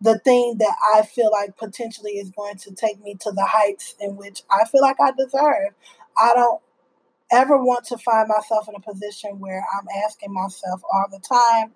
the 0.01 0.18
thing 0.20 0.56
that 0.59 0.77
I 0.94 1.02
feel 1.02 1.31
like 1.32 1.56
potentially 1.56 2.12
is 2.12 2.31
going 2.31 2.56
to 2.59 2.74
take 2.74 3.02
me 3.02 3.14
to 3.20 3.32
the 3.32 3.44
heights 3.44 3.94
in 4.01 4.16
which 4.16 4.43
I 4.51 4.66
feel 4.66 4.82
like 4.82 4.97
I 5.01 5.12
deserve. 5.12 5.74
I 6.18 6.32
don't 6.35 6.60
ever 7.32 7.56
want 7.56 7.85
to 7.86 7.98
find 7.98 8.28
myself 8.28 8.68
in 8.68 8.74
a 8.74 8.81
position 8.81 9.40
where 9.40 9.64
I'm 9.77 9.86
asking 10.05 10.32
myself 10.32 10.82
all 10.93 11.06
the 11.10 11.20
time 11.20 11.73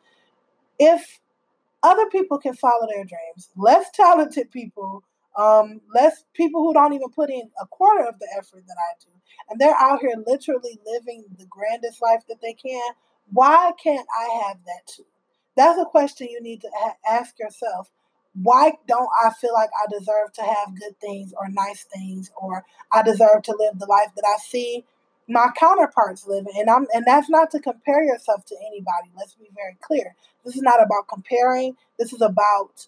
if 0.78 1.20
other 1.82 2.06
people 2.06 2.38
can 2.38 2.54
follow 2.54 2.86
their 2.86 3.04
dreams, 3.04 3.50
less 3.56 3.90
talented 3.92 4.50
people, 4.50 5.02
um, 5.36 5.80
less 5.94 6.24
people 6.34 6.62
who 6.62 6.74
don't 6.74 6.92
even 6.92 7.08
put 7.10 7.30
in 7.30 7.50
a 7.60 7.66
quarter 7.66 8.06
of 8.06 8.18
the 8.18 8.28
effort 8.36 8.64
that 8.66 8.76
I 8.78 8.94
do, 9.00 9.10
and 9.48 9.60
they're 9.60 9.76
out 9.76 10.00
here 10.00 10.14
literally 10.26 10.78
living 10.86 11.24
the 11.38 11.46
grandest 11.46 12.02
life 12.02 12.22
that 12.28 12.40
they 12.42 12.54
can. 12.54 12.92
Why 13.32 13.72
can't 13.82 14.06
I 14.18 14.46
have 14.46 14.58
that 14.66 14.86
too? 14.86 15.04
That's 15.56 15.78
a 15.80 15.84
question 15.84 16.28
you 16.30 16.42
need 16.42 16.60
to 16.62 16.70
ask 17.08 17.38
yourself 17.38 17.90
why 18.34 18.72
don't 18.86 19.08
I 19.24 19.30
feel 19.30 19.52
like 19.52 19.70
I 19.76 19.86
deserve 19.90 20.32
to 20.34 20.42
have 20.42 20.78
good 20.78 20.98
things 21.00 21.32
or 21.36 21.48
nice 21.48 21.84
things 21.84 22.30
or 22.36 22.64
I 22.92 23.02
deserve 23.02 23.42
to 23.44 23.56
live 23.58 23.78
the 23.78 23.86
life 23.86 24.10
that 24.16 24.24
I 24.26 24.38
see 24.40 24.84
my 25.28 25.48
counterparts 25.56 26.26
living? 26.26 26.54
And 26.56 26.70
I'm 26.70 26.86
and 26.92 27.04
that's 27.06 27.28
not 27.28 27.50
to 27.52 27.60
compare 27.60 28.04
yourself 28.04 28.44
to 28.46 28.56
anybody. 28.66 29.10
Let's 29.16 29.34
be 29.34 29.50
very 29.54 29.76
clear. 29.80 30.14
This 30.44 30.56
is 30.56 30.62
not 30.62 30.82
about 30.82 31.08
comparing. 31.08 31.76
This 31.98 32.12
is 32.12 32.22
about 32.22 32.86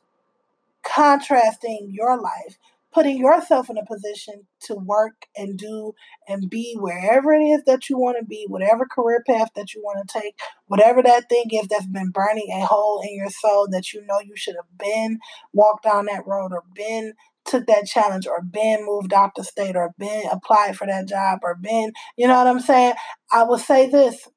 contrasting 0.82 1.90
your 1.92 2.20
life 2.20 2.58
putting 2.92 3.18
yourself 3.18 3.70
in 3.70 3.78
a 3.78 3.84
position 3.84 4.46
to 4.60 4.74
work 4.74 5.26
and 5.36 5.58
do 5.58 5.94
and 6.28 6.50
be 6.50 6.76
wherever 6.78 7.32
it 7.32 7.42
is 7.42 7.62
that 7.64 7.88
you 7.88 7.98
want 7.98 8.16
to 8.18 8.24
be, 8.24 8.44
whatever 8.48 8.86
career 8.86 9.22
path 9.26 9.48
that 9.56 9.74
you 9.74 9.82
want 9.82 10.06
to 10.06 10.20
take, 10.20 10.38
whatever 10.66 11.02
that 11.02 11.28
thing 11.28 11.46
is 11.50 11.68
that's 11.68 11.86
been 11.86 12.10
burning 12.10 12.48
a 12.52 12.64
hole 12.64 13.02
in 13.06 13.14
your 13.16 13.30
soul 13.30 13.66
that 13.70 13.92
you 13.92 14.04
know 14.06 14.20
you 14.20 14.36
should 14.36 14.56
have 14.56 14.78
been 14.78 15.18
walked 15.52 15.84
down 15.84 16.06
that 16.06 16.26
road 16.26 16.52
or 16.52 16.62
been 16.74 17.14
took 17.44 17.66
that 17.66 17.86
challenge 17.86 18.26
or 18.26 18.40
been 18.42 18.86
moved 18.86 19.12
out 19.12 19.34
the 19.34 19.42
state 19.42 19.74
or 19.74 19.94
been 19.98 20.24
applied 20.30 20.76
for 20.76 20.86
that 20.86 21.08
job 21.08 21.40
or 21.42 21.54
been, 21.54 21.92
you 22.16 22.28
know 22.28 22.36
what 22.36 22.46
I'm 22.46 22.60
saying? 22.60 22.94
I 23.32 23.42
will 23.42 23.58
say 23.58 23.88
this 23.88 24.28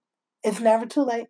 it's 0.43 0.59
never 0.59 0.85
too 0.85 1.03
late. 1.03 1.27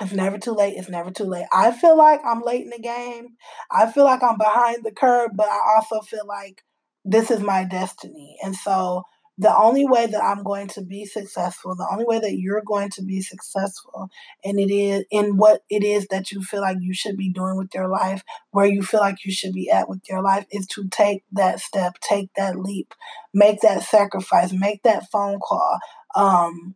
It's 0.00 0.12
never 0.12 0.38
too 0.38 0.52
late. 0.52 0.76
It's 0.76 0.88
never 0.88 1.10
too 1.10 1.24
late. 1.24 1.46
I 1.52 1.70
feel 1.70 1.96
like 1.96 2.20
I'm 2.24 2.42
late 2.42 2.64
in 2.64 2.70
the 2.70 2.78
game. 2.78 3.36
I 3.70 3.90
feel 3.90 4.04
like 4.04 4.22
I'm 4.22 4.38
behind 4.38 4.84
the 4.84 4.90
curve, 4.92 5.30
but 5.34 5.48
I 5.48 5.58
also 5.76 6.00
feel 6.00 6.26
like 6.26 6.62
this 7.04 7.30
is 7.30 7.40
my 7.40 7.64
destiny. 7.64 8.36
And 8.42 8.56
so 8.56 9.04
the 9.38 9.54
only 9.56 9.86
way 9.86 10.06
that 10.06 10.22
I'm 10.22 10.42
going 10.42 10.68
to 10.68 10.82
be 10.82 11.04
successful, 11.04 11.74
the 11.74 11.88
only 11.90 12.04
way 12.04 12.18
that 12.18 12.38
you're 12.38 12.62
going 12.66 12.90
to 12.90 13.02
be 13.02 13.22
successful, 13.22 14.10
and 14.44 14.60
it 14.60 14.72
is 14.72 15.04
in 15.10 15.36
what 15.36 15.62
it 15.70 15.82
is 15.82 16.06
that 16.08 16.30
you 16.30 16.42
feel 16.42 16.60
like 16.60 16.76
you 16.80 16.94
should 16.94 17.16
be 17.16 17.30
doing 17.30 17.56
with 17.56 17.74
your 17.74 17.88
life, 17.88 18.22
where 18.50 18.66
you 18.66 18.82
feel 18.82 19.00
like 19.00 19.24
you 19.24 19.32
should 19.32 19.52
be 19.52 19.70
at 19.70 19.88
with 19.88 20.00
your 20.08 20.22
life, 20.22 20.46
is 20.50 20.66
to 20.68 20.86
take 20.88 21.24
that 21.32 21.60
step, 21.60 21.98
take 22.00 22.30
that 22.36 22.58
leap, 22.58 22.94
make 23.32 23.60
that 23.62 23.82
sacrifice, 23.82 24.52
make 24.52 24.82
that 24.82 25.10
phone 25.10 25.38
call. 25.38 25.78
Um, 26.14 26.74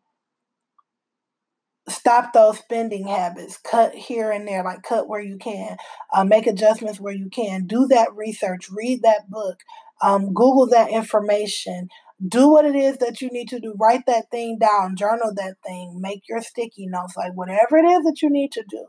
stop 1.88 2.32
those 2.32 2.58
spending 2.58 3.06
habits. 3.06 3.58
Cut 3.58 3.94
here 3.94 4.30
and 4.30 4.46
there 4.46 4.64
like 4.64 4.82
cut 4.82 5.08
where 5.08 5.20
you 5.20 5.38
can 5.38 5.76
uh, 6.12 6.24
make 6.24 6.46
adjustments 6.46 7.00
where 7.00 7.14
you 7.14 7.28
can. 7.30 7.66
Do 7.66 7.86
that 7.88 8.14
research. 8.14 8.68
Read 8.70 9.02
that 9.02 9.28
book. 9.30 9.60
Um, 10.02 10.34
google 10.34 10.66
that 10.68 10.90
information. 10.90 11.88
Do 12.26 12.50
what 12.50 12.64
it 12.64 12.74
is 12.74 12.98
that 12.98 13.20
you 13.20 13.28
need 13.30 13.48
to 13.48 13.60
do. 13.60 13.74
Write 13.78 14.06
that 14.06 14.30
thing 14.30 14.58
down. 14.58 14.96
Journal 14.96 15.32
that 15.36 15.56
thing. 15.64 15.98
Make 16.00 16.22
your 16.28 16.40
sticky 16.40 16.86
notes. 16.86 17.16
Like 17.16 17.32
whatever 17.34 17.76
it 17.76 17.84
is 17.84 18.04
that 18.04 18.20
you 18.22 18.30
need 18.30 18.52
to 18.52 18.64
do 18.68 18.86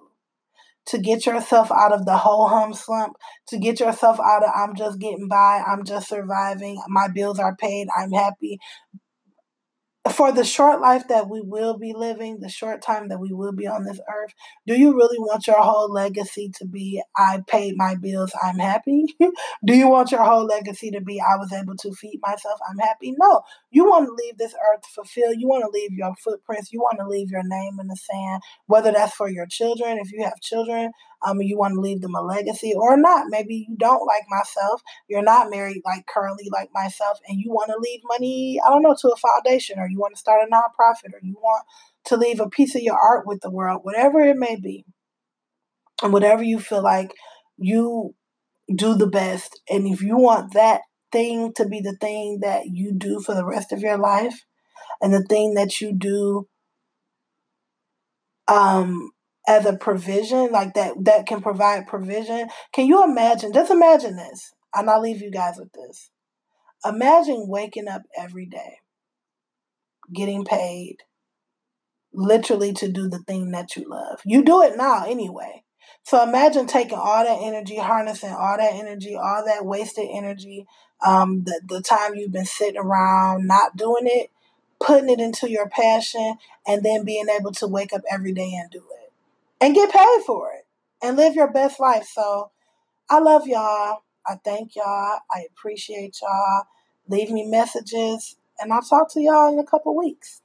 to 0.87 0.97
get 0.97 1.25
yourself 1.25 1.69
out 1.69 1.91
of 1.91 2.05
the 2.05 2.15
whole 2.15 2.47
hum 2.47 2.73
slump 2.73 3.17
to 3.45 3.57
get 3.57 3.77
yourself 3.77 4.21
out 4.21 4.41
of 4.41 4.49
i'm 4.55 4.73
just 4.73 4.99
getting 4.99 5.27
by. 5.27 5.61
I'm 5.67 5.83
just 5.83 6.07
surviving. 6.07 6.81
My 6.87 7.09
bills 7.09 7.39
are 7.39 7.57
paid. 7.57 7.87
I'm 7.97 8.11
happy 8.11 8.57
for 10.09 10.31
the 10.31 10.43
short 10.43 10.81
life 10.81 11.07
that 11.09 11.29
we 11.29 11.41
will 11.41 11.77
be 11.77 11.93
living, 11.93 12.39
the 12.39 12.49
short 12.49 12.81
time 12.81 13.09
that 13.09 13.19
we 13.19 13.31
will 13.33 13.51
be 13.51 13.67
on 13.67 13.83
this 13.83 13.99
earth, 14.13 14.33
do 14.65 14.75
you 14.79 14.95
really 14.95 15.19
want 15.19 15.47
your 15.47 15.61
whole 15.61 15.91
legacy 15.91 16.51
to 16.57 16.65
be 16.65 17.01
I 17.15 17.41
paid 17.47 17.75
my 17.77 17.95
bills, 17.95 18.31
I'm 18.43 18.57
happy? 18.59 19.05
do 19.65 19.73
you 19.75 19.87
want 19.89 20.11
your 20.11 20.23
whole 20.23 20.45
legacy 20.45 20.91
to 20.91 21.01
be 21.01 21.19
I 21.21 21.37
was 21.37 21.51
able 21.53 21.75
to 21.77 21.91
feed 21.93 22.19
myself, 22.21 22.59
I'm 22.69 22.77
happy? 22.79 23.13
No. 23.17 23.41
You 23.69 23.85
want 23.85 24.07
to 24.07 24.13
leave 24.13 24.37
this 24.37 24.53
earth 24.53 24.85
fulfilled. 24.93 25.35
You 25.37 25.47
want 25.47 25.63
to 25.63 25.69
leave 25.69 25.91
your 25.91 26.13
footprints. 26.23 26.71
You 26.71 26.79
want 26.79 26.99
to 26.99 27.07
leave 27.07 27.29
your 27.29 27.43
name 27.43 27.79
in 27.79 27.87
the 27.87 27.97
sand, 27.97 28.41
whether 28.65 28.91
that's 28.91 29.13
for 29.13 29.29
your 29.29 29.45
children, 29.45 29.97
if 29.99 30.11
you 30.11 30.23
have 30.23 30.39
children, 30.41 30.91
um, 31.25 31.41
you 31.41 31.57
want 31.57 31.73
to 31.73 31.81
leave 31.81 32.01
them 32.01 32.15
a 32.15 32.21
legacy 32.21 32.73
or 32.75 32.95
not. 32.95 33.25
Maybe 33.29 33.65
you 33.67 33.75
don't 33.77 34.05
like 34.05 34.23
myself. 34.29 34.81
You're 35.09 35.23
not 35.23 35.49
married 35.49 35.81
like 35.83 36.05
currently 36.07 36.47
like 36.51 36.69
myself, 36.73 37.19
and 37.27 37.39
you 37.39 37.51
want 37.51 37.71
to 37.71 37.77
leave 37.79 38.01
money, 38.05 38.59
I 38.65 38.69
don't 38.69 38.83
know, 38.83 38.95
to 38.99 39.09
a 39.09 39.15
foundation, 39.15 39.79
or 39.79 39.89
you 39.89 39.99
want 39.99 40.13
to 40.13 40.19
start 40.19 40.47
a 40.47 40.53
nonprofit, 40.53 41.13
or 41.13 41.19
you 41.21 41.33
want 41.33 41.65
to 42.05 42.17
leave 42.17 42.39
a 42.39 42.49
piece 42.49 42.75
of 42.75 42.81
your 42.81 42.97
art 42.97 43.27
with 43.27 43.41
the 43.41 43.51
world, 43.51 43.81
whatever 43.83 44.21
it 44.21 44.37
may 44.37 44.55
be. 44.55 44.85
And 46.03 46.13
whatever 46.13 46.43
you 46.43 46.59
feel 46.59 46.83
like 46.83 47.11
you 47.57 48.13
do 48.73 48.93
the 48.93 49.07
best. 49.07 49.59
And 49.69 49.87
if 49.87 50.01
you 50.01 50.17
want 50.17 50.53
that 50.53 50.81
thing 51.11 51.53
to 51.55 51.67
be 51.67 51.81
the 51.81 51.95
thing 51.95 52.39
that 52.41 52.67
you 52.67 52.91
do 52.91 53.19
for 53.19 53.33
the 53.33 53.45
rest 53.45 53.71
of 53.71 53.79
your 53.79 53.97
life 53.97 54.45
and 55.01 55.13
the 55.13 55.23
thing 55.23 55.53
that 55.55 55.81
you 55.81 55.93
do 55.93 56.47
um 58.47 59.11
as 59.47 59.65
a 59.65 59.77
provision, 59.77 60.51
like 60.51 60.73
that 60.73 60.93
that 61.05 61.25
can 61.25 61.41
provide 61.41 61.87
provision. 61.87 62.49
Can 62.73 62.85
you 62.85 63.03
imagine? 63.03 63.53
Just 63.53 63.71
imagine 63.71 64.17
this. 64.17 64.51
And 64.75 64.89
I'll 64.89 65.01
leave 65.01 65.21
you 65.21 65.31
guys 65.31 65.55
with 65.57 65.71
this. 65.71 66.11
Imagine 66.85 67.45
waking 67.47 67.87
up 67.87 68.03
every 68.15 68.45
day, 68.45 68.79
getting 70.13 70.43
paid, 70.43 70.97
literally 72.13 72.73
to 72.73 72.91
do 72.91 73.07
the 73.09 73.19
thing 73.19 73.51
that 73.51 73.75
you 73.75 73.85
love. 73.89 74.19
You 74.25 74.43
do 74.43 74.61
it 74.61 74.77
now 74.77 75.05
anyway. 75.05 75.63
So 76.03 76.21
imagine 76.21 76.67
taking 76.67 76.97
all 76.97 77.23
that 77.23 77.39
energy, 77.41 77.77
harnessing 77.77 78.31
all 78.33 78.57
that 78.57 78.73
energy, 78.73 79.15
all 79.15 79.43
that 79.45 79.65
wasted 79.65 80.07
energy, 80.13 80.65
um, 81.05 81.43
the, 81.43 81.61
the 81.67 81.81
time 81.81 82.15
you've 82.15 82.31
been 82.31 82.45
sitting 82.45 82.79
around 82.79 83.47
not 83.47 83.77
doing 83.77 84.03
it, 84.05 84.31
putting 84.79 85.09
it 85.09 85.19
into 85.19 85.49
your 85.49 85.69
passion, 85.69 86.35
and 86.65 86.83
then 86.83 87.05
being 87.05 87.27
able 87.29 87.51
to 87.53 87.67
wake 87.67 87.93
up 87.93 88.01
every 88.11 88.33
day 88.33 88.53
and 88.53 88.69
do 88.71 88.79
it 88.79 89.13
and 89.61 89.75
get 89.75 89.91
paid 89.91 90.23
for 90.25 90.51
it 90.51 90.65
and 91.01 91.17
live 91.17 91.35
your 91.35 91.51
best 91.51 91.79
life. 91.79 92.07
So 92.11 92.51
I 93.09 93.19
love 93.19 93.47
y'all. 93.47 94.03
I 94.25 94.35
thank 94.43 94.75
y'all. 94.75 95.19
I 95.33 95.45
appreciate 95.51 96.17
y'all. 96.21 96.63
Leave 97.07 97.29
me 97.31 97.45
messages 97.45 98.35
and 98.59 98.73
I'll 98.73 98.81
talk 98.81 99.11
to 99.13 99.21
y'all 99.21 99.51
in 99.51 99.59
a 99.59 99.65
couple 99.65 99.95
weeks. 99.95 100.41